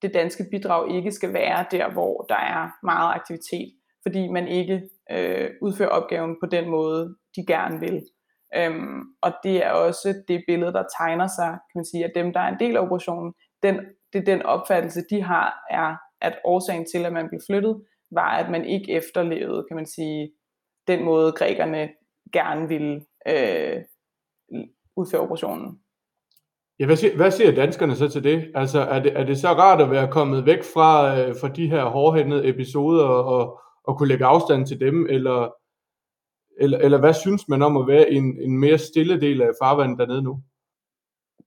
det 0.01 0.13
danske 0.13 0.45
bidrag 0.51 0.95
ikke 0.95 1.11
skal 1.11 1.33
være 1.33 1.65
der, 1.71 1.91
hvor 1.91 2.21
der 2.29 2.35
er 2.35 2.69
meget 2.83 3.15
aktivitet, 3.15 3.73
fordi 4.03 4.27
man 4.27 4.47
ikke 4.47 4.81
øh, 5.11 5.49
udfører 5.61 5.89
opgaven 5.89 6.37
på 6.43 6.45
den 6.45 6.69
måde, 6.69 7.15
de 7.35 7.45
gerne 7.47 7.79
vil. 7.79 8.01
Øhm, 8.55 9.01
og 9.21 9.31
det 9.43 9.65
er 9.65 9.71
også 9.71 10.23
det 10.27 10.43
billede, 10.47 10.73
der 10.73 10.83
tegner 10.99 11.27
sig, 11.27 11.49
kan 11.49 11.75
man 11.79 11.85
sige, 11.85 12.05
at 12.05 12.11
dem, 12.15 12.33
der 12.33 12.39
er 12.39 12.47
en 12.47 12.59
del 12.59 12.77
af 12.77 12.81
operationen, 12.81 13.33
den, 13.63 13.75
det 14.13 14.19
er 14.19 14.25
den 14.25 14.41
opfattelse, 14.41 15.01
de 15.09 15.21
har, 15.21 15.59
er, 15.69 15.95
at 16.21 16.39
årsagen 16.45 16.85
til, 16.93 17.05
at 17.05 17.13
man 17.13 17.27
blev 17.29 17.41
flyttet, 17.49 17.83
var, 18.11 18.37
at 18.37 18.51
man 18.51 18.65
ikke 18.65 18.91
efterlevede, 18.91 19.65
kan 19.69 19.75
man 19.75 19.85
sige, 19.85 20.31
den 20.87 21.03
måde 21.03 21.31
grækerne 21.31 21.89
gerne 22.33 22.67
ville 22.67 23.05
øh, 23.27 23.83
udføre 24.97 25.21
operationen. 25.21 25.79
Ja, 26.81 26.85
hvad 26.85 26.95
siger, 26.95 27.15
hvad 27.15 27.31
siger 27.31 27.55
danskerne 27.55 27.95
så 27.95 28.09
til 28.09 28.23
det? 28.23 28.51
Altså, 28.55 28.79
er 28.79 28.99
det, 28.99 29.19
er 29.19 29.23
det 29.23 29.37
så 29.37 29.47
rart 29.47 29.81
at 29.81 29.91
være 29.91 30.11
kommet 30.11 30.45
væk 30.45 30.63
fra, 30.63 31.19
øh, 31.19 31.35
fra 31.41 31.47
de 31.47 31.69
her 31.69 31.85
hårdhændede 31.85 32.47
episoder 32.47 33.05
og, 33.05 33.59
og 33.83 33.97
kunne 33.97 34.09
lægge 34.09 34.25
afstand 34.25 34.67
til 34.67 34.79
dem, 34.79 35.07
eller, 35.09 35.53
eller, 36.59 36.77
eller 36.77 36.99
hvad 36.99 37.13
synes 37.13 37.47
man 37.47 37.61
om 37.61 37.77
at 37.77 37.87
være 37.87 38.11
en, 38.11 38.37
en 38.41 38.59
mere 38.59 38.77
stille 38.77 39.21
del 39.21 39.41
af 39.41 39.49
farvandet 39.61 39.99
dernede 39.99 40.21
nu? 40.21 40.39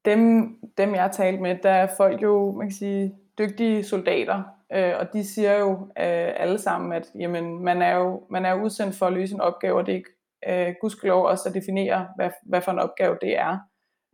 Dem, 0.04 0.54
dem 0.78 0.94
jeg 0.94 1.02
har 1.02 1.12
talt 1.12 1.40
med, 1.40 1.56
der 1.62 1.70
er 1.70 1.88
folk 1.96 2.22
jo, 2.22 2.52
man 2.52 2.66
kan 2.66 2.76
sige, 2.76 3.14
dygtige 3.38 3.84
soldater, 3.84 4.42
øh, 4.74 4.92
og 5.00 5.12
de 5.12 5.24
siger 5.24 5.58
jo 5.58 5.72
øh, 5.72 6.32
alle 6.36 6.58
sammen, 6.58 6.92
at 6.92 7.06
jamen, 7.18 7.64
man, 7.64 7.82
er 7.82 7.96
jo, 7.96 8.22
man 8.30 8.44
er 8.44 8.62
udsendt 8.62 8.96
for 8.96 9.06
at 9.06 9.12
løse 9.12 9.34
en 9.34 9.40
opgave, 9.40 9.78
og 9.78 9.86
det 9.86 9.92
er 9.92 9.96
ikke 9.96 10.68
øh, 10.68 10.74
gudskelov 10.80 11.24
også 11.24 11.48
at 11.48 11.54
definere, 11.54 12.08
hvad, 12.16 12.30
hvad 12.46 12.60
for 12.60 12.72
en 12.72 12.78
opgave 12.78 13.18
det 13.20 13.38
er. 13.38 13.58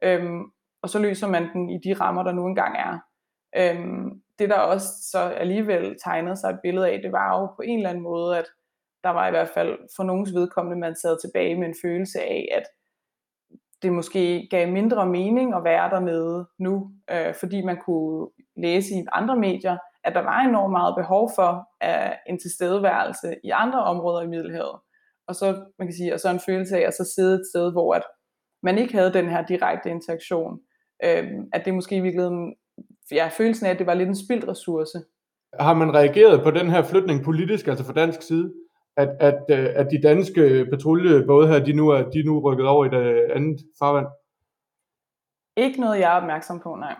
Øhm, 0.03 0.53
og 0.83 0.89
så 0.91 0.99
løser 0.99 1.26
man 1.28 1.53
den 1.53 1.70
i 1.70 1.78
de 1.85 1.93
rammer, 1.93 2.22
der 2.22 2.33
nu 2.33 2.47
engang 2.47 2.76
er. 2.76 2.99
Øhm, 3.57 4.22
det 4.39 4.49
der 4.49 4.59
også 4.59 4.87
så 5.11 5.18
alligevel 5.18 5.97
tegnede 6.05 6.37
sig 6.37 6.51
et 6.51 6.61
billede 6.62 6.91
af, 6.91 7.01
det 7.03 7.12
var 7.12 7.41
jo 7.41 7.47
på 7.47 7.62
en 7.62 7.78
eller 7.78 7.91
anden 7.91 8.03
måde, 8.03 8.39
at 8.39 8.45
der 9.05 9.11
var 9.11 9.28
i 9.28 9.31
hvert 9.31 9.49
fald 9.49 9.78
for 9.97 10.03
nogens 10.03 10.35
vedkommende, 10.35 10.81
man 10.81 10.97
sad 10.97 11.16
tilbage 11.20 11.59
med 11.59 11.68
en 11.68 11.74
følelse 11.83 12.20
af, 12.20 12.49
at 12.53 12.62
det 13.83 13.93
måske 13.93 14.49
gav 14.51 14.68
mindre 14.68 15.07
mening 15.07 15.55
at 15.55 15.64
være 15.64 15.91
dernede 15.91 16.49
nu, 16.59 16.91
øh, 17.11 17.35
fordi 17.35 17.64
man 17.64 17.78
kunne 17.85 18.28
læse 18.57 18.95
i 18.95 19.05
andre 19.12 19.37
medier, 19.37 19.78
at 20.05 20.14
der 20.14 20.20
var 20.20 20.41
enormt 20.41 20.72
meget 20.72 20.95
behov 20.97 21.31
for 21.35 21.68
uh, 21.85 22.12
en 22.26 22.39
tilstedeværelse 22.39 23.37
i 23.45 23.51
andre 23.51 23.85
områder 23.85 24.22
i 24.22 24.26
Middelhavet. 24.26 24.81
Og 25.28 25.35
så, 25.35 25.64
man 25.78 25.89
kan 25.89 25.95
sige, 25.95 26.14
og 26.14 26.20
så 26.20 26.31
en 26.31 26.41
følelse 26.41 26.76
af 26.76 26.87
at 26.87 26.95
så 26.95 27.12
sidde 27.14 27.35
et 27.35 27.47
sted, 27.53 27.72
hvor 27.72 27.95
at 27.95 28.03
man 28.62 28.78
ikke 28.78 28.95
havde 28.95 29.12
den 29.12 29.28
her 29.28 29.47
direkte 29.47 29.91
interaktion. 29.91 30.61
Øh, 31.05 31.28
at 31.53 31.64
det 31.64 31.74
måske 31.74 31.96
i 31.96 32.01
virkeligheden 32.01 32.55
ja, 33.12 33.30
følelsen 33.38 33.66
af, 33.66 33.70
at 33.70 33.78
det 33.78 33.86
var 33.86 33.94
lidt 33.94 34.09
en 34.09 34.24
spildt 34.26 34.48
ressource. 34.48 34.98
Har 35.61 35.74
man 35.74 35.94
reageret 35.94 36.42
på 36.42 36.51
den 36.51 36.70
her 36.70 36.82
flytning 36.82 37.24
politisk, 37.24 37.66
altså 37.66 37.84
fra 37.84 37.92
dansk 37.92 38.22
side? 38.22 38.53
At, 38.96 39.09
at, 39.20 39.42
øh, 39.51 39.68
at 39.74 39.88
de 39.90 40.03
danske 40.03 40.66
patruljebåde 40.70 41.48
her, 41.48 41.64
de 41.64 41.72
nu 41.72 41.88
er, 41.88 42.11
de 42.11 42.18
er 42.18 42.24
nu 42.24 42.40
rykket 42.40 42.66
over 42.66 42.84
i 42.84 42.88
det 42.88 43.30
andet 43.34 43.61
farvand? 43.78 44.07
Ikke 45.57 45.80
noget, 45.80 46.01
jeg 46.01 46.12
er 46.12 46.20
opmærksom 46.20 46.61
på, 46.61 46.76
nej. 46.76 46.94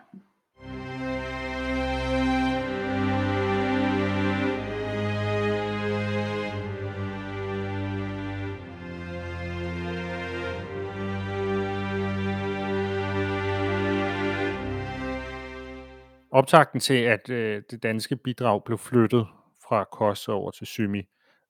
Optakten 16.31 16.81
til, 16.81 16.95
at 16.95 17.31
øh, 17.31 17.63
det 17.71 17.83
danske 17.83 18.17
bidrag 18.17 18.65
blev 18.65 18.79
flyttet 18.79 19.27
fra 19.69 19.85
Kos 19.85 20.29
over 20.29 20.51
til 20.51 20.67
Symi, 20.67 21.03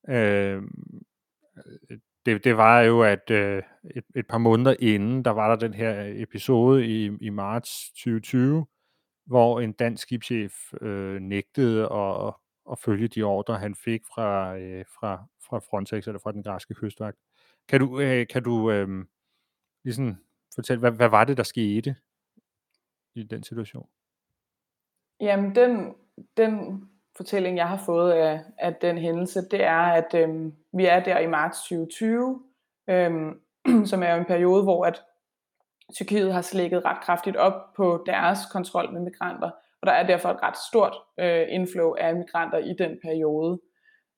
øhm, 0.08 1.02
øh, 1.90 1.98
det, 2.26 2.44
det 2.44 2.56
var 2.56 2.80
jo, 2.80 3.02
at 3.02 3.30
øh, 3.30 3.62
et, 3.96 4.04
et 4.16 4.26
par 4.26 4.38
måneder 4.38 4.74
inden, 4.78 5.24
der 5.24 5.30
var 5.30 5.48
der 5.48 5.56
den 5.56 5.74
her 5.74 6.22
episode 6.22 6.86
i, 6.86 7.10
i 7.20 7.30
marts 7.30 7.90
2020, 7.90 8.66
hvor 9.26 9.60
en 9.60 9.72
dansk 9.72 10.02
skibschef 10.02 10.52
øh, 10.80 11.20
nægtede 11.20 11.92
at, 11.92 12.34
at 12.70 12.78
følge 12.78 13.08
de 13.08 13.22
ordre, 13.22 13.58
han 13.58 13.74
fik 13.74 14.02
fra, 14.14 14.56
øh, 14.56 14.84
fra, 15.00 15.24
fra 15.48 15.58
Frontex 15.58 16.06
eller 16.06 16.20
fra 16.20 16.32
den 16.32 16.42
græske 16.42 16.74
kystvagt. 16.74 17.16
Kan 17.68 17.80
du, 17.80 18.00
øh, 18.00 18.26
kan 18.26 18.42
du 18.42 18.70
øh, 18.70 19.04
ligesom 19.84 20.16
fortælle, 20.54 20.80
hvad, 20.80 20.92
hvad 20.92 21.08
var 21.08 21.24
det, 21.24 21.36
der 21.36 21.42
skete 21.42 21.96
i 23.14 23.22
den 23.22 23.42
situation? 23.42 23.88
Jamen, 25.20 25.54
den, 25.54 25.94
den 26.36 26.82
fortælling, 27.16 27.56
jeg 27.56 27.68
har 27.68 27.82
fået 27.86 28.12
af, 28.12 28.40
af 28.58 28.74
den 28.74 28.98
hændelse, 28.98 29.40
det 29.50 29.64
er, 29.64 29.80
at 29.80 30.14
øhm, 30.14 30.52
vi 30.72 30.86
er 30.86 31.00
der 31.00 31.18
i 31.18 31.26
marts 31.26 31.58
2020, 31.58 32.42
øhm, 32.90 33.40
som 33.90 34.02
er 34.02 34.12
jo 34.12 34.18
en 34.18 34.24
periode, 34.24 34.62
hvor 34.62 34.84
at 34.84 35.02
Tyrkiet 35.94 36.32
har 36.32 36.40
slækket 36.40 36.84
ret 36.84 37.02
kraftigt 37.02 37.36
op 37.36 37.74
på 37.76 38.04
deres 38.06 38.38
kontrol 38.52 38.92
med 38.92 39.00
migranter, 39.00 39.50
og 39.82 39.86
der 39.86 39.92
er 39.92 40.06
derfor 40.06 40.28
et 40.28 40.42
ret 40.42 40.56
stort 40.70 40.96
øh, 41.20 41.46
inflow 41.50 41.94
af 41.94 42.16
migranter 42.16 42.58
i 42.58 42.74
den 42.78 42.98
periode. 43.02 43.60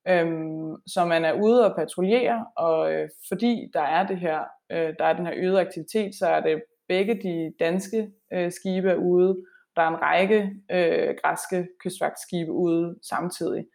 Øhm, 0.07 0.75
så 0.87 1.05
man 1.05 1.25
er 1.25 1.33
ude 1.33 1.65
og 1.65 1.75
patruljere, 1.75 2.45
og 2.57 2.93
øh, 2.93 3.09
fordi 3.27 3.71
der 3.73 3.81
er 3.81 4.07
det 4.07 4.17
her, 4.17 4.39
øh, 4.71 4.93
der 4.99 5.05
er 5.05 5.13
den 5.13 5.25
her 5.25 5.33
øgede 5.37 5.61
aktivitet, 5.61 6.15
så 6.15 6.27
er 6.27 6.41
det 6.41 6.63
begge 6.87 7.13
de 7.13 7.53
danske 7.59 8.11
øh, 8.33 8.51
skibe 8.51 8.89
er 8.89 8.95
ude, 8.95 9.43
der 9.75 9.81
er 9.81 9.87
en 9.87 10.01
række 10.01 10.55
øh, 10.71 11.15
græske 11.23 11.67
kystvagtskibe 11.79 12.51
ude 12.51 12.99
samtidig. 13.09 13.65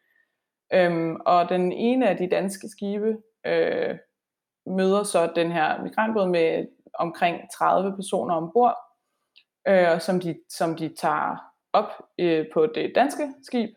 Øhm, 0.73 1.17
og 1.27 1.49
den 1.49 1.73
ene 1.73 2.09
af 2.09 2.17
de 2.17 2.29
danske 2.29 2.69
skibe 2.69 3.17
øh, 3.47 3.99
møder 4.67 5.03
så 5.03 5.33
den 5.35 5.53
her 5.53 5.83
migrantbåd 5.83 6.29
med 6.29 6.67
omkring 6.95 7.41
30 7.59 7.97
personer 7.97 8.35
ombord, 8.35 8.77
øh, 9.69 10.01
som, 10.01 10.21
de, 10.21 10.39
som 10.49 10.77
de 10.77 10.95
tager 10.95 11.37
op 11.73 11.91
øh, 12.19 12.47
på 12.55 12.67
det 12.67 12.93
danske 12.95 13.35
skib, 13.43 13.71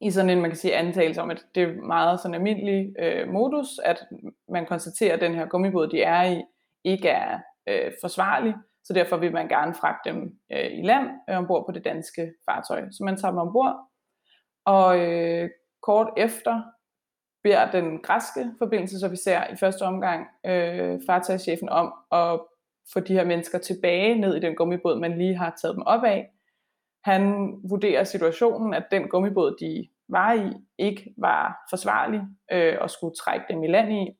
i 0.00 0.10
sådan 0.10 0.30
en, 0.30 0.40
man 0.40 0.50
kan 0.50 0.56
sige, 0.58 0.76
antagelse 0.76 1.22
om, 1.22 1.30
at 1.30 1.46
det 1.54 1.62
er 1.62 1.82
meget 1.82 2.20
sådan 2.20 2.34
almindelig 2.34 2.94
øh, 2.98 3.28
modus, 3.28 3.78
at 3.84 4.04
man 4.48 4.66
konstaterer, 4.66 5.14
at 5.14 5.20
den 5.20 5.34
her 5.34 5.46
gummibåd, 5.46 5.88
de 5.88 6.02
er 6.02 6.22
i, 6.22 6.42
ikke 6.84 7.08
er 7.08 7.38
øh, 7.68 7.92
forsvarlig, 8.00 8.54
så 8.84 8.92
derfor 8.92 9.16
vil 9.16 9.32
man 9.32 9.48
gerne 9.48 9.74
fragte 9.74 10.10
dem 10.10 10.38
øh, 10.52 10.78
i 10.78 10.82
land 10.82 11.08
øh, 11.30 11.36
ombord 11.36 11.66
på 11.66 11.72
det 11.72 11.84
danske 11.84 12.32
fartøj. 12.44 12.84
Så 12.90 13.04
man 13.04 13.16
tager 13.16 13.32
dem 13.32 13.38
ombord, 13.38 13.76
og 14.64 14.98
øh, 14.98 15.50
kort 15.82 16.12
efter 16.16 16.62
beder 17.42 17.70
den 17.70 18.02
græske 18.02 18.52
forbindelsesofficer 18.58 19.46
i 19.52 19.56
første 19.56 19.82
omgang 19.82 20.26
øh, 20.46 21.00
fartøjschefen 21.06 21.68
om 21.68 21.92
at 22.12 22.40
få 22.92 23.00
de 23.00 23.12
her 23.12 23.24
mennesker 23.24 23.58
tilbage 23.58 24.14
ned 24.14 24.36
i 24.36 24.40
den 24.40 24.54
gummibåd, 24.54 25.00
man 25.00 25.18
lige 25.18 25.36
har 25.36 25.58
taget 25.62 25.74
dem 25.74 25.82
op 25.82 26.04
af. 26.04 26.30
Han 27.04 27.52
vurderer 27.70 28.04
situationen, 28.04 28.74
at 28.74 28.84
den 28.90 29.08
gummibåd, 29.08 29.56
de 29.60 29.88
var 30.08 30.32
i, 30.32 30.52
ikke 30.78 31.14
var 31.18 31.66
forsvarlig 31.70 32.20
øh, 32.52 32.76
og 32.80 32.90
skulle 32.90 33.14
trække 33.14 33.46
dem 33.50 33.64
i 33.64 33.66
land 33.66 33.92
i. 33.92 34.18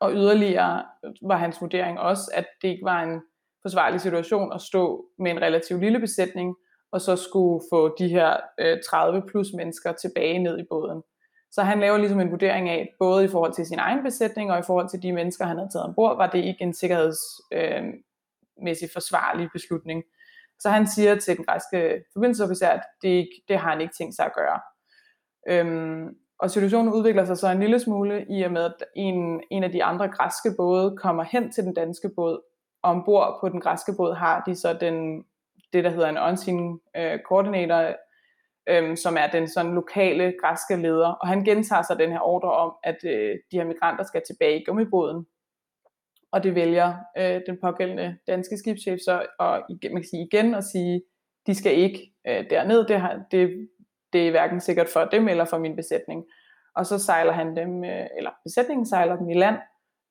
Og 0.00 0.12
yderligere 0.12 0.84
var 1.22 1.36
hans 1.36 1.60
vurdering 1.60 2.00
også, 2.00 2.30
at 2.34 2.46
det 2.62 2.68
ikke 2.68 2.84
var 2.84 3.02
en 3.02 3.22
forsvarlig 3.66 4.00
situation 4.00 4.52
at 4.52 4.60
stå 4.60 5.06
med 5.18 5.30
en 5.30 5.42
relativt 5.42 5.80
lille 5.80 6.00
besætning, 6.00 6.56
og 6.92 7.00
så 7.00 7.16
skulle 7.16 7.64
få 7.72 7.96
de 7.98 8.08
her 8.08 8.36
øh, 8.60 8.78
30 8.90 9.22
plus 9.28 9.48
mennesker 9.56 9.92
tilbage 9.92 10.38
ned 10.38 10.58
i 10.58 10.64
båden. 10.70 11.02
Så 11.50 11.62
han 11.62 11.80
laver 11.80 11.98
ligesom 11.98 12.20
en 12.20 12.30
vurdering 12.30 12.68
af, 12.68 12.94
både 12.98 13.24
i 13.24 13.28
forhold 13.28 13.52
til 13.52 13.66
sin 13.66 13.78
egen 13.78 14.04
besætning 14.04 14.52
og 14.52 14.58
i 14.58 14.62
forhold 14.62 14.88
til 14.88 15.02
de 15.02 15.12
mennesker, 15.12 15.44
han 15.44 15.56
havde 15.56 15.70
taget 15.72 15.86
ombord, 15.86 16.16
var 16.16 16.30
det 16.30 16.44
ikke 16.44 16.62
en 16.62 16.74
sikkerhedsmæssig 16.74 18.86
øh, 18.86 18.92
forsvarlig 18.92 19.48
beslutning. 19.52 20.04
Så 20.58 20.70
han 20.70 20.86
siger 20.86 21.14
til 21.14 21.36
den 21.36 21.44
græske 21.44 22.04
forbindelsesofficer, 22.12 22.68
at 22.68 22.82
det, 23.02 23.08
ikke, 23.08 23.42
det 23.48 23.58
har 23.58 23.70
han 23.70 23.80
ikke 23.80 23.94
tænkt 23.98 24.16
sig 24.16 24.24
at 24.24 24.34
gøre. 24.34 24.60
Øhm, 25.48 26.16
og 26.38 26.50
situationen 26.50 26.92
udvikler 26.92 27.24
sig 27.24 27.38
så 27.38 27.48
en 27.48 27.60
lille 27.60 27.80
smule 27.80 28.26
i 28.30 28.42
og 28.42 28.52
med, 28.52 28.64
at 28.64 28.84
en, 28.96 29.42
en 29.50 29.64
af 29.64 29.72
de 29.72 29.84
andre 29.84 30.08
græske 30.08 30.54
både 30.56 30.96
kommer 30.96 31.22
hen 31.22 31.52
til 31.52 31.64
den 31.64 31.74
danske 31.74 32.10
båd 32.16 32.40
ombord 32.82 33.38
på 33.40 33.48
den 33.48 33.60
græske 33.60 33.92
båd 33.96 34.14
har 34.14 34.42
de 34.46 34.56
så 34.56 34.72
den, 34.72 35.24
det, 35.72 35.84
der 35.84 35.90
hedder 35.90 36.08
en 36.08 36.18
unseen 36.18 36.80
koordinator, 36.94 37.14
øh, 37.14 37.20
coordinator, 37.28 37.96
øh, 38.68 38.96
som 38.96 39.16
er 39.16 39.26
den 39.26 39.48
sådan 39.48 39.74
lokale 39.74 40.34
græske 40.42 40.76
leder, 40.76 41.12
og 41.12 41.28
han 41.28 41.44
gentager 41.44 41.82
sig 41.82 41.98
den 41.98 42.12
her 42.12 42.20
ordre 42.20 42.52
om, 42.52 42.72
at 42.84 42.96
øh, 43.04 43.38
de 43.50 43.56
her 43.56 43.64
migranter 43.64 44.04
skal 44.04 44.22
tilbage 44.26 44.60
i 44.60 44.64
gummibåden, 44.64 45.26
og 46.32 46.42
det 46.42 46.54
vælger 46.54 46.94
øh, 47.18 47.40
den 47.46 47.58
pågældende 47.62 48.18
danske 48.26 48.58
skibschef 48.58 48.98
så 49.04 49.26
og 49.38 49.62
man 49.82 50.02
kan 50.02 50.10
sige 50.10 50.28
igen 50.32 50.54
og 50.54 50.64
sige, 50.64 51.02
de 51.46 51.54
skal 51.54 51.78
ikke 51.78 52.12
øh, 52.28 52.50
derned, 52.50 52.84
det, 52.84 53.00
har, 53.00 53.20
det, 53.30 53.68
det 54.12 54.26
er 54.26 54.30
hverken 54.30 54.60
sikkert 54.60 54.88
for 54.88 55.04
dem 55.04 55.28
eller 55.28 55.44
for 55.44 55.58
min 55.58 55.76
besætning. 55.76 56.24
Og 56.76 56.86
så 56.86 56.98
sejler 56.98 57.32
han 57.32 57.56
dem, 57.56 57.84
øh, 57.84 58.06
eller 58.16 58.30
besætningen 58.44 58.86
sejler 58.86 59.16
dem 59.16 59.30
i 59.30 59.34
land, 59.34 59.56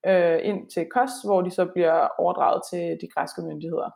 øh, 0.06 0.38
ind 0.42 0.70
til 0.70 0.86
Kos, 0.94 1.10
hvor 1.24 1.42
de 1.42 1.50
så 1.50 1.66
bliver 1.74 2.08
overdraget 2.18 2.62
til 2.70 2.98
de 3.00 3.08
græske 3.14 3.42
myndigheder. 3.42 3.90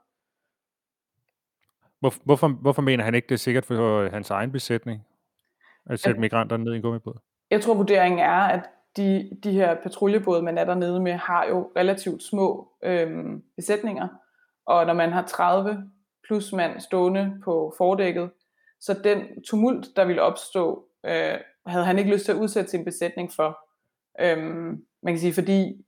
Hvor, 2.01 2.13
hvorfor, 2.25 2.49
hvorfor 2.49 2.83
mener 2.83 3.05
han 3.05 3.15
ikke, 3.15 3.29
det 3.29 3.35
er 3.35 3.39
sikkert 3.39 3.65
for 3.65 4.09
hans 4.09 4.31
egen 4.31 4.53
besætning 4.53 5.07
at 5.87 6.01
sætte 6.01 6.21
migranterne 6.21 6.65
ned 6.65 6.73
i 6.73 6.77
en 6.77 6.83
gummibåd? 6.83 7.19
Jeg 7.51 7.63
tror, 7.63 7.75
vurderingen 7.75 8.19
er, 8.19 8.41
at 8.41 8.63
de, 8.97 9.31
de 9.43 9.53
her 9.53 9.75
patruljebåde, 9.83 10.43
man 10.43 10.59
er 10.59 10.65
dernede 10.65 11.01
med, 11.01 11.13
har 11.13 11.45
jo 11.45 11.73
relativt 11.77 12.23
små 12.23 12.73
øhm, 12.83 13.43
besætninger. 13.57 14.09
Og 14.67 14.87
når 14.87 14.95
man 14.95 15.13
har 15.13 15.27
30 15.27 15.91
plus 16.27 16.53
mand 16.53 16.81
stående 16.81 17.41
på 17.45 17.75
fordækket, 17.79 18.31
så 18.81 19.01
den 19.05 19.43
tumult, 19.43 19.87
der 19.97 20.05
ville 20.05 20.23
opstå, 20.23 20.85
øh, 21.05 21.39
havde 21.67 21.85
han 21.85 21.99
ikke 21.99 22.13
lyst 22.13 22.25
til 22.25 22.33
at 22.33 22.39
udsætte 22.39 22.71
sin 22.71 22.85
besætning 22.85 23.33
for. 23.33 23.59
Øhm, 24.21 24.85
man 25.03 25.15
kan 25.15 25.19
sige, 25.19 25.35
fordi 25.35 25.87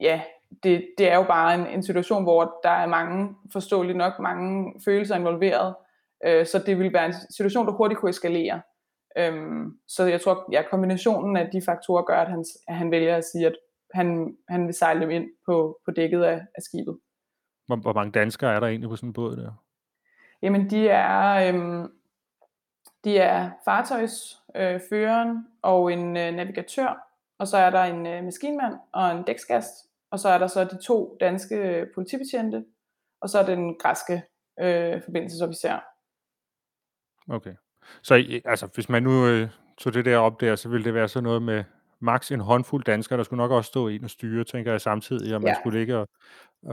ja, 0.00 0.22
det, 0.62 0.88
det 0.98 1.10
er 1.10 1.16
jo 1.16 1.22
bare 1.22 1.54
en, 1.54 1.66
en 1.66 1.82
situation, 1.82 2.22
hvor 2.22 2.60
der 2.62 2.70
er 2.70 2.86
mange, 2.86 3.34
forståeligt 3.52 3.98
nok, 3.98 4.12
mange 4.20 4.74
følelser 4.84 5.16
involveret, 5.16 5.74
øh, 6.26 6.46
så 6.46 6.62
det 6.66 6.78
vil 6.78 6.92
være 6.92 7.06
en 7.06 7.14
situation, 7.30 7.66
der 7.66 7.72
hurtigt 7.72 8.00
kunne 8.00 8.10
eskalere. 8.10 8.62
Øhm, 9.18 9.78
så 9.88 10.04
jeg 10.04 10.20
tror, 10.20 10.48
ja, 10.52 10.62
kombinationen 10.70 11.36
af 11.36 11.50
de 11.52 11.62
faktorer 11.64 12.02
gør, 12.02 12.20
at 12.20 12.30
han, 12.30 12.44
at 12.68 12.74
han 12.74 12.90
vælger 12.90 13.16
at 13.16 13.24
sige, 13.24 13.46
at 13.46 13.56
han, 13.94 14.36
han 14.48 14.66
vil 14.66 14.74
sejle 14.74 15.00
dem 15.00 15.10
ind 15.10 15.26
på, 15.46 15.78
på 15.84 15.90
dækket 15.90 16.22
af, 16.22 16.40
af 16.54 16.62
skibet. 16.62 16.98
Hvor, 17.66 17.76
hvor 17.76 17.92
mange 17.92 18.12
danskere 18.12 18.54
er 18.54 18.60
der 18.60 18.66
egentlig 18.66 18.90
på 18.90 18.96
sådan 18.96 19.08
en 19.08 19.12
båd 19.12 19.36
der? 19.36 19.52
Jamen, 20.42 20.70
de 20.70 20.88
er, 20.88 21.48
øhm, 21.48 21.88
de 23.06 23.18
er 23.18 23.50
fartøjsføreren 23.64 25.28
øh, 25.28 25.42
og 25.62 25.92
en 25.92 26.16
øh, 26.16 26.32
navigatør, 26.32 27.08
og 27.38 27.46
så 27.48 27.56
er 27.56 27.70
der 27.70 27.82
en 27.82 28.06
øh, 28.06 28.24
maskinmand 28.24 28.74
og 28.92 29.10
en 29.10 29.22
dæksgast, 29.22 29.72
og 30.10 30.18
så 30.18 30.28
er 30.28 30.38
der 30.38 30.46
så 30.46 30.64
de 30.64 30.82
to 30.82 31.16
danske 31.20 31.86
politibetjente, 31.94 32.64
og 33.20 33.28
så 33.28 33.38
er 33.38 33.46
den 33.46 33.74
græske 33.78 34.22
øh, 34.60 35.02
forbindelsesofficer. 35.02 35.78
Okay. 37.28 37.54
Så 38.02 38.40
altså, 38.44 38.68
hvis 38.74 38.88
man 38.88 39.02
nu 39.02 39.26
øh, 39.26 39.48
tog 39.78 39.94
det 39.94 40.04
der 40.04 40.16
op 40.16 40.40
der, 40.40 40.56
så 40.56 40.68
ville 40.68 40.84
det 40.84 40.94
være 40.94 41.08
sådan 41.08 41.24
noget 41.24 41.42
med 41.42 41.64
maks 42.00 42.32
en 42.32 42.40
håndfuld 42.40 42.84
danskere, 42.84 43.16
der 43.16 43.24
skulle 43.24 43.38
nok 43.38 43.50
også 43.50 43.68
stå 43.68 43.88
ind 43.88 44.04
og 44.04 44.10
styre, 44.10 44.44
tænker 44.44 44.70
jeg 44.70 44.80
samtidig, 44.80 45.34
og 45.34 45.42
man 45.42 45.48
ja. 45.48 45.60
skulle 45.60 45.78
ligge 45.78 45.96
og, 45.96 46.08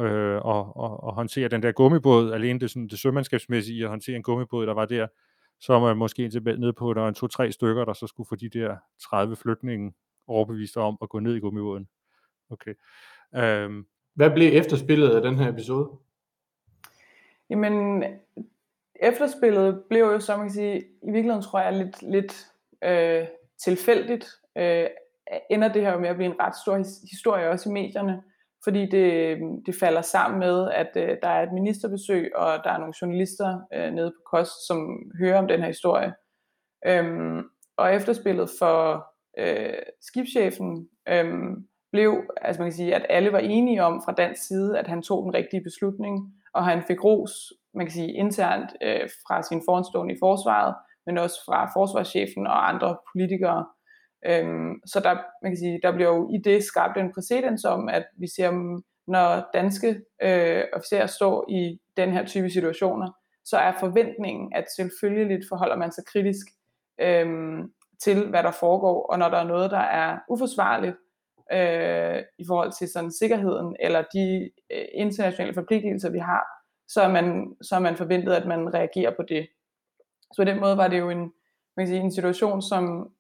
øh, 0.05 0.45
og, 0.45 0.77
og, 0.77 1.03
og 1.03 1.13
håndtere 1.13 1.47
den 1.47 1.63
der 1.63 1.71
gummibåd, 1.71 2.34
alene 2.34 2.59
det, 2.59 2.71
sådan, 2.71 2.88
det 2.88 2.99
sømandskabsmæssige 2.99 3.84
at 3.84 3.89
håndtere 3.89 4.15
en 4.15 4.23
gummibåd, 4.23 4.67
der 4.67 4.73
var 4.73 4.86
der, 4.86 5.07
så 5.64 5.74
var 5.74 5.80
man 5.80 5.97
måske 5.97 6.30
tilbage 6.30 6.57
ned 6.57 6.74
på, 6.74 6.89
at 6.89 6.95
der 6.95 7.01
var 7.01 7.09
en 7.09 7.16
to-tre 7.16 7.51
stykker, 7.51 7.86
der 7.86 7.93
så 7.93 8.07
skulle 8.07 8.28
få 8.28 8.36
de 8.36 8.49
der 8.49 8.78
30 9.01 9.36
flygtninge 9.36 9.93
overbevist 10.28 10.78
om 10.78 10.97
at 11.01 11.09
gå 11.09 11.20
ned 11.20 11.36
i 11.36 11.39
gummibåden. 11.39 11.88
Okay. 12.49 12.74
Um, 13.66 13.88
Hvad 14.14 14.32
blev 14.32 14.57
efterspillet 14.57 15.09
af 15.09 15.22
den 15.22 15.36
her 15.36 15.49
episode? 15.49 15.89
Jamen, 17.49 18.03
efterspillet 18.95 19.84
blev 19.89 20.01
jo, 20.01 20.20
som 20.20 20.39
man 20.39 20.47
kan 20.47 20.53
sige, 20.53 20.80
i 20.80 21.11
virkeligheden 21.11 21.43
tror 21.43 21.59
jeg 21.59 21.74
lidt, 21.74 22.01
lidt 22.01 22.47
øh, 22.84 23.28
tilfældigt. 23.57 24.26
Øh, 24.57 24.88
ender 25.49 25.74
det 25.74 25.82
her 25.82 25.91
jo 25.91 25.99
med 25.99 26.09
at 26.09 26.16
blive 26.16 26.32
en 26.32 26.39
ret 26.39 26.55
stor 26.55 26.78
historie 27.09 27.49
også 27.49 27.70
i 27.70 27.74
medierne, 27.74 28.24
fordi 28.64 28.86
det, 28.86 29.38
det 29.66 29.76
falder 29.80 30.01
sammen 30.01 30.39
med, 30.39 30.72
at 30.72 30.91
øh, 30.95 31.18
der 31.22 31.28
er 31.28 31.43
et 31.43 31.53
ministerbesøg, 31.53 32.32
og 32.36 32.64
der 32.64 32.70
er 32.70 32.78
nogle 32.78 32.93
journalister 33.01 33.59
øh, 33.74 33.91
nede 33.91 34.11
på 34.11 34.38
KOS, 34.38 34.49
som 34.68 34.78
hører 35.20 35.39
om 35.39 35.47
den 35.47 35.59
her 35.59 35.68
historie. 35.68 36.14
Øhm, 36.86 37.43
og 37.78 37.93
efterspillet 37.93 38.49
for 38.59 39.05
øh, 39.38 39.74
skibschefen 40.01 40.89
øhm, 41.09 41.68
blev, 41.91 42.22
altså 42.41 42.61
man 42.61 42.70
kan 42.70 42.76
sige, 42.76 42.95
at 42.95 43.05
alle 43.09 43.32
var 43.32 43.39
enige 43.39 43.84
om 43.84 44.01
fra 44.05 44.14
dansk 44.14 44.47
side, 44.47 44.80
at 44.80 44.88
han 44.88 45.01
tog 45.01 45.24
den 45.24 45.34
rigtige 45.34 45.64
beslutning, 45.64 46.34
og 46.53 46.66
han 46.66 46.84
fik 46.88 47.03
ros, 47.03 47.53
man 47.74 47.86
kan 47.86 47.93
sige, 47.93 48.14
internt 48.14 48.70
øh, 48.82 49.09
fra 49.28 49.41
sin 49.41 49.61
foranstående 49.68 50.16
i 50.16 50.18
forsvaret, 50.22 50.76
men 51.05 51.18
også 51.18 51.36
fra 51.45 51.72
forsvarschefen 51.76 52.47
og 52.47 52.70
andre 52.70 52.97
politikere. 53.14 53.66
Øhm, 54.26 54.82
så 54.86 54.99
der, 54.99 55.17
man 55.41 55.51
kan 55.51 55.57
sige, 55.57 55.80
der 55.84 55.91
bliver 55.91 56.09
jo 56.09 56.30
i 56.34 56.38
det 56.43 56.63
skabt 56.63 56.97
en 56.97 57.13
præcedens 57.13 57.65
om, 57.65 57.89
at 57.89 58.05
vi 58.17 58.28
ser, 58.36 58.51
mm, 58.51 58.84
når 59.07 59.49
danske 59.53 60.01
øh, 60.21 60.63
officerer 60.74 61.07
står 61.07 61.45
i 61.49 61.80
den 61.97 62.11
her 62.11 62.26
type 62.26 62.49
situationer, 62.49 63.11
så 63.45 63.57
er 63.57 63.74
forventningen, 63.80 64.53
at 64.55 64.65
selvfølgelig 64.76 65.43
forholder 65.49 65.76
man 65.76 65.91
sig 65.91 66.03
kritisk 66.05 66.47
øhm, 67.01 67.71
til, 68.03 68.30
hvad 68.30 68.43
der 68.43 68.51
foregår, 68.51 69.05
og 69.11 69.19
når 69.19 69.30
der 69.30 69.38
er 69.38 69.47
noget, 69.47 69.71
der 69.71 69.80
er 69.80 70.19
uforsvarligt 70.30 70.95
øh, 71.53 72.24
i 72.39 72.43
forhold 72.47 72.71
til 72.71 72.88
sådan 72.88 73.11
sikkerheden, 73.11 73.76
eller 73.80 74.03
de 74.13 74.49
øh, 74.71 74.86
internationale 74.93 75.53
forpligtelser, 75.53 76.09
vi 76.11 76.19
har, 76.19 76.43
så 76.88 77.01
er, 77.01 77.11
man, 77.11 77.55
så 77.61 77.76
er 77.76 77.80
man 77.80 77.97
forventet, 77.97 78.34
at 78.34 78.47
man 78.47 78.74
reagerer 78.74 79.11
på 79.15 79.24
det. 79.30 79.47
Så 80.21 80.36
på 80.38 80.43
den 80.43 80.59
måde 80.59 80.78
var 80.78 80.88
det 80.88 80.99
jo 80.99 81.09
en, 81.09 81.32
man 81.78 81.86
kan 81.86 81.88
sige, 81.88 81.99
en 81.99 82.11
situation, 82.11 82.61
som 82.61 83.11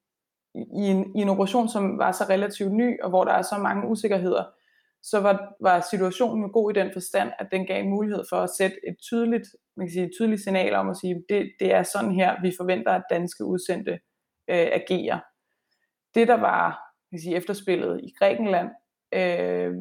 i 0.55 0.87
en, 0.87 1.15
i 1.15 1.21
en 1.21 1.29
operation, 1.29 1.69
som 1.69 1.97
var 1.97 2.11
så 2.11 2.23
relativt 2.29 2.71
ny, 2.71 3.01
og 3.01 3.09
hvor 3.09 3.23
der 3.23 3.31
er 3.31 3.41
så 3.41 3.57
mange 3.57 3.87
usikkerheder, 3.87 4.43
så 5.03 5.19
var, 5.19 5.53
var 5.61 5.87
situationen 5.91 6.43
jo 6.43 6.49
god 6.53 6.71
i 6.71 6.79
den 6.79 6.89
forstand, 6.93 7.31
at 7.39 7.47
den 7.51 7.65
gav 7.65 7.85
mulighed 7.85 8.23
for 8.29 8.37
at 8.37 8.49
sætte 8.49 8.77
et 8.87 8.95
tydeligt, 9.01 9.47
man 9.77 9.87
kan 9.87 9.93
sige, 9.93 10.05
et 10.05 10.11
tydeligt 10.17 10.43
signal 10.43 10.73
om 10.73 10.89
at 10.89 10.97
sige, 10.97 11.23
det, 11.29 11.51
det 11.59 11.73
er 11.73 11.83
sådan 11.83 12.11
her, 12.11 12.41
vi 12.41 12.53
forventer, 12.59 12.91
at 12.91 13.03
danske 13.09 13.45
udsendte 13.45 13.91
øh, 14.47 14.67
agerer. 14.73 15.19
Det, 16.15 16.27
der 16.27 16.37
var 16.37 16.93
man 17.13 17.17
kan 17.17 17.23
sige, 17.23 17.35
efterspillet 17.35 18.01
i 18.03 18.13
Grækenland, 18.19 18.69
øh, 19.13 19.73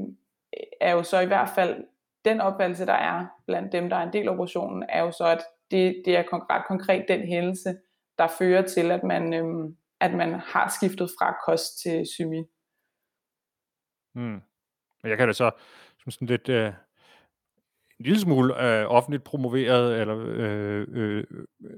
er 0.81 0.93
jo 0.93 1.03
så 1.03 1.21
i 1.21 1.27
hvert 1.27 1.49
fald 1.55 1.85
den 2.25 2.41
opfattelse, 2.41 2.87
der 2.87 2.93
er 2.93 3.27
blandt 3.47 3.73
dem, 3.73 3.89
der 3.89 3.97
er 3.97 4.03
en 4.03 4.13
del 4.13 4.29
af 4.29 4.33
operationen, 4.33 4.85
er 4.89 5.03
jo 5.03 5.11
så, 5.11 5.25
at 5.25 5.43
det, 5.71 6.03
det 6.05 6.17
er 6.17 6.23
ret 6.33 6.67
konkret 6.69 7.05
den 7.09 7.21
hændelse, 7.21 7.77
der 8.19 8.27
fører 8.39 8.63
til, 8.63 8.91
at 8.91 9.05
man, 9.05 9.35
øh, 9.35 9.71
at 10.03 10.15
man 10.15 10.33
har 10.33 10.73
skiftet 10.77 11.11
fra 11.19 11.35
kost 11.47 11.83
til 11.83 12.07
symi. 12.15 12.43
Hmm. 14.15 14.41
Jeg 15.05 15.19
kan 15.19 15.29
da 15.29 15.33
så 15.33 15.51
som 16.03 16.11
sådan 16.11 16.29
lidt 16.29 16.49
øh, 16.49 16.67
en 17.99 18.05
lille 18.05 18.21
smule 18.21 18.81
øh, 18.81 18.87
offentligt 18.87 19.25
promoveret 19.25 20.01
eller 20.01 20.17
øh, 20.19 20.87
øh, 20.91 21.25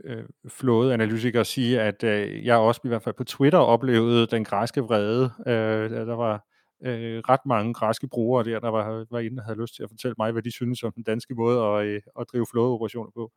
øh, 0.04 0.24
flået 0.48 0.92
analytiker 0.92 1.42
sige, 1.42 1.80
at 1.80 2.04
øh, 2.04 2.44
jeg 2.46 2.56
også 2.56 2.80
i 2.84 2.88
hvert 2.88 3.02
fald 3.02 3.14
på 3.14 3.24
Twitter 3.24 3.58
oplevede 3.58 4.26
den 4.26 4.44
græske 4.44 4.80
vrede. 4.80 5.30
Øh, 5.46 5.90
der 5.90 6.14
var 6.14 6.46
øh, 6.84 7.22
ret 7.28 7.46
mange 7.46 7.74
græske 7.74 8.08
brugere 8.08 8.44
der, 8.44 8.60
der 8.60 8.68
var, 8.68 9.06
var 9.10 9.18
inde 9.18 9.40
og 9.40 9.44
havde 9.44 9.60
lyst 9.60 9.74
til 9.76 9.82
at 9.82 9.90
fortælle 9.90 10.14
mig, 10.18 10.32
hvad 10.32 10.42
de 10.42 10.52
synes 10.52 10.82
om 10.82 10.92
den 10.92 11.02
danske 11.02 11.34
måde 11.34 11.60
at, 11.60 11.86
øh, 11.86 12.02
at 12.20 12.26
drive 12.32 12.46
flådeoperationer 12.52 13.10
på. 13.16 13.32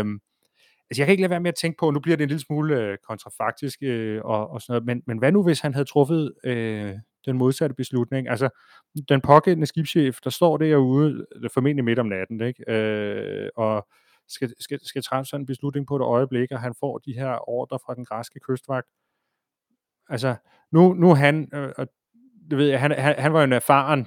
Um, 0.00 0.20
altså 0.90 1.00
jeg 1.00 1.06
kan 1.06 1.12
ikke 1.12 1.22
lade 1.22 1.30
være 1.30 1.40
med 1.40 1.48
at 1.48 1.54
tænke 1.54 1.76
på, 1.78 1.90
nu 1.90 2.00
bliver 2.00 2.16
det 2.16 2.22
en 2.22 2.28
lille 2.28 2.42
smule 2.42 2.76
øh, 2.76 2.98
kontrafaktisk 3.08 3.78
øh, 3.82 4.20
og, 4.24 4.50
og 4.50 4.62
sådan 4.62 4.72
noget, 4.72 4.86
men, 4.86 5.02
men 5.06 5.18
hvad 5.18 5.32
nu 5.32 5.42
hvis 5.42 5.60
han 5.60 5.74
havde 5.74 5.84
truffet 5.84 6.34
øh, 6.44 6.94
den 7.26 7.38
modsatte 7.38 7.74
beslutning? 7.74 8.28
Altså 8.28 8.48
den 9.08 9.20
pågældende 9.20 9.66
skibschef, 9.66 10.18
der 10.24 10.30
står 10.30 10.56
derude, 10.56 11.26
øh, 11.36 11.50
formentlig 11.54 11.84
midt 11.84 11.98
om 11.98 12.06
natten, 12.06 12.40
ikke? 12.40 12.72
Øh, 12.72 13.48
og 13.56 13.88
skal, 14.28 14.54
skal, 14.60 14.78
skal 14.82 15.02
træffe 15.02 15.28
sådan 15.28 15.42
en 15.42 15.46
beslutning 15.46 15.86
på 15.86 15.96
et 15.96 16.02
øjeblik, 16.02 16.52
og 16.52 16.60
han 16.60 16.74
får 16.80 16.98
de 16.98 17.12
her 17.12 17.48
ordre 17.48 17.78
fra 17.86 17.94
den 17.94 18.04
græske 18.04 18.40
kystvagt. 18.40 18.88
Altså, 20.08 20.36
nu, 20.72 20.92
nu 20.92 21.14
han, 21.14 21.48
øh, 21.54 21.72
og 21.76 21.88
det 22.50 22.58
ved 22.58 22.66
jeg, 22.66 22.80
han, 22.80 22.90
han, 22.90 23.14
han 23.18 23.32
var 23.32 23.40
jo 23.40 23.44
en 23.44 23.52
erfaren 23.52 24.06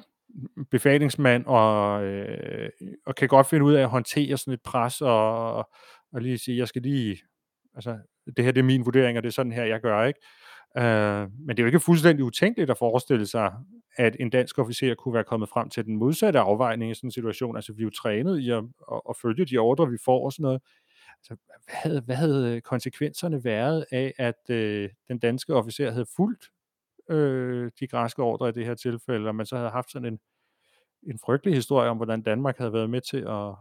befalingsmand, 0.72 1.46
og, 1.46 2.04
øh, 2.04 2.70
og 3.06 3.16
kan 3.16 3.28
godt 3.28 3.48
finde 3.48 3.66
ud 3.66 3.74
af 3.74 3.82
at 3.82 3.90
håndtere 3.90 4.38
sådan 4.38 4.54
et 4.54 4.62
pres, 4.62 5.02
og, 5.02 5.54
og 5.54 5.70
lige 6.20 6.38
sige, 6.38 6.58
jeg 6.58 6.68
skal 6.68 6.82
lige, 6.82 7.18
altså, 7.76 8.00
det 8.38 8.46
her 8.46 8.52
det 8.52 8.60
er 8.60 8.64
min 8.64 8.86
vurdering, 8.86 9.18
og 9.18 9.24
det 9.24 9.30
er 9.30 9.34
sådan 9.34 9.52
her, 9.52 9.64
jeg 9.64 9.82
gør, 9.82 10.04
ikke? 10.04 10.20
Øh, 10.78 11.30
men 11.40 11.50
det 11.50 11.60
er 11.60 11.64
jo 11.64 11.66
ikke 11.66 11.80
fuldstændig 11.80 12.26
utænkeligt 12.26 12.72
at 12.72 12.78
forestille 12.78 13.28
sig, 13.28 13.54
at 13.98 14.16
en 14.20 14.30
dansk 14.30 14.60
officer 14.60 14.96
kunne 14.96 15.14
være 15.14 15.24
kommet 15.24 15.50
frem 15.50 15.70
til 15.70 15.86
den 15.86 15.96
modsatte 15.98 16.40
afvejning 16.40 16.92
i 16.92 16.94
sådan 16.94 17.08
en 17.08 17.12
situation. 17.12 17.56
Altså, 17.56 17.74
vi 17.74 17.82
er 17.82 17.84
jo 17.84 17.90
trænet 17.90 18.40
i 18.40 18.50
at, 18.50 18.64
at, 18.92 19.02
at 19.10 19.16
følge 19.22 19.46
de 19.46 19.58
ordre, 19.58 19.90
vi 19.90 19.98
får 20.06 20.26
og 20.26 20.34
sådan 20.34 20.44
noget. 20.44 20.62
Altså, 21.18 21.36
hvad, 21.66 21.76
havde, 21.76 22.02
hvad 22.02 22.16
havde 22.16 22.56
øh, 22.56 22.62
konsekvenserne 22.62 23.44
været 23.44 23.86
af, 23.92 24.14
at 24.18 24.50
øh, 24.50 24.90
den 25.08 25.20
danske 25.20 25.54
officer 25.54 25.92
havde 25.92 26.06
fulgt 26.16 26.46
øh, 27.10 27.72
de 27.80 27.88
græske 27.88 28.24
ordre 28.24 28.50
i 28.50 28.52
det 28.52 28.66
her 28.66 28.76
tilfælde, 28.76 29.28
og 29.28 29.36
man 29.36 29.46
så 29.46 29.56
havde 29.56 29.70
haft 29.70 29.92
sådan 29.92 30.14
en, 30.14 30.20
en 31.04 31.20
frygtelig 31.26 31.56
historie 31.56 31.90
om, 31.90 31.98
hvordan 31.98 32.22
Danmark 32.22 32.58
havde 32.58 32.74
været 32.74 32.90
med 32.90 33.02
til 33.02 33.18
at 33.18 33.56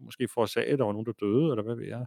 måske 0.00 0.28
forårsage, 0.34 0.72
at 0.72 0.78
der 0.78 0.84
var 0.84 0.92
nogen, 0.92 1.06
der 1.06 1.12
døde, 1.12 1.50
eller 1.50 1.62
hvad 1.62 1.74
ved 1.74 1.86
jeg. 1.86 2.06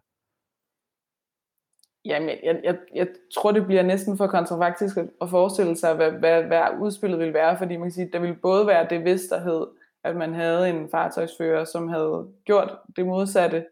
Jamen, 2.05 2.29
jeg, 2.29 2.39
jeg, 2.43 2.61
jeg, 2.63 2.77
jeg 2.95 3.07
tror, 3.35 3.51
det 3.51 3.65
bliver 3.65 3.83
næsten 3.83 4.17
for 4.17 4.27
kontrafaktisk 4.27 4.97
at 5.21 5.29
forestille 5.29 5.75
sig, 5.75 5.95
hvad, 5.95 6.11
hvad, 6.11 6.43
hvad 6.43 6.63
udspillet 6.81 7.19
ville 7.19 7.33
være, 7.33 7.57
fordi 7.57 7.77
man 7.77 7.85
kan 7.85 7.91
sige, 7.91 8.09
der 8.13 8.19
ville 8.19 8.35
både 8.41 8.67
være 8.67 8.87
det, 8.89 9.05
vis, 9.05 9.21
der 9.21 9.39
hed, 9.39 9.67
at 10.03 10.15
man 10.15 10.33
havde 10.33 10.69
en 10.69 10.89
fartøjsfører, 10.89 11.63
som 11.63 11.87
havde 11.87 12.33
gjort 12.45 12.77
det 12.95 13.05
modsatte, 13.05 13.65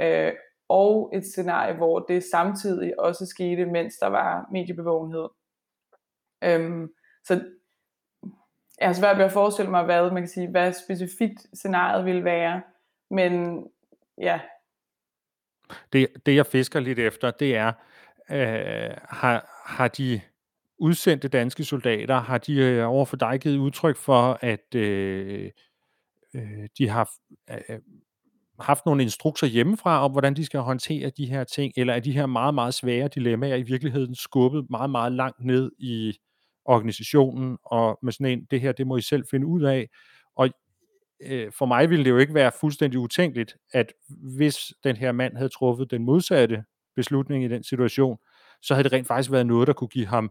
øh, 0.00 0.32
og 0.68 1.10
et 1.14 1.26
scenarie, 1.26 1.76
hvor 1.76 1.98
det 1.98 2.24
samtidig 2.24 3.00
også 3.00 3.26
skete, 3.26 3.66
mens 3.66 3.96
der 3.96 4.06
var 4.06 4.48
mediebevågenhed. 4.52 5.28
Øhm, 6.44 6.94
så 7.24 7.44
jeg 8.80 8.88
har 8.88 8.92
svært 8.92 9.18
ved 9.18 9.24
at 9.24 9.32
forestille 9.32 9.70
mig, 9.70 9.84
hvad 9.84 10.10
man 10.10 10.22
kan 10.22 10.28
sige, 10.28 10.50
hvad 10.50 10.72
specifikt 10.72 11.46
scenariet 11.52 12.04
ville 12.04 12.24
være, 12.24 12.62
men 13.10 13.64
ja, 14.18 14.40
det, 15.92 16.08
det 16.26 16.36
jeg 16.36 16.46
fisker 16.46 16.80
lidt 16.80 16.98
efter, 16.98 17.30
det 17.30 17.56
er, 17.56 17.72
øh, 18.30 18.96
har, 19.08 19.62
har 19.66 19.88
de 19.88 20.20
udsendte 20.78 21.28
danske 21.28 21.64
soldater, 21.64 22.20
har 22.20 22.38
de 22.38 22.54
øh, 22.54 22.88
overfor 22.88 23.16
dig 23.16 23.40
givet 23.40 23.56
udtryk 23.58 23.96
for, 23.96 24.38
at 24.40 24.74
øh, 24.74 25.50
øh, 26.34 26.68
de 26.78 26.88
har 26.88 27.10
øh, 27.50 27.56
øh, 27.68 27.78
haft 28.60 28.86
nogle 28.86 29.02
instrukser 29.02 29.46
hjemmefra 29.46 30.04
om, 30.04 30.12
hvordan 30.12 30.36
de 30.36 30.44
skal 30.44 30.60
håndtere 30.60 31.10
de 31.10 31.26
her 31.26 31.44
ting, 31.44 31.72
eller 31.76 31.94
er 31.94 32.00
de 32.00 32.12
her 32.12 32.26
meget, 32.26 32.54
meget 32.54 32.74
svære 32.74 33.08
dilemmaer 33.08 33.56
i 33.56 33.62
virkeligheden 33.62 34.14
skubbet 34.14 34.70
meget, 34.70 34.90
meget 34.90 35.12
langt 35.12 35.44
ned 35.44 35.72
i 35.78 36.18
organisationen, 36.64 37.58
og 37.64 37.98
med 38.02 38.12
sådan 38.12 38.26
en, 38.26 38.46
det 38.50 38.60
her, 38.60 38.72
det 38.72 38.86
må 38.86 38.96
I 38.96 39.02
selv 39.02 39.24
finde 39.30 39.46
ud 39.46 39.62
af. 39.62 39.88
Øh, 41.22 41.52
for 41.58 41.66
mig 41.66 41.90
ville 41.90 42.04
det 42.04 42.10
jo 42.10 42.18
ikke 42.18 42.34
være 42.34 42.52
fuldstændig 42.60 42.98
utænkeligt, 43.00 43.56
at 43.72 43.92
hvis 44.36 44.58
den 44.84 44.96
her 44.96 45.12
mand 45.12 45.36
havde 45.36 45.48
truffet 45.48 45.90
den 45.90 46.04
modsatte 46.04 46.64
beslutning 46.96 47.44
i 47.44 47.48
den 47.48 47.62
situation, 47.62 48.18
så 48.62 48.74
havde 48.74 48.84
det 48.84 48.92
rent 48.92 49.06
faktisk 49.06 49.30
været 49.32 49.46
noget, 49.46 49.66
der 49.66 49.72
kunne 49.72 49.88
give 49.88 50.06
ham 50.06 50.30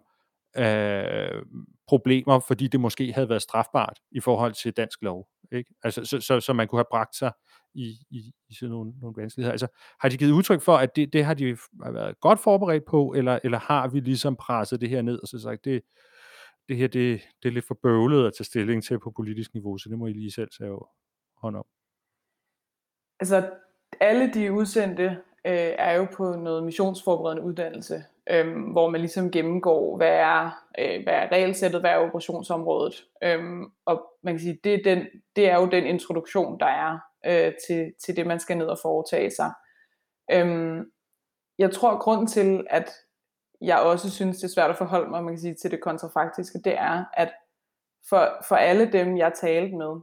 øh, 0.57 1.43
problemer, 1.87 2.39
fordi 2.39 2.67
det 2.67 2.79
måske 2.79 3.13
havde 3.13 3.29
været 3.29 3.41
strafbart 3.41 3.99
i 4.11 4.19
forhold 4.19 4.53
til 4.53 4.71
dansk 4.71 5.01
lov. 5.01 5.27
Ikke? 5.51 5.73
Altså, 5.83 6.05
så, 6.05 6.21
så, 6.21 6.39
så 6.39 6.53
man 6.53 6.67
kunne 6.67 6.79
have 6.79 6.85
bragt 6.91 7.15
sig 7.15 7.31
i, 7.73 7.97
i, 8.11 8.31
i 8.49 8.53
sådan 8.53 8.71
nogle, 8.71 8.93
nogle 9.01 9.21
vanskeligheder. 9.21 9.51
Altså, 9.51 9.67
har 9.99 10.09
de 10.09 10.17
givet 10.17 10.31
udtryk 10.31 10.61
for, 10.61 10.77
at 10.77 10.95
det, 10.95 11.13
det 11.13 11.25
har 11.25 11.33
de 11.33 11.57
været 11.93 12.19
godt 12.19 12.39
forberedt 12.39 12.83
på, 12.87 13.13
eller, 13.17 13.39
eller 13.43 13.59
har 13.59 13.87
vi 13.87 13.99
ligesom 13.99 14.35
presset 14.35 14.81
det 14.81 14.89
her 14.89 15.01
ned 15.01 15.19
og 15.21 15.27
så 15.27 15.39
sagt, 15.39 15.65
det, 15.65 15.81
det 16.69 16.77
her 16.77 16.87
det, 16.87 17.21
det 17.43 17.49
er 17.49 17.53
lidt 17.53 17.67
for 17.67 17.77
bøvlet 17.83 18.27
at 18.27 18.33
tage 18.33 18.45
stilling 18.45 18.83
til 18.83 18.99
på 18.99 19.11
politisk 19.11 19.53
niveau, 19.53 19.77
så 19.77 19.89
det 19.89 19.97
må 19.97 20.07
I 20.07 20.13
lige 20.13 20.31
selv 20.31 20.49
tage 20.59 20.79
hånd 21.37 21.55
om. 21.55 21.65
Altså, 23.19 23.49
alle 23.99 24.33
de 24.33 24.51
udsendte 24.51 25.03
øh, 25.45 25.73
er 25.77 25.91
jo 25.91 26.07
på 26.17 26.23
noget 26.35 26.63
missionsforberedende 26.63 27.43
uddannelse, 27.43 28.03
øh, 28.31 28.71
hvor 28.71 28.89
man 28.89 29.01
ligesom 29.01 29.31
gennemgår, 29.31 29.97
hvad 29.97 30.13
er, 30.13 30.63
øh, 30.79 31.03
hvad 31.03 31.13
er 31.13 31.31
regelsættet, 31.31 31.81
hvad 31.81 31.91
er 31.91 31.97
operationsområdet. 31.97 33.05
Øh, 33.23 33.43
og 33.85 34.05
man 34.23 34.33
kan 34.33 34.39
sige, 34.39 34.59
det 34.63 34.73
er, 34.73 34.83
den, 34.83 35.07
det 35.35 35.49
er 35.49 35.55
jo 35.55 35.65
den 35.65 35.85
introduktion, 35.85 36.59
der 36.59 36.65
er 36.65 36.99
øh, 37.25 37.53
til, 37.67 37.93
til 38.05 38.15
det, 38.15 38.27
man 38.27 38.39
skal 38.39 38.57
ned 38.57 38.67
og 38.67 38.79
foretage 38.81 39.31
sig. 39.31 39.51
Øh, 40.31 40.85
jeg 41.57 41.71
tror, 41.71 41.91
at 41.91 41.99
grunden 41.99 42.27
til, 42.27 42.67
at 42.69 42.89
jeg 43.61 43.79
også 43.79 44.09
synes, 44.09 44.37
det 44.37 44.43
er 44.43 44.53
svært 44.53 44.69
at 44.69 44.77
forholde 44.77 45.09
mig 45.09 45.23
man 45.23 45.33
kan 45.33 45.41
sige, 45.41 45.55
til 45.55 45.71
det 45.71 45.81
kontrafaktiske, 45.81 46.59
det 46.63 46.77
er, 46.77 47.05
at 47.13 47.33
for, 48.09 48.45
for 48.47 48.55
alle 48.55 48.91
dem, 48.91 49.17
jeg 49.17 49.31
talte 49.41 49.75
med, 49.75 50.01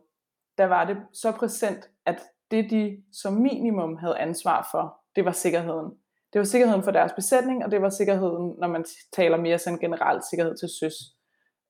der 0.58 0.64
var 0.64 0.84
det 0.84 0.96
så 1.12 1.32
præsent, 1.32 1.90
at 2.06 2.22
det 2.50 2.70
de 2.70 3.02
som 3.12 3.32
minimum 3.32 3.96
havde 3.96 4.18
ansvar 4.18 4.68
for, 4.70 5.00
det 5.16 5.24
var 5.24 5.32
sikkerheden. 5.32 5.90
Det 6.32 6.38
var 6.38 6.44
sikkerheden 6.44 6.84
for 6.84 6.90
deres 6.90 7.12
besætning, 7.12 7.64
og 7.64 7.70
det 7.70 7.82
var 7.82 7.88
sikkerheden, 7.88 8.54
når 8.58 8.68
man 8.68 8.84
taler 9.12 9.36
mere 9.36 9.58
sådan 9.58 9.78
generelt 9.78 10.24
sikkerhed 10.30 10.56
til 10.56 10.68
søs. 10.80 10.94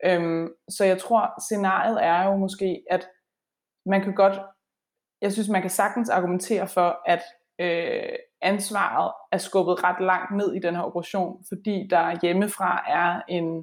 Øhm, 0.04 0.48
så 0.68 0.84
jeg 0.84 0.98
tror, 0.98 1.42
scenariet 1.48 2.04
er 2.04 2.24
jo 2.24 2.36
måske, 2.36 2.82
at 2.90 3.08
man 3.86 4.02
kan 4.02 4.14
godt, 4.14 4.40
jeg 5.20 5.32
synes, 5.32 5.48
man 5.48 5.60
kan 5.60 5.70
sagtens 5.70 6.08
argumentere 6.08 6.68
for, 6.68 7.00
at 7.06 7.22
øh, 7.58 8.16
ansvaret 8.42 9.12
er 9.32 9.38
skubbet 9.38 9.84
ret 9.84 10.00
langt 10.00 10.36
ned 10.36 10.54
i 10.54 10.58
den 10.58 10.74
her 10.74 10.82
operation, 10.82 11.44
fordi 11.48 11.86
der 11.90 12.18
hjemmefra 12.22 12.84
er 12.88 13.22
en, 13.28 13.54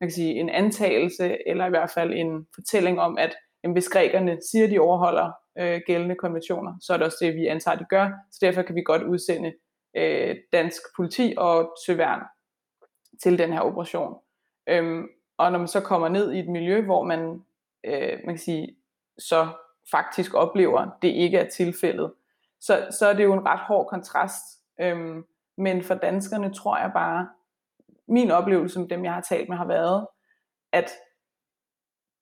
man 0.00 0.08
kan 0.08 0.10
sige, 0.10 0.34
en 0.34 0.48
antagelse, 0.48 1.48
eller 1.48 1.66
i 1.66 1.70
hvert 1.70 1.90
fald 1.90 2.12
en 2.12 2.46
fortælling 2.54 3.00
om, 3.00 3.18
at 3.18 3.36
jamen, 3.64 3.72
hvis 3.72 3.88
grækerne 3.88 4.38
siger, 4.50 4.64
at 4.64 4.70
de 4.70 4.78
overholder 4.78 5.32
øh, 5.58 5.80
gældende 5.86 6.14
konventioner, 6.14 6.74
så 6.80 6.92
er 6.92 6.96
det 6.96 7.06
også 7.06 7.18
det, 7.20 7.34
vi 7.34 7.46
antager, 7.46 7.78
de 7.78 7.84
gør. 7.90 8.10
Så 8.30 8.38
derfor 8.42 8.62
kan 8.62 8.74
vi 8.74 8.82
godt 8.82 9.02
udsende 9.02 9.52
øh, 9.96 10.36
dansk 10.52 10.82
politi 10.96 11.34
og 11.36 11.76
søværn 11.86 12.20
til 13.22 13.38
den 13.38 13.52
her 13.52 13.60
operation. 13.60 14.14
Øhm, 14.68 15.08
og 15.38 15.52
når 15.52 15.58
man 15.58 15.68
så 15.68 15.80
kommer 15.80 16.08
ned 16.08 16.32
i 16.32 16.38
et 16.38 16.48
miljø, 16.48 16.84
hvor 16.84 17.04
man, 17.04 17.42
øh, 17.84 18.18
man 18.24 18.34
kan 18.34 18.38
sige, 18.38 18.76
så 19.18 19.48
faktisk 19.90 20.34
oplever, 20.34 20.78
at 20.78 20.88
det 21.02 21.08
ikke 21.08 21.38
er 21.38 21.50
tilfældet, 21.50 22.12
så, 22.62 22.86
så 22.98 23.06
er 23.06 23.12
det 23.12 23.24
jo 23.24 23.32
en 23.32 23.46
ret 23.46 23.60
hård 23.60 23.86
kontrast. 23.86 24.44
Øhm, 24.80 25.24
men 25.58 25.82
for 25.82 25.94
danskerne 25.94 26.54
tror 26.54 26.78
jeg 26.78 26.90
bare, 26.94 27.28
min 28.08 28.30
oplevelse 28.30 28.80
med 28.80 28.88
dem, 28.88 29.04
jeg 29.04 29.14
har 29.14 29.20
talt 29.20 29.48
med, 29.48 29.56
har 29.56 29.66
været, 29.66 30.06
at 30.72 30.90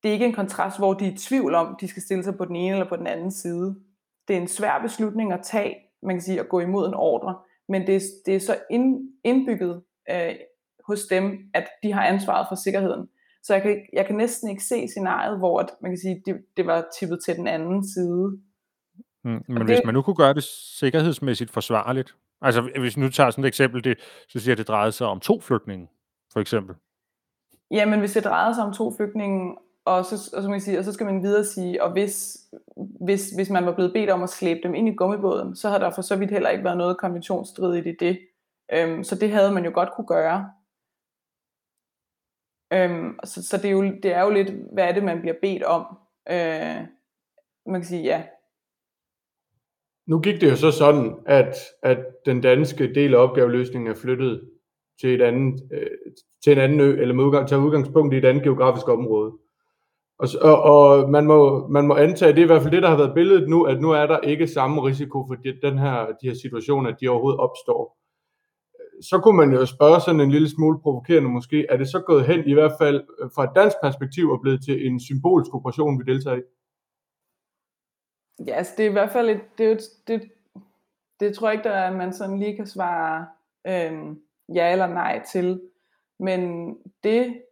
det 0.02 0.08
er 0.08 0.12
ikke 0.12 0.26
en 0.26 0.32
kontrast, 0.32 0.78
hvor 0.78 0.94
de 0.94 1.06
er 1.06 1.12
i 1.12 1.16
tvivl 1.16 1.54
om, 1.54 1.76
de 1.80 1.88
skal 1.88 2.02
stille 2.02 2.24
sig 2.24 2.36
på 2.36 2.44
den 2.44 2.56
ene 2.56 2.74
eller 2.74 2.88
på 2.88 2.96
den 2.96 3.06
anden 3.06 3.30
side. 3.30 3.76
Det 4.28 4.36
er 4.36 4.40
en 4.40 4.48
svær 4.48 4.82
beslutning 4.82 5.32
at 5.32 5.40
tage, 5.42 5.76
man 6.02 6.16
kan 6.16 6.22
sige, 6.22 6.40
at 6.40 6.48
gå 6.48 6.60
imod 6.60 6.88
en 6.88 6.94
ordre, 6.94 7.38
men 7.68 7.86
det 7.86 7.96
er, 7.96 8.00
det 8.26 8.36
er 8.36 8.40
så 8.40 8.58
ind, 8.70 9.12
indbygget 9.24 9.82
øh, 10.10 10.34
hos 10.86 11.06
dem, 11.10 11.38
at 11.54 11.68
de 11.82 11.92
har 11.92 12.04
ansvaret 12.04 12.46
for 12.48 12.54
sikkerheden. 12.54 13.08
Så 13.42 13.54
jeg 13.54 13.62
kan, 13.62 13.86
jeg 13.92 14.06
kan 14.06 14.16
næsten 14.16 14.50
ikke 14.50 14.64
se 14.64 14.88
scenariet, 14.88 15.38
hvor 15.38 15.60
at, 15.60 15.68
man 15.82 15.90
kan 15.90 15.98
sige, 15.98 16.22
det, 16.26 16.44
det 16.56 16.66
var 16.66 16.88
tippet 16.98 17.18
til 17.24 17.36
den 17.36 17.46
anden 17.46 17.88
side. 17.88 18.40
Mm, 19.24 19.44
men 19.48 19.56
det, 19.56 19.66
hvis 19.66 19.80
man 19.84 19.94
nu 19.94 20.02
kunne 20.02 20.16
gøre 20.16 20.34
det 20.34 20.44
sikkerhedsmæssigt 20.44 21.50
forsvarligt, 21.50 22.16
altså 22.42 22.60
hvis 22.60 22.96
nu 22.96 23.08
tager 23.08 23.30
sådan 23.30 23.44
et 23.44 23.48
eksempel, 23.48 23.84
det, 23.84 23.98
så 24.28 24.40
siger 24.40 24.54
det 24.54 24.68
drejede 24.68 24.92
sig 24.92 25.06
om 25.06 25.20
to 25.20 25.40
flygtninge, 25.40 25.88
for 26.32 26.40
eksempel. 26.40 26.76
Jamen 27.70 28.00
hvis 28.00 28.12
det 28.12 28.24
drejede 28.24 28.54
sig 28.54 28.64
om 28.64 28.72
to 28.72 28.92
flygtninge, 28.96 29.56
og 29.84 30.04
så, 30.04 30.30
og 30.36 30.42
så, 30.42 30.48
man 30.48 30.60
sige, 30.60 30.78
og 30.78 30.84
så 30.84 30.92
skal 30.92 31.06
man 31.06 31.22
videre 31.22 31.44
sige, 31.44 31.82
og 31.82 31.92
hvis, 31.92 32.38
hvis, 33.00 33.30
hvis 33.30 33.50
man 33.50 33.66
var 33.66 33.74
blevet 33.74 33.92
bedt 33.92 34.10
om 34.10 34.22
at 34.22 34.30
slæbe 34.30 34.60
dem 34.62 34.74
ind 34.74 34.88
i 34.88 34.94
gummibåden, 34.94 35.56
så 35.56 35.68
havde 35.68 35.80
der 35.80 35.90
for 35.90 36.02
så 36.02 36.16
vidt 36.16 36.30
heller 36.30 36.50
ikke 36.50 36.64
været 36.64 36.76
noget 36.76 36.98
konventionsstridigt 36.98 37.86
i 37.86 37.96
det. 38.00 38.20
Øhm, 38.72 39.04
så 39.04 39.14
det 39.14 39.30
havde 39.30 39.52
man 39.52 39.64
jo 39.64 39.70
godt 39.74 39.92
kunne 39.96 40.06
gøre. 40.06 40.52
Øhm, 42.72 43.18
så 43.24 43.48
så 43.48 43.56
det, 43.56 43.64
er 43.64 43.70
jo, 43.70 43.82
det 43.82 44.12
er 44.14 44.22
jo 44.22 44.30
lidt, 44.30 44.50
hvad 44.72 44.84
er 44.84 44.92
det, 44.92 45.04
man 45.04 45.20
bliver 45.20 45.36
bedt 45.42 45.62
om. 45.62 45.98
Øh, 46.30 46.86
man 47.66 47.80
kan 47.80 47.84
sige, 47.84 48.02
ja. 48.02 48.22
Nu 50.10 50.18
gik 50.18 50.40
det 50.40 50.50
jo 50.50 50.56
så 50.56 50.70
sådan, 50.70 51.16
at, 51.26 51.54
at 51.82 51.98
den 52.26 52.40
danske 52.40 52.94
del 52.94 53.14
af 53.14 53.18
opgaveløsningen 53.18 53.90
er 53.90 53.94
flyttet 53.94 54.40
til, 55.00 55.14
et 55.14 55.22
andet, 55.22 55.60
øh, 55.72 55.86
til 56.44 56.52
en 56.52 56.58
anden 56.58 56.80
ø, 56.80 57.00
eller 57.00 57.14
med 57.14 57.24
udgang, 57.24 57.48
tager 57.48 57.62
udgangspunkt 57.62 58.14
i 58.14 58.16
et 58.16 58.24
andet 58.24 58.42
geografisk 58.42 58.88
område. 58.88 59.32
Og, 60.18 60.28
og, 60.40 60.62
og 60.62 61.10
man, 61.10 61.26
må, 61.26 61.68
man 61.68 61.86
må 61.86 61.94
antage, 61.94 62.32
det 62.32 62.38
er 62.38 62.42
i 62.42 62.46
hvert 62.46 62.62
fald 62.62 62.74
det, 62.74 62.82
der 62.82 62.88
har 62.88 62.96
været 62.96 63.14
billedet 63.14 63.48
nu, 63.48 63.62
at 63.62 63.80
nu 63.80 63.90
er 63.90 64.06
der 64.06 64.18
ikke 64.18 64.46
samme 64.46 64.86
risiko 64.86 65.26
for 65.28 65.34
de, 65.34 65.60
den 65.62 65.78
her, 65.78 66.06
de 66.06 66.28
her 66.28 66.34
situationer, 66.34 66.90
at 66.90 66.96
de 67.00 67.08
overhovedet 67.08 67.40
opstår. 67.40 67.98
Så 69.02 69.20
kunne 69.22 69.36
man 69.36 69.52
jo 69.52 69.66
spørge 69.66 70.00
sådan 70.00 70.20
en 70.20 70.30
lille 70.30 70.48
smule 70.48 70.78
provokerende 70.82 71.28
måske, 71.28 71.66
er 71.68 71.76
det 71.76 71.88
så 71.88 72.00
gået 72.00 72.24
hen 72.24 72.40
i 72.46 72.52
hvert 72.52 72.72
fald 72.80 73.00
øh, 73.22 73.30
fra 73.34 73.44
et 73.44 73.50
dansk 73.54 73.76
perspektiv 73.82 74.30
og 74.30 74.40
blevet 74.42 74.64
til 74.64 74.86
en 74.86 75.00
symbolsk 75.00 75.54
operation, 75.54 75.98
vi 75.98 76.12
deltager 76.12 76.36
i? 76.36 76.42
Ja, 78.46 78.54
altså 78.54 78.74
det 78.76 78.86
er 78.86 78.90
i 78.90 78.92
hvert 78.92 79.10
fald 79.10 79.30
et, 79.30 79.40
det, 79.58 79.66
er 79.66 79.72
et, 79.72 79.82
det, 80.06 80.30
det 81.20 81.34
tror 81.34 81.48
jeg 81.48 81.54
ikke, 81.54 81.68
der 81.68 81.74
er, 81.74 81.90
at 81.90 81.96
man 81.96 82.12
sådan 82.12 82.38
lige 82.38 82.56
kan 82.56 82.66
svare 82.66 83.26
øh, 83.66 84.16
ja 84.54 84.72
eller 84.72 84.86
nej 84.86 85.22
til. 85.32 85.60
Men 86.20 86.74
det, 87.04 87.42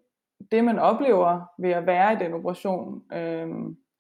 det 0.53 0.65
man 0.65 0.79
oplever 0.79 1.41
ved 1.59 1.71
at 1.71 1.87
være 1.87 2.13
i 2.13 2.17
den 2.17 2.33
operation, 2.33 3.03
øh, 3.13 3.49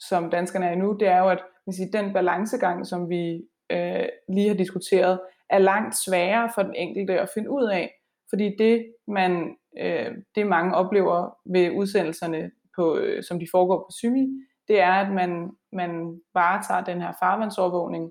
som 0.01 0.31
danskerne 0.31 0.67
er 0.67 0.73
i 0.73 0.77
nu, 0.77 0.97
det 1.01 1.09
er 1.09 1.19
jo, 1.19 1.29
at 1.29 1.45
man 1.67 1.73
siger, 1.73 2.03
den 2.03 2.13
balancegang, 2.13 2.87
som 2.87 3.09
vi 3.09 3.45
øh, 3.71 4.09
lige 4.29 4.49
har 4.49 4.57
diskuteret, 4.57 5.21
er 5.51 5.59
langt 5.59 5.97
sværere 5.97 6.51
for 6.55 6.63
den 6.63 6.75
enkelte 6.75 7.21
at 7.21 7.31
finde 7.35 7.51
ud 7.51 7.65
af. 7.65 7.95
Fordi 8.31 8.57
det, 8.59 8.95
man, 9.09 9.57
øh, 9.81 10.11
det 10.35 10.47
mange 10.47 10.75
oplever 10.75 11.39
ved 11.53 11.71
udsendelserne, 11.71 12.51
på, 12.77 12.97
øh, 12.97 13.23
som 13.23 13.39
de 13.39 13.47
foregår 13.53 13.79
på 13.79 13.91
Symi, 13.99 14.29
det 14.69 14.81
er, 14.81 14.93
at 14.93 15.13
man, 15.13 15.51
man 15.73 16.21
varetager 16.35 16.85
den 16.85 17.01
her 17.01 17.13
farvandsovervågning, 17.21 18.11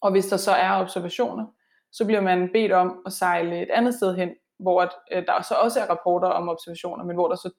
og 0.00 0.10
hvis 0.10 0.26
der 0.26 0.36
så 0.36 0.50
er 0.52 0.80
observationer, 0.80 1.46
så 1.92 2.06
bliver 2.06 2.20
man 2.20 2.50
bedt 2.52 2.72
om 2.72 3.02
at 3.06 3.12
sejle 3.12 3.62
et 3.62 3.70
andet 3.70 3.94
sted 3.94 4.16
hen, 4.16 4.30
hvor 4.58 4.82
at, 4.82 4.90
øh, 5.12 5.26
der 5.26 5.42
så 5.42 5.54
også 5.54 5.80
er 5.80 5.90
rapporter 5.90 6.28
om 6.28 6.48
observationer, 6.48 7.04
men 7.04 7.16
hvor 7.16 7.28
der 7.28 7.36
så, 7.36 7.50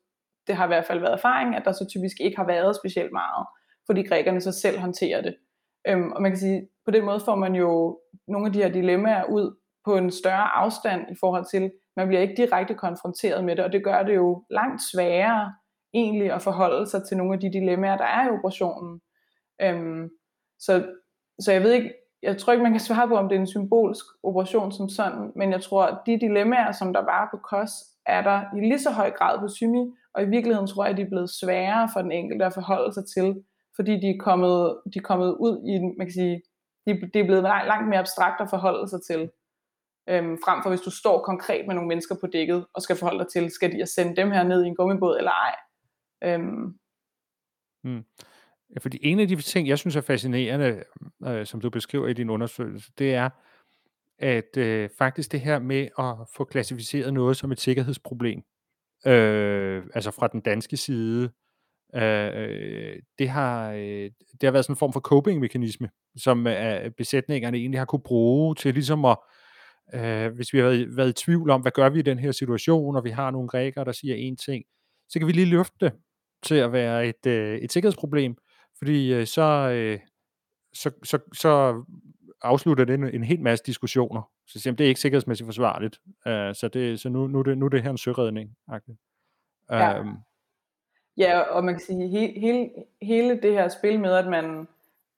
det 0.47 0.55
har 0.55 0.65
i 0.65 0.67
hvert 0.67 0.85
fald 0.85 0.99
været 0.99 1.13
erfaring, 1.13 1.55
at 1.55 1.65
der 1.65 1.71
så 1.71 1.85
typisk 1.89 2.15
ikke 2.19 2.37
har 2.37 2.45
været 2.45 2.75
specielt 2.75 3.11
meget, 3.11 3.45
fordi 3.85 4.07
grækerne 4.07 4.41
så 4.41 4.51
selv 4.51 4.79
håndterer 4.79 5.21
det. 5.21 5.35
Øhm, 5.87 6.11
og 6.11 6.21
man 6.21 6.31
kan 6.31 6.39
sige, 6.39 6.67
på 6.85 6.91
den 6.91 7.05
måde 7.05 7.19
får 7.19 7.35
man 7.35 7.55
jo 7.55 7.99
nogle 8.27 8.47
af 8.47 8.53
de 8.53 8.63
her 8.63 8.69
dilemmaer 8.69 9.23
ud 9.23 9.57
på 9.85 9.95
en 9.95 10.11
større 10.11 10.55
afstand 10.55 11.01
i 11.11 11.15
forhold 11.19 11.45
til, 11.51 11.71
man 11.97 12.07
bliver 12.07 12.21
ikke 12.21 12.41
direkte 12.41 12.73
konfronteret 12.73 13.43
med 13.43 13.55
det, 13.55 13.65
og 13.65 13.71
det 13.71 13.83
gør 13.83 14.03
det 14.03 14.15
jo 14.15 14.45
langt 14.49 14.81
sværere 14.91 15.53
egentlig 15.93 16.31
at 16.31 16.41
forholde 16.41 16.87
sig 16.87 17.03
til 17.03 17.17
nogle 17.17 17.33
af 17.33 17.39
de 17.39 17.53
dilemmaer, 17.53 17.97
der 17.97 18.05
er 18.05 18.25
i 18.25 18.29
operationen. 18.29 19.01
Øhm, 19.61 20.09
så, 20.59 20.85
så 21.39 21.51
jeg 21.51 21.63
ved 21.63 21.71
ikke, 21.71 21.93
jeg 22.23 22.37
tror 22.37 22.53
ikke, 22.53 22.63
man 22.63 22.71
kan 22.71 22.79
svare 22.79 23.07
på, 23.07 23.15
om 23.15 23.29
det 23.29 23.35
er 23.35 23.39
en 23.39 23.47
symbolsk 23.47 24.05
operation 24.23 24.71
som 24.71 24.89
sådan, 24.89 25.31
men 25.35 25.51
jeg 25.51 25.61
tror, 25.61 25.83
at 25.83 25.97
de 26.05 26.19
dilemmaer, 26.19 26.71
som 26.71 26.93
der 26.93 27.01
var 27.01 27.27
på 27.31 27.37
KOS, 27.37 27.71
er 28.05 28.21
der 28.21 28.41
i 28.57 28.59
lige 28.59 28.79
så 28.79 28.91
høj 28.91 29.11
grad 29.11 29.39
på 29.39 29.47
Symi, 29.47 29.93
og 30.13 30.23
i 30.23 30.25
virkeligheden 30.25 30.67
tror 30.67 30.83
jeg, 30.83 30.91
at 30.91 30.97
de 30.97 31.01
er 31.01 31.09
blevet 31.09 31.29
sværere 31.29 31.89
for 31.93 32.01
den 32.01 32.11
enkelte 32.11 32.45
at 32.45 32.53
forholde 32.53 32.93
sig 32.93 33.03
til, 33.15 33.43
fordi 33.75 33.91
de 34.01 34.09
er 34.09 34.17
kommet, 34.19 34.77
de 34.93 34.99
er 34.99 35.03
kommet 35.03 35.35
ud 35.39 35.55
i, 35.67 35.79
man 35.97 36.07
kan 36.07 36.13
sige, 36.13 36.41
det 36.85 37.13
de 37.13 37.19
er 37.19 37.23
blevet 37.23 37.43
langt 37.43 37.89
mere 37.89 37.99
abstrakt 37.99 38.41
at 38.41 38.49
forholde 38.49 38.87
sig 38.89 38.99
til, 39.09 39.29
øhm, 40.09 40.37
frem 40.45 40.63
for 40.63 40.69
hvis 40.69 40.81
du 40.81 40.91
står 40.91 41.23
konkret 41.23 41.67
med 41.67 41.75
nogle 41.75 41.87
mennesker 41.87 42.15
på 42.21 42.27
dækket, 42.27 42.65
og 42.73 42.81
skal 42.81 42.95
forholde 42.95 43.19
dig 43.23 43.31
til, 43.31 43.51
skal 43.51 43.71
de 43.71 43.85
sende 43.85 44.15
dem 44.15 44.31
her 44.31 44.43
ned 44.43 44.63
i 44.63 44.67
en 44.67 44.75
gummibåd 44.75 45.17
eller 45.17 45.31
ej. 45.31 45.55
Øhm. 46.23 46.75
Mm. 47.83 48.03
Ja, 48.75 48.79
fordi 48.79 48.99
en 49.01 49.19
af 49.19 49.27
de 49.27 49.35
ting, 49.35 49.67
jeg 49.67 49.79
synes 49.79 49.95
er 49.95 50.01
fascinerende, 50.01 50.83
øh, 51.25 51.45
som 51.45 51.61
du 51.61 51.69
beskriver 51.69 52.07
i 52.07 52.13
din 52.13 52.29
undersøgelse, 52.29 52.91
det 52.97 53.13
er, 53.13 53.29
at 54.19 54.57
øh, 54.57 54.89
faktisk 54.97 55.31
det 55.31 55.41
her 55.41 55.59
med 55.59 55.87
at 55.99 56.15
få 56.35 56.43
klassificeret 56.43 57.13
noget 57.13 57.37
som 57.37 57.51
et 57.51 57.59
sikkerhedsproblem, 57.59 58.41
øh, 59.05 59.83
altså 59.93 60.11
fra 60.11 60.27
den 60.27 60.41
danske 60.41 60.77
side, 60.77 61.31
øh, 61.95 62.99
det, 63.19 63.29
har, 63.29 63.71
øh, 63.71 64.11
det 64.31 64.43
har 64.43 64.51
været 64.51 64.65
sådan 64.65 64.73
en 64.73 64.79
form 64.79 64.93
for 64.93 64.99
coping-mekanisme, 64.99 65.89
som 66.17 66.47
øh, 66.47 66.91
besætningerne 66.91 67.57
egentlig 67.57 67.79
har 67.79 67.85
kunne 67.85 68.03
bruge 68.03 68.55
til 68.55 68.73
ligesom 68.73 69.05
at, 69.05 69.17
øh, 69.93 70.35
hvis 70.35 70.53
vi 70.53 70.59
har 70.59 70.65
været, 70.65 70.97
været 70.97 71.09
i 71.09 71.23
tvivl 71.25 71.49
om, 71.49 71.61
hvad 71.61 71.71
gør 71.71 71.89
vi 71.89 71.99
i 71.99 72.01
den 72.01 72.19
her 72.19 72.31
situation, 72.31 72.95
og 72.95 73.03
vi 73.03 73.09
har 73.09 73.31
nogle 73.31 73.47
grækere, 73.47 73.85
der 73.85 73.91
siger 73.91 74.15
en 74.15 74.37
ting, 74.37 74.63
så 75.09 75.19
kan 75.19 75.27
vi 75.27 75.31
lige 75.31 75.45
løfte 75.45 75.75
det 75.81 75.93
til 76.43 76.55
at 76.55 76.71
være 76.71 77.07
et, 77.07 77.25
øh, 77.25 77.57
et 77.57 77.71
sikkerhedsproblem, 77.71 78.35
fordi 78.77 79.13
øh, 79.13 79.27
så, 79.27 79.41
øh, 79.41 79.99
så, 80.73 80.91
så, 81.03 81.19
så 81.33 81.83
afslutter 82.41 82.85
det 82.85 82.93
en, 82.93 83.03
en 83.03 83.23
hel 83.23 83.41
masse 83.41 83.65
diskussioner. 83.65 84.31
Så 84.47 84.59
siger 84.59 84.73
det 84.73 84.83
er 84.83 84.87
ikke 84.87 85.01
sikkerhedsmæssigt 85.01 85.47
forsvarligt. 85.47 85.99
Uh, 86.05 86.31
så 86.31 86.69
det, 86.73 86.99
så 86.99 87.09
nu, 87.09 87.27
nu, 87.27 87.39
er 87.39 87.43
det, 87.43 87.57
nu 87.57 87.65
er 87.65 87.69
det 87.69 87.83
her 87.83 87.89
en 87.89 87.97
søredning. 87.97 88.55
Uh, 88.67 88.77
ja. 89.69 89.99
Øhm. 89.99 90.15
ja, 91.17 91.39
og 91.39 91.63
man 91.63 91.73
kan 91.73 91.81
sige, 91.81 92.07
hele, 92.07 92.39
hele, 92.39 92.69
hele 93.01 93.41
det 93.41 93.53
her 93.53 93.67
spil 93.67 93.99
med, 93.99 94.11
at 94.11 94.27
man, 94.27 94.67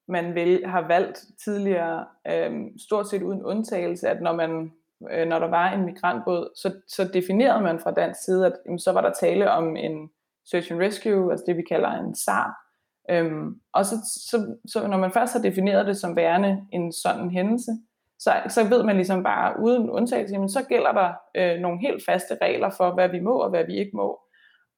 man 0.08 0.36
vel, 0.36 0.66
har 0.66 0.88
valgt 0.88 1.26
tidligere, 1.44 2.06
øhm, 2.28 2.78
stort 2.78 3.10
set 3.10 3.22
uden 3.22 3.44
undtagelse, 3.44 4.10
at 4.10 4.22
når 4.22 4.36
man 4.36 4.72
øh, 5.12 5.28
når 5.28 5.40
der 5.40 5.48
var 5.48 5.72
en 5.72 5.86
migrantbåd, 5.86 6.50
så, 6.56 6.74
så 6.88 7.10
definerede 7.14 7.64
man 7.64 7.80
fra 7.80 7.92
dansk 7.92 8.24
side, 8.24 8.46
at 8.46 8.54
jamen, 8.66 8.80
så 8.80 8.92
var 8.92 9.02
der 9.02 9.14
tale 9.20 9.52
om 9.52 9.76
en 9.76 10.10
search 10.46 10.72
and 10.72 10.82
rescue, 10.82 11.32
altså 11.32 11.44
det 11.48 11.58
vi 11.58 11.64
kalder 11.70 11.90
en 11.90 12.16
SAR, 12.16 12.64
Øhm, 13.10 13.60
og 13.74 13.86
så, 13.86 13.96
så, 14.30 14.56
så 14.68 14.88
når 14.88 14.98
man 14.98 15.12
først 15.12 15.34
har 15.34 15.42
defineret 15.42 15.88
det 15.88 15.98
som 15.98 16.16
værende 16.16 16.68
en 16.72 16.92
sådan 16.92 17.30
hændelse, 17.30 17.72
så, 18.20 18.34
så 18.48 18.64
ved 18.70 18.84
man 18.84 18.96
ligesom 18.96 19.24
bare 19.24 19.60
uden 19.60 19.90
undtagelse, 19.90 20.34
jamen 20.34 20.50
så 20.50 20.66
gælder 20.70 20.92
der 20.92 21.14
øh, 21.36 21.60
nogle 21.60 21.80
helt 21.80 22.06
faste 22.06 22.38
regler 22.42 22.70
for, 22.78 22.94
hvad 22.94 23.10
vi 23.10 23.20
må 23.20 23.38
og 23.38 23.50
hvad 23.50 23.66
vi 23.66 23.78
ikke 23.78 23.92
må. 23.94 24.20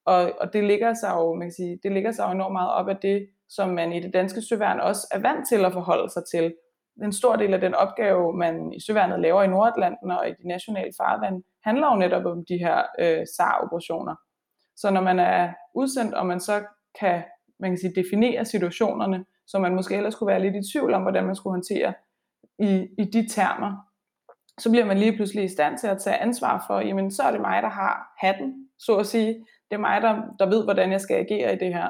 Og, 0.06 0.32
og 0.42 0.54
det 0.54 0.64
ligger 0.64 0.94
sig 0.94 1.12
jo, 1.16 1.34
man 1.34 1.48
kan 1.48 1.54
sige, 1.54 1.80
det 1.84 1.92
ligger 1.92 2.12
sig 2.12 2.26
jo 2.26 2.32
enormt 2.32 2.54
meget 2.54 2.72
op 2.72 2.88
af 2.90 2.98
det, 2.98 3.28
som 3.50 3.70
man 3.70 3.94
i 3.94 4.00
det 4.00 4.14
danske 4.14 4.42
søværn 4.42 4.80
også 4.80 5.08
er 5.12 5.20
vant 5.20 5.48
til 5.50 5.66
at 5.66 5.74
forholde 5.74 6.10
sig 6.10 6.24
til. 6.34 6.54
En 7.04 7.14
stor 7.14 7.36
del 7.36 7.54
af 7.54 7.62
den 7.62 7.76
opgave, 7.76 8.38
man 8.38 8.74
i 8.74 8.80
søværnet 8.80 9.20
laver 9.20 9.44
i 9.44 9.48
Nordatlanten 9.48 10.12
og 10.12 10.30
i 10.30 10.32
de 10.32 10.48
nationale 10.48 10.92
farvand, 10.98 11.44
handler 11.64 11.88
jo 11.88 11.96
netop 11.96 12.26
om 12.26 12.46
de 12.50 12.58
her 12.58 12.84
øh, 13.00 13.26
SAR-operationer. 13.38 14.16
Så 14.76 14.92
når 14.92 15.02
man 15.02 15.20
er 15.20 15.54
udsendt, 15.76 16.14
og 16.14 16.26
man 16.26 16.40
så 16.40 16.64
kan, 17.00 17.24
man 17.60 17.72
kan 17.72 17.78
sige, 17.78 18.04
definere 18.04 18.46
situationerne, 18.46 19.26
så 19.48 19.60
man 19.60 19.76
måske 19.76 19.96
ellers 19.96 20.16
kunne 20.16 20.28
være 20.28 20.42
lidt 20.42 20.56
i 20.56 20.72
tvivl 20.72 20.94
om, 20.94 21.02
hvordan 21.02 21.26
man 21.26 21.36
skulle 21.36 21.54
håndtere 21.54 21.94
i, 22.60 22.88
i 22.98 23.04
de 23.04 23.28
termer, 23.30 23.86
så 24.60 24.70
bliver 24.70 24.86
man 24.86 24.98
lige 24.98 25.16
pludselig 25.16 25.44
i 25.44 25.48
stand 25.48 25.78
til 25.78 25.88
at 25.88 26.02
tage 26.02 26.18
ansvar 26.18 26.64
for, 26.68 26.80
jamen 26.80 27.12
så 27.12 27.24
er 27.24 27.32
det 27.32 27.42
mig, 27.42 27.62
der 27.62 27.70
har 27.70 28.08
hatten, 28.18 28.70
så 28.80 28.98
at 28.98 29.06
sige. 29.06 29.34
Det 29.72 29.76
er 29.76 29.78
mig, 29.78 30.02
der, 30.02 30.22
der 30.40 30.46
ved, 30.46 30.64
hvordan 30.64 30.92
jeg 30.92 31.02
skal 31.02 31.16
agere 31.18 31.54
i 31.54 31.58
det 31.58 31.74
her. 31.74 31.90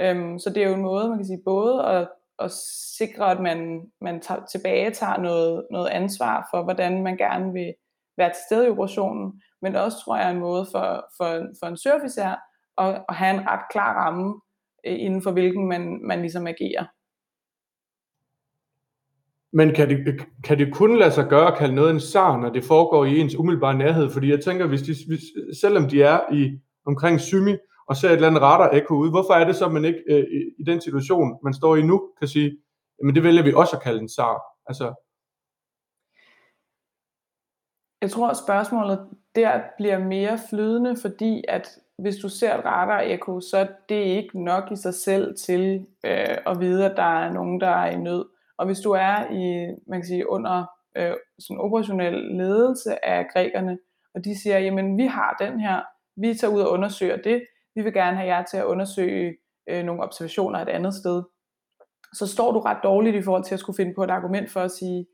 Øhm, 0.00 0.38
så 0.38 0.50
det 0.50 0.62
er 0.62 0.68
jo 0.68 0.74
en 0.74 0.82
måde, 0.82 1.08
man 1.08 1.18
kan 1.18 1.26
sige, 1.26 1.42
både 1.44 1.86
at, 1.86 2.08
at 2.38 2.50
sikre, 2.98 3.30
at 3.30 3.40
man, 3.40 3.90
man 4.00 4.20
tager, 4.20 4.44
tilbage 4.44 4.90
tager 4.90 5.18
noget, 5.18 5.66
noget 5.70 5.88
ansvar 5.88 6.48
for, 6.50 6.62
hvordan 6.62 7.02
man 7.02 7.16
gerne 7.16 7.52
vil 7.52 7.74
være 8.16 8.30
til 8.30 8.42
stede 8.48 8.66
i 8.66 8.70
operationen, 8.70 9.42
men 9.62 9.76
også 9.76 9.98
tror 10.04 10.16
jeg 10.16 10.30
en 10.30 10.40
måde 10.40 10.66
for, 10.72 11.06
for, 11.16 11.28
for 11.60 11.66
en 11.66 11.76
surfisær 11.76 12.34
at, 12.78 13.04
at 13.08 13.14
have 13.14 13.34
en 13.34 13.48
ret 13.48 13.64
klar 13.70 13.94
ramme, 13.94 14.40
øh, 14.86 14.96
inden 15.00 15.22
for 15.22 15.32
hvilken 15.32 15.68
man, 15.68 16.00
man 16.06 16.20
ligesom 16.20 16.46
agerer. 16.46 16.84
Men 19.52 19.74
kan 19.74 19.88
det, 19.88 20.26
kan 20.44 20.58
det 20.58 20.74
kun 20.74 20.98
lade 20.98 21.10
sig 21.10 21.28
gøre 21.28 21.52
at 21.52 21.58
kalde 21.58 21.74
noget 21.74 21.90
en 21.90 22.00
SAR, 22.00 22.36
når 22.36 22.50
det 22.50 22.64
foregår 22.64 23.04
i 23.04 23.18
ens 23.18 23.34
umiddelbare 23.34 23.74
nærhed? 23.74 24.10
Fordi 24.10 24.30
jeg 24.30 24.40
tænker, 24.44 24.66
hvis 24.66 24.82
de, 24.82 24.94
hvis, 25.08 25.20
selvom 25.60 25.88
de 25.88 26.02
er 26.02 26.32
i 26.32 26.60
omkring 26.86 27.20
Symi, 27.20 27.56
og 27.90 27.96
ser 27.96 28.08
et 28.08 28.14
eller 28.14 28.28
andet 28.28 28.42
radar 28.42 28.70
ekko 28.70 28.94
ud, 28.94 29.10
hvorfor 29.10 29.34
er 29.34 29.44
det 29.44 29.56
så, 29.56 29.66
at 29.66 29.72
man 29.72 29.84
ikke 29.84 30.02
øh, 30.10 30.24
i 30.58 30.64
den 30.66 30.80
situation, 30.80 31.38
man 31.44 31.54
står 31.54 31.76
i 31.76 31.82
nu, 31.82 32.12
kan 32.18 32.28
sige, 32.28 32.58
men 33.04 33.14
det 33.14 33.22
vælger 33.22 33.42
vi 33.42 33.52
også 33.52 33.76
at 33.76 33.82
kalde 33.82 34.00
en 34.00 34.08
SAR? 34.08 34.42
Altså, 34.66 34.94
jeg 38.00 38.10
tror, 38.10 38.28
at 38.28 38.36
spørgsmålet 38.36 39.08
der 39.34 39.60
bliver 39.76 39.98
mere 39.98 40.38
flydende, 40.50 40.96
fordi 41.02 41.44
at 41.48 41.78
hvis 41.98 42.16
du 42.16 42.28
ser 42.28 42.58
et 42.58 42.64
radar-ekko, 42.64 43.40
så 43.40 43.56
er 43.56 43.66
det 43.88 44.04
ikke 44.04 44.44
nok 44.44 44.72
i 44.72 44.76
sig 44.76 44.94
selv 44.94 45.36
til 45.36 45.86
øh, 46.04 46.36
at 46.46 46.60
vide, 46.60 46.90
at 46.90 46.96
der 46.96 47.22
er 47.22 47.32
nogen, 47.32 47.60
der 47.60 47.68
er 47.68 47.90
i 47.90 47.96
nød. 47.96 48.24
Og 48.58 48.66
hvis 48.66 48.80
du 48.80 48.90
er 48.90 49.30
i, 49.30 49.74
man 49.86 50.00
kan 50.00 50.06
sige, 50.06 50.30
under 50.30 50.64
øh, 50.96 51.12
sådan 51.38 51.60
operationel 51.60 52.14
ledelse 52.14 53.04
af 53.04 53.26
grækerne, 53.32 53.78
og 54.14 54.24
de 54.24 54.42
siger, 54.42 54.58
jamen 54.58 54.96
vi 54.96 55.06
har 55.06 55.36
den 55.40 55.60
her, 55.60 55.80
vi 56.16 56.34
tager 56.34 56.54
ud 56.54 56.60
og 56.60 56.70
undersøger 56.70 57.16
det, 57.16 57.42
vi 57.74 57.82
vil 57.82 57.92
gerne 57.92 58.16
have 58.16 58.28
jer 58.28 58.42
til 58.42 58.56
at 58.56 58.64
undersøge 58.64 59.36
øh, 59.68 59.84
nogle 59.84 60.02
observationer 60.02 60.58
et 60.58 60.68
andet 60.68 60.94
sted, 60.94 61.22
så 62.14 62.26
står 62.26 62.52
du 62.52 62.58
ret 62.58 62.78
dårligt 62.82 63.16
i 63.16 63.22
forhold 63.22 63.44
til 63.44 63.54
at 63.54 63.60
skulle 63.60 63.76
finde 63.76 63.94
på 63.94 64.04
et 64.04 64.10
argument 64.10 64.50
for 64.50 64.60
at 64.60 64.70
sige, 64.70 65.06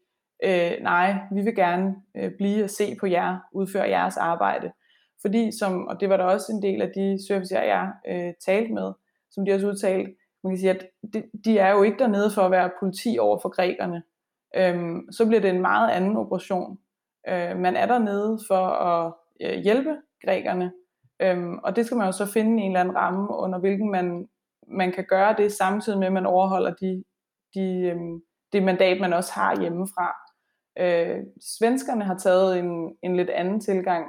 øh, 0.45 0.72
nej, 0.82 1.14
vi 1.32 1.43
vil 1.43 1.55
gerne 1.55 1.95
øh, 2.16 2.30
blive 2.39 2.64
og 2.64 2.70
se 2.70 2.97
på 3.01 3.07
jer, 3.07 3.39
udføre 3.53 3.89
jeres 3.89 4.16
arbejde. 4.16 4.72
Fordi, 5.20 5.59
som, 5.59 5.87
og 5.87 6.01
det 6.01 6.09
var 6.09 6.16
der 6.16 6.24
også 6.24 6.53
en 6.53 6.62
del 6.62 6.82
af 6.82 6.91
de 6.95 7.26
servicer, 7.28 7.62
jeg 7.62 7.93
øh, 8.09 8.32
talte 8.47 8.72
med, 8.72 8.93
som 9.30 9.45
de 9.45 9.53
også 9.53 9.66
udtalte, 9.68 10.14
man 10.45 10.53
kan 10.53 10.59
sige, 10.59 10.70
at 10.70 10.87
de, 11.12 11.22
de 11.45 11.59
er 11.59 11.70
jo 11.70 11.82
ikke 11.82 11.99
dernede 11.99 12.30
for 12.30 12.43
at 12.43 12.51
være 12.51 12.70
politi 12.80 13.16
over 13.20 13.39
for 13.43 13.49
grækerne. 13.49 14.03
Øhm, 14.57 15.12
så 15.12 15.26
bliver 15.26 15.41
det 15.41 15.51
en 15.51 15.61
meget 15.61 15.91
anden 15.91 16.16
operation. 16.16 16.78
Øh, 17.28 17.57
man 17.57 17.76
er 17.76 17.87
dernede 17.87 18.39
for 18.49 18.66
at 18.66 19.12
øh, 19.41 19.62
hjælpe 19.62 19.97
grækerne, 20.24 20.72
øhm, 21.22 21.59
og 21.59 21.76
det 21.76 21.87
skal 21.87 21.97
man 21.97 22.07
jo 22.07 22.12
så 22.12 22.26
finde 22.26 22.62
en 22.62 22.70
eller 22.70 22.80
anden 22.80 22.97
ramme, 22.97 23.37
under 23.37 23.59
hvilken 23.59 23.91
man, 23.91 24.28
man 24.68 24.93
kan 24.93 25.05
gøre 25.09 25.34
det, 25.39 25.53
samtidig 25.53 25.99
med 25.99 26.07
at 26.07 26.12
man 26.12 26.26
overholder 26.26 26.74
de, 26.74 27.05
de, 27.55 27.80
øhm, 27.80 28.20
det 28.53 28.62
mandat, 28.62 29.01
man 29.01 29.12
også 29.12 29.32
har 29.32 29.61
hjemmefra. 29.61 30.26
Øh, 30.81 31.18
svenskerne 31.59 32.05
har 32.05 32.18
taget 32.18 32.59
en, 32.59 32.97
en 33.03 33.16
lidt 33.16 33.31
anden 33.31 33.61
tilgang. 33.61 34.07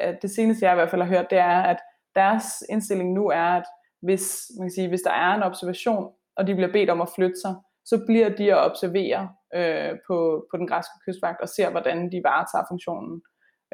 Øh, 0.00 0.14
det 0.22 0.30
seneste, 0.30 0.64
jeg 0.64 0.74
i 0.74 0.74
hvert 0.74 0.90
fald 0.90 1.02
har 1.02 1.08
hørt, 1.08 1.30
det 1.30 1.38
er, 1.38 1.62
at 1.62 1.76
deres 2.14 2.44
indstilling 2.68 3.12
nu 3.12 3.28
er, 3.28 3.50
at 3.60 3.64
hvis, 4.02 4.50
man 4.58 4.66
kan 4.66 4.74
sige, 4.74 4.88
hvis 4.88 5.02
der 5.02 5.10
er 5.10 5.34
en 5.34 5.42
observation, 5.42 6.12
og 6.36 6.46
de 6.46 6.54
bliver 6.54 6.72
bedt 6.72 6.90
om 6.90 7.00
at 7.00 7.12
flytte 7.14 7.40
sig, 7.44 7.54
så 7.84 8.04
bliver 8.06 8.28
de 8.28 8.52
at 8.52 8.70
observere 8.70 9.28
øh, 9.54 9.98
på, 10.06 10.46
på 10.50 10.56
den 10.56 10.66
græske 10.66 10.94
kystvagt 11.06 11.40
og 11.40 11.48
ser, 11.48 11.70
hvordan 11.70 12.12
de 12.12 12.20
varetager 12.24 12.64
funktionen. 12.70 13.22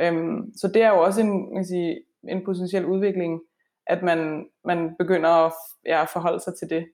Øhm, 0.00 0.52
så 0.56 0.68
det 0.74 0.82
er 0.82 0.88
jo 0.88 1.02
også 1.02 1.20
en, 1.20 1.54
man 1.54 1.56
kan 1.56 1.64
sige, 1.64 2.02
en 2.28 2.44
potentiel 2.44 2.86
udvikling, 2.86 3.40
at 3.86 4.02
man, 4.02 4.46
man 4.64 4.96
begynder 4.98 5.30
at 5.30 5.52
ja, 5.86 6.04
forholde 6.04 6.40
sig 6.40 6.52
til 6.58 6.70
det 6.70 6.84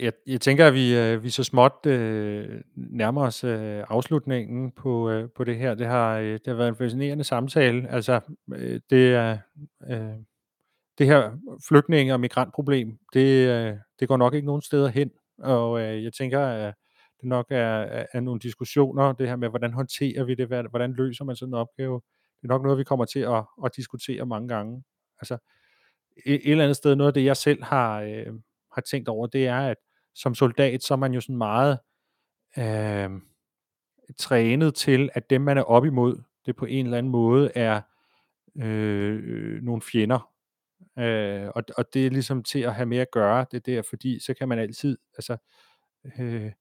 jeg, 0.00 0.12
jeg 0.26 0.40
tænker, 0.40 0.66
at 0.66 0.74
vi, 0.74 0.96
øh, 0.96 1.22
vi 1.22 1.30
så 1.30 1.44
småt 1.44 1.86
øh, 1.86 2.60
nærmer 2.74 3.22
os 3.22 3.44
øh, 3.44 3.84
afslutningen 3.88 4.72
på, 4.72 5.10
øh, 5.10 5.28
på 5.36 5.44
det 5.44 5.56
her. 5.56 5.74
Det 5.74 5.86
har, 5.86 6.18
øh, 6.18 6.32
det 6.32 6.46
har 6.46 6.54
været 6.54 6.68
en 6.68 6.76
fascinerende 6.76 7.24
samtale. 7.24 7.88
Altså, 7.90 8.20
øh, 8.54 8.80
det 8.90 9.14
er... 9.14 9.38
Øh, 9.90 10.16
det 10.98 11.06
her 11.06 11.38
flygtninge- 11.68 12.12
og 12.12 12.20
migrantproblem, 12.20 12.98
det, 13.12 13.48
øh, 13.48 13.76
det 14.00 14.08
går 14.08 14.16
nok 14.16 14.34
ikke 14.34 14.46
nogen 14.46 14.62
steder 14.62 14.88
hen. 14.88 15.10
Og 15.38 15.80
øh, 15.80 16.04
jeg 16.04 16.12
tænker, 16.12 16.40
at 16.40 16.74
det 17.20 17.28
nok 17.28 17.46
er, 17.50 18.04
er 18.12 18.20
nogle 18.20 18.40
diskussioner, 18.40 19.12
det 19.12 19.28
her 19.28 19.36
med, 19.36 19.48
hvordan 19.48 19.72
håndterer 19.72 20.24
vi 20.24 20.34
det, 20.34 20.48
hvordan 20.70 20.92
løser 20.92 21.24
man 21.24 21.36
sådan 21.36 21.50
en 21.50 21.58
opgave. 21.58 22.00
Det 22.42 22.44
er 22.44 22.48
nok 22.48 22.62
noget, 22.62 22.78
vi 22.78 22.84
kommer 22.84 23.04
til 23.04 23.20
at, 23.20 23.44
at 23.64 23.76
diskutere 23.76 24.26
mange 24.26 24.48
gange. 24.48 24.82
Altså, 25.20 25.38
et, 26.26 26.34
et 26.34 26.50
eller 26.50 26.64
andet 26.64 26.76
sted, 26.76 26.96
noget 26.96 27.08
af 27.10 27.14
det, 27.14 27.24
jeg 27.24 27.36
selv 27.36 27.64
har, 27.64 28.00
øh, 28.00 28.26
har 28.72 28.82
tænkt 28.90 29.08
over, 29.08 29.26
det 29.26 29.46
er, 29.46 29.58
at 29.58 29.76
som 30.16 30.34
soldat, 30.34 30.82
så 30.82 30.94
er 30.94 30.98
man 30.98 31.12
jo 31.12 31.20
sådan 31.20 31.36
meget 31.36 31.78
øh, 32.58 33.10
trænet 34.18 34.74
til, 34.74 35.10
at 35.14 35.30
dem, 35.30 35.40
man 35.40 35.58
er 35.58 35.62
op 35.62 35.84
imod, 35.84 36.22
det 36.46 36.56
på 36.56 36.64
en 36.64 36.86
eller 36.86 36.98
anden 36.98 37.12
måde 37.12 37.50
er 37.54 37.80
øh, 38.56 39.62
nogle 39.62 39.82
fjender. 39.82 40.30
Øh, 40.98 41.48
og, 41.54 41.62
og 41.76 41.94
det 41.94 42.06
er 42.06 42.10
ligesom 42.10 42.42
til 42.42 42.58
at 42.58 42.74
have 42.74 42.86
med 42.86 42.98
at 42.98 43.10
gøre 43.10 43.46
det 43.50 43.66
der, 43.66 43.82
fordi 43.82 44.18
så 44.20 44.34
kan 44.34 44.48
man 44.48 44.58
altid, 44.58 44.98
altså, 45.18 45.36
øh, 46.18 46.52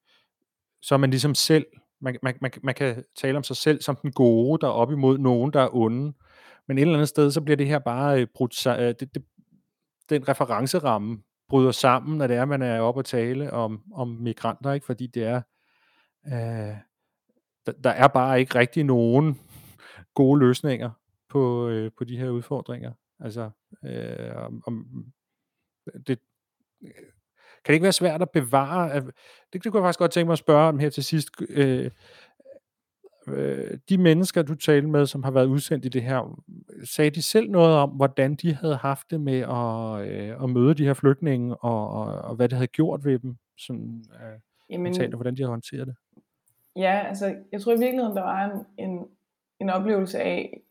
så 0.81 0.95
er 0.95 0.99
man 0.99 1.09
ligesom 1.09 1.35
selv, 1.35 1.65
man, 2.01 2.17
man, 2.23 2.37
man, 2.41 2.51
man 2.63 2.75
kan 2.75 3.03
tale 3.15 3.37
om 3.37 3.43
sig 3.43 3.55
selv 3.55 3.81
som 3.81 3.95
den 3.95 4.11
gode, 4.11 4.61
der 4.61 4.67
er 4.67 4.71
op 4.71 4.91
imod 4.91 5.17
nogen, 5.17 5.53
der 5.53 5.61
er 5.61 5.75
onde. 5.75 6.13
Men 6.67 6.77
et 6.77 6.81
eller 6.81 6.93
andet 6.93 7.09
sted, 7.09 7.31
så 7.31 7.41
bliver 7.41 7.57
det 7.57 7.67
her 7.67 7.79
bare 7.79 8.21
øh, 8.21 8.27
brudt, 8.35 8.67
øh, 8.67 8.75
det, 8.77 9.15
det, 9.15 9.25
den 10.09 10.29
referenceramme 10.29 11.23
bryder 11.49 11.71
sammen, 11.71 12.17
når 12.17 12.27
det 12.27 12.35
er, 12.35 12.45
man 12.45 12.61
er 12.61 12.79
oppe 12.79 12.99
at 12.99 13.05
tale 13.05 13.53
om, 13.53 13.83
om 13.93 14.07
migranter, 14.07 14.71
ikke? 14.71 14.85
fordi 14.85 15.07
det 15.07 15.23
er, 15.23 15.41
øh, 16.25 16.77
der, 17.65 17.71
der 17.83 17.89
er 17.89 18.07
bare 18.07 18.39
ikke 18.39 18.55
rigtig 18.55 18.83
nogen 18.83 19.39
gode 20.13 20.39
løsninger 20.39 20.89
på, 21.29 21.69
øh, 21.69 21.91
på 21.97 22.03
de 22.03 22.17
her 22.17 22.29
udfordringer. 22.29 22.91
Altså, 23.19 23.49
øh, 23.85 24.35
om, 24.35 24.63
om 24.65 25.05
det, 26.07 26.19
kan 27.65 27.71
det 27.71 27.73
ikke 27.73 27.83
være 27.83 27.91
svært 27.91 28.21
at 28.21 28.29
bevare, 28.29 28.95
det, 28.95 29.13
det 29.53 29.71
kunne 29.71 29.79
jeg 29.81 29.87
faktisk 29.87 29.99
godt 29.99 30.11
tænke 30.11 30.25
mig 30.25 30.33
at 30.33 30.39
spørge 30.39 30.67
om 30.67 30.79
her 30.79 30.89
til 30.89 31.03
sidst, 31.03 31.29
øh, 31.49 31.91
øh, 33.27 33.77
de 33.89 33.97
mennesker, 33.97 34.41
du 34.41 34.55
talte 34.55 34.87
med, 34.87 35.05
som 35.05 35.23
har 35.23 35.31
været 35.31 35.45
udsendt 35.45 35.85
i 35.85 35.89
det 35.89 36.03
her, 36.03 36.41
sagde 36.83 37.09
de 37.09 37.21
selv 37.21 37.51
noget 37.51 37.75
om, 37.75 37.89
hvordan 37.89 38.35
de 38.35 38.53
havde 38.53 38.75
haft 38.75 39.11
det 39.11 39.21
med 39.21 39.39
at, 39.39 40.07
øh, 40.07 40.43
at 40.43 40.49
møde 40.49 40.73
de 40.73 40.85
her 40.85 40.93
flygtninge, 40.93 41.55
og, 41.55 41.89
og, 41.89 42.05
og 42.05 42.35
hvad 42.35 42.49
det 42.49 42.57
havde 42.57 42.67
gjort 42.67 43.05
ved 43.05 43.19
dem, 43.19 43.35
sådan, 43.57 44.05
øh, 44.13 44.39
Jamen, 44.69 44.83
mentalt, 44.83 45.15
hvordan 45.15 45.35
de 45.35 45.41
har 45.41 45.49
håndteret 45.49 45.87
det? 45.87 45.95
Ja, 46.75 47.03
altså, 47.07 47.35
jeg 47.51 47.61
tror 47.61 47.73
i 47.73 47.79
virkeligheden, 47.79 48.15
der 48.15 48.23
var 48.23 48.45
en, 48.45 48.85
en, 48.89 49.07
en 49.59 49.69
oplevelse 49.69 50.19
af 50.19 50.61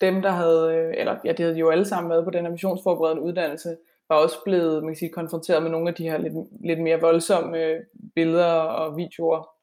dem, 0.00 0.22
der 0.22 0.30
havde, 0.30 0.74
øh, 0.74 0.94
eller 0.96 1.16
ja, 1.24 1.32
de 1.32 1.42
havde 1.42 1.58
jo 1.58 1.70
alle 1.70 1.84
sammen 1.84 2.10
været 2.10 2.24
på 2.24 2.30
den 2.30 2.44
her 2.44 2.50
missionsforberedende 2.50 3.22
uddannelse, 3.22 3.76
var 4.08 4.16
også 4.16 4.36
blevet 4.44 4.82
man 4.82 4.92
kan 4.92 4.98
sige, 4.98 5.12
konfronteret 5.12 5.62
med 5.62 5.70
nogle 5.70 5.88
af 5.88 5.94
de 5.94 6.10
her 6.10 6.18
lidt, 6.18 6.34
lidt 6.64 6.80
mere 6.80 7.00
voldsomme 7.00 7.64
øh, 7.64 7.80
billeder 8.14 8.52
og 8.52 8.96
videoer 8.96 9.57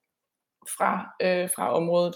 fra, 0.77 1.15
øh, 1.21 1.49
fra 1.55 1.73
området. 1.73 2.15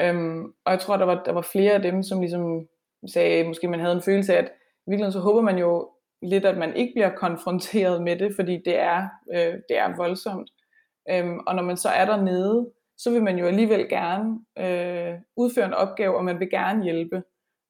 Øhm, 0.00 0.44
og 0.64 0.72
jeg 0.72 0.80
tror, 0.80 0.96
der 0.96 1.04
var, 1.04 1.22
der 1.24 1.32
var 1.32 1.48
flere 1.52 1.72
af 1.72 1.82
dem, 1.82 2.02
som 2.02 2.20
ligesom 2.20 2.66
sagde, 3.12 3.48
måske 3.48 3.68
man 3.68 3.80
havde 3.80 3.94
en 3.94 4.02
følelse 4.02 4.34
af, 4.34 4.38
at 4.38 4.52
i 4.86 4.90
virkeligheden 4.90 5.12
så 5.12 5.20
håber 5.20 5.40
man 5.40 5.58
jo 5.58 5.90
lidt, 6.22 6.44
at 6.44 6.58
man 6.58 6.76
ikke 6.76 6.92
bliver 6.94 7.16
konfronteret 7.16 8.02
med 8.02 8.16
det, 8.16 8.32
fordi 8.36 8.62
det 8.64 8.78
er, 8.78 9.08
øh, 9.34 9.54
det 9.68 9.78
er 9.78 9.96
voldsomt. 9.96 10.50
Øhm, 11.10 11.38
og 11.46 11.54
når 11.54 11.62
man 11.62 11.76
så 11.76 11.88
er 11.88 12.04
dernede, 12.04 12.70
så 12.98 13.10
vil 13.10 13.22
man 13.22 13.38
jo 13.38 13.46
alligevel 13.46 13.88
gerne 13.88 14.38
øh, 14.58 15.18
udføre 15.36 15.66
en 15.66 15.74
opgave, 15.74 16.16
og 16.16 16.24
man 16.24 16.40
vil 16.40 16.50
gerne 16.50 16.84
hjælpe. 16.84 17.22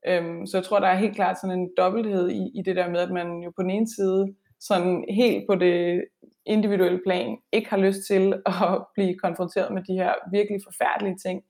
Øhm, 0.07 0.47
så 0.47 0.57
jeg 0.57 0.65
tror, 0.65 0.81
der 0.81 0.87
er 0.87 0.95
helt 0.95 1.15
klart 1.15 1.41
sådan 1.41 1.59
en 1.59 1.71
dobbelthed 1.77 2.31
i, 2.31 2.51
i 2.55 2.63
det 2.63 2.77
der 2.77 2.91
med, 2.91 3.01
at 3.01 3.11
man 3.11 3.39
jo 3.39 3.51
på 3.57 3.63
den 3.63 3.71
ene 3.71 3.89
side 3.89 4.35
sådan 4.61 5.05
helt 5.11 5.45
på 5.49 5.55
det 5.55 6.05
individuelle 6.47 7.01
plan 7.07 7.37
ikke 7.53 7.71
har 7.71 7.77
lyst 7.77 8.01
til 8.07 8.33
at 8.47 8.85
blive 8.95 9.19
konfronteret 9.19 9.75
med 9.75 9.83
de 9.83 9.95
her 9.95 10.13
virkelig 10.31 10.61
forfærdelige 10.65 11.19
ting, 11.27 11.43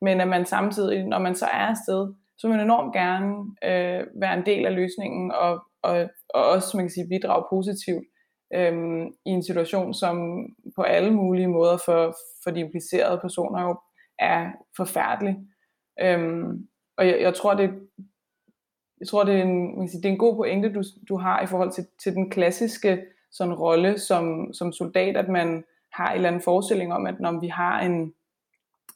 men 0.00 0.20
at 0.20 0.28
man 0.28 0.46
samtidig, 0.46 1.04
når 1.04 1.18
man 1.18 1.34
så 1.34 1.44
er 1.46 1.66
afsted, 1.72 2.14
så 2.38 2.48
vil 2.48 2.56
man 2.56 2.66
enormt 2.66 2.92
gerne 2.92 3.34
øh, 3.64 4.06
være 4.20 4.38
en 4.38 4.46
del 4.46 4.66
af 4.66 4.74
løsningen 4.74 5.32
og, 5.32 5.62
og, 5.82 6.08
og 6.28 6.44
også 6.44 6.76
man 6.76 6.84
kan 6.84 6.90
sige, 6.90 7.08
bidrage 7.08 7.44
positivt 7.50 8.04
øh, 8.54 9.06
i 9.26 9.30
en 9.30 9.42
situation, 9.42 9.94
som 9.94 10.46
på 10.76 10.82
alle 10.82 11.10
mulige 11.10 11.48
måder 11.48 11.76
for, 11.84 12.16
for 12.44 12.50
de 12.50 12.60
implicerede 12.60 13.18
personer 13.18 13.62
jo 13.62 13.76
er 14.18 14.50
forfærdelig. 14.76 15.36
Øh, 16.00 16.44
og 16.98 17.06
jeg, 17.06 17.20
jeg 17.20 17.34
tror, 17.34 17.54
det, 17.54 17.70
jeg 19.00 19.08
tror, 19.08 19.24
det 19.24 19.34
er 19.34 19.42
en, 19.42 19.76
man 19.76 19.86
kan 19.86 19.88
sige, 19.88 20.02
det 20.02 20.08
er 20.08 20.12
en 20.12 20.18
god 20.18 20.36
pointe, 20.36 20.72
du, 20.72 20.82
du 21.08 21.16
har 21.16 21.42
i 21.42 21.46
forhold 21.46 21.72
til, 21.72 21.86
til 22.02 22.12
den 22.12 22.30
klassiske 22.30 23.02
sådan 23.32 23.54
rolle 23.54 23.98
som, 23.98 24.54
som 24.54 24.72
soldat, 24.72 25.16
at 25.16 25.28
man 25.28 25.64
har 25.92 26.10
en 26.10 26.16
eller 26.16 26.28
anden 26.28 26.42
forestilling 26.42 26.92
om, 26.92 27.06
at 27.06 27.20
når 27.20 27.40
vi 27.40 27.48
har 27.48 27.80
en, 27.80 28.14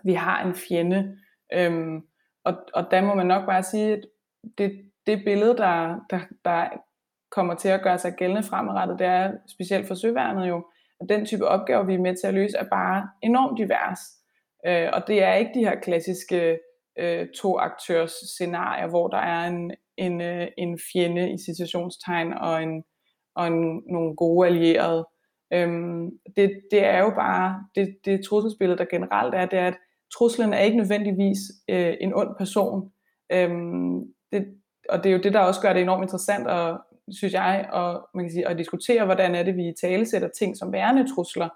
vi 0.05 0.13
har 0.13 0.45
en 0.45 0.55
fjende, 0.55 1.19
øhm, 1.53 2.03
og, 2.45 2.55
og 2.75 2.87
der 2.91 3.01
må 3.01 3.15
man 3.15 3.27
nok 3.27 3.47
bare 3.47 3.63
sige, 3.63 3.93
at 3.93 4.05
det, 4.59 4.91
det 5.07 5.25
billede, 5.25 5.57
der, 5.57 6.01
der, 6.11 6.21
der 6.45 6.69
kommer 7.31 7.55
til 7.55 7.69
at 7.69 7.83
gøre 7.83 7.99
sig 7.99 8.13
gældende 8.13 8.43
fremadrettet, 8.43 8.99
det 8.99 9.07
er 9.07 9.33
specielt 9.49 9.89
for 9.89 9.95
søværnet 9.95 10.49
jo, 10.49 10.67
at 11.01 11.09
den 11.09 11.27
type 11.27 11.49
opgaver, 11.49 11.83
vi 11.83 11.95
er 11.95 11.99
med 11.99 12.17
til 12.17 12.27
at 12.27 12.35
løse, 12.35 12.57
er 12.57 12.69
bare 12.69 13.09
enormt 13.23 13.59
divers. 13.59 14.01
Øh, 14.67 14.89
og 14.93 15.03
det 15.07 15.23
er 15.23 15.35
ikke 15.35 15.51
de 15.55 15.65
her 15.65 15.81
klassiske 15.81 16.59
øh, 16.99 17.29
to 17.41 17.59
aktørs 17.59 18.13
scenarier, 18.13 18.89
hvor 18.89 19.09
der 19.09 19.19
er 19.19 19.47
en, 19.47 19.75
en, 19.97 20.21
øh, 20.21 20.49
en 20.59 20.79
fjende 20.93 21.33
i 21.33 21.37
situationstegn 21.47 22.33
og, 22.33 22.63
en, 22.63 22.85
og 23.35 23.47
en, 23.47 23.83
nogle 23.87 24.17
gode 24.17 24.47
allierede. 24.49 25.07
Øhm, 25.53 26.11
det, 26.37 26.61
det 26.71 26.85
er 26.85 26.99
jo 26.99 27.11
bare, 27.11 27.65
det, 27.75 27.97
det 28.05 28.25
trusselsbillede, 28.25 28.79
der 28.79 28.85
generelt 28.85 29.35
er, 29.35 29.47
det 29.47 29.59
er, 29.59 29.67
at 29.67 29.77
truslen 30.19 30.53
er 30.55 30.59
ikke 30.59 30.77
nødvendigvis 30.77 31.39
øh, 31.71 31.95
en 32.01 32.15
ond 32.15 32.37
person. 32.39 32.93
Øhm, 33.33 34.01
det, 34.33 34.47
og 34.89 35.05
det 35.05 35.11
er 35.11 35.17
jo 35.17 35.23
det, 35.23 35.33
der 35.33 35.41
også 35.41 35.61
gør 35.61 35.73
det 35.73 35.83
enormt 35.83 36.03
interessant, 36.03 36.47
og, 36.47 36.81
synes 37.13 37.35
jeg, 37.35 37.69
og 37.73 38.09
man 38.15 38.25
kan 38.25 38.33
sige, 38.33 38.49
at 38.49 38.59
diskutere, 38.59 39.05
hvordan 39.05 39.35
er 39.35 39.43
det, 39.43 39.57
vi 39.57 39.75
talesætter 39.81 40.29
ting 40.39 40.57
som 40.57 40.73
værende 40.73 41.15
trusler. 41.15 41.49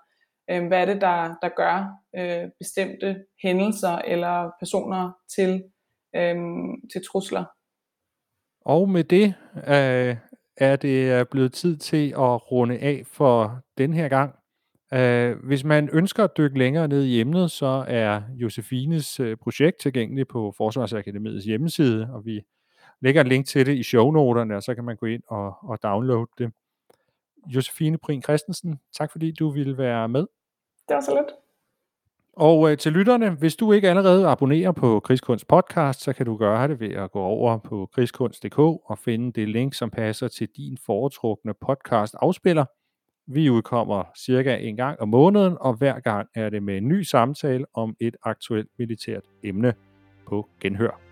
Øhm, 0.50 0.66
hvad 0.66 0.80
er 0.80 0.84
det, 0.84 1.00
der, 1.00 1.34
der 1.42 1.48
gør 1.56 1.88
øh, 2.16 2.50
bestemte 2.58 3.24
hændelser 3.42 3.98
eller 3.98 4.50
personer 4.60 5.12
til, 5.36 5.64
øh, 6.16 6.36
til 6.92 7.02
trusler? 7.12 7.44
Og 8.60 8.88
med 8.88 9.04
det 9.04 9.34
øh, 9.56 10.16
er 10.56 10.76
det 10.76 11.20
øh, 11.20 11.26
blevet 11.30 11.52
tid 11.52 11.76
til 11.76 12.08
at 12.10 12.52
runde 12.52 12.78
af 12.78 13.02
for 13.06 13.60
den 13.78 13.94
her 13.94 14.08
gang. 14.08 14.34
Uh, 14.92 15.46
hvis 15.46 15.64
man 15.64 15.88
ønsker 15.92 16.24
at 16.24 16.36
dykke 16.36 16.58
længere 16.58 16.88
ned 16.88 17.04
i 17.04 17.20
emnet, 17.20 17.50
så 17.50 17.84
er 17.88 18.22
Josefines 18.34 19.20
uh, 19.20 19.32
projekt 19.42 19.80
tilgængeligt 19.80 20.28
på 20.28 20.54
Forsvarsakademiets 20.56 21.44
hjemmeside, 21.44 22.08
og 22.12 22.26
vi 22.26 22.42
lægger 23.00 23.20
et 23.20 23.28
link 23.28 23.46
til 23.46 23.66
det 23.66 23.74
i 23.76 23.82
shownoterne, 23.82 24.56
og 24.56 24.62
så 24.62 24.74
kan 24.74 24.84
man 24.84 24.96
gå 24.96 25.06
ind 25.06 25.22
og, 25.28 25.54
og 25.62 25.82
downloade 25.82 26.26
det. 26.38 26.52
Josefine 27.46 27.98
Prin 27.98 28.22
Christensen, 28.22 28.80
tak 28.92 29.12
fordi 29.12 29.32
du 29.32 29.50
ville 29.50 29.78
være 29.78 30.08
med. 30.08 30.26
Det 30.88 30.94
var 30.94 31.00
så 31.00 31.14
lidt. 31.14 31.43
Og 32.36 32.70
øh, 32.70 32.78
til 32.78 32.92
lytterne, 32.92 33.30
hvis 33.30 33.56
du 33.56 33.72
ikke 33.72 33.90
allerede 33.90 34.28
abonnerer 34.28 34.72
på 34.72 35.00
Krigskunst 35.00 35.48
podcast, 35.48 36.00
så 36.00 36.12
kan 36.12 36.26
du 36.26 36.36
gøre 36.36 36.68
det 36.68 36.80
ved 36.80 36.90
at 36.90 37.10
gå 37.10 37.20
over 37.20 37.58
på 37.58 37.88
krigskunst.dk 37.94 38.58
og 38.58 38.98
finde 38.98 39.32
det 39.32 39.48
link, 39.48 39.74
som 39.74 39.90
passer 39.90 40.28
til 40.28 40.48
din 40.56 40.78
foretrukne 40.86 41.54
podcast 41.66 42.14
afspiller. 42.18 42.64
Vi 43.26 43.50
udkommer 43.50 44.04
cirka 44.18 44.56
en 44.56 44.76
gang 44.76 45.00
om 45.00 45.08
måneden, 45.08 45.56
og 45.60 45.74
hver 45.74 46.00
gang 46.00 46.28
er 46.34 46.50
det 46.50 46.62
med 46.62 46.76
en 46.76 46.88
ny 46.88 47.02
samtale 47.02 47.66
om 47.74 47.96
et 48.00 48.16
aktuelt 48.24 48.68
militært 48.78 49.22
emne 49.44 49.74
på 50.28 50.48
genhør. 50.60 51.03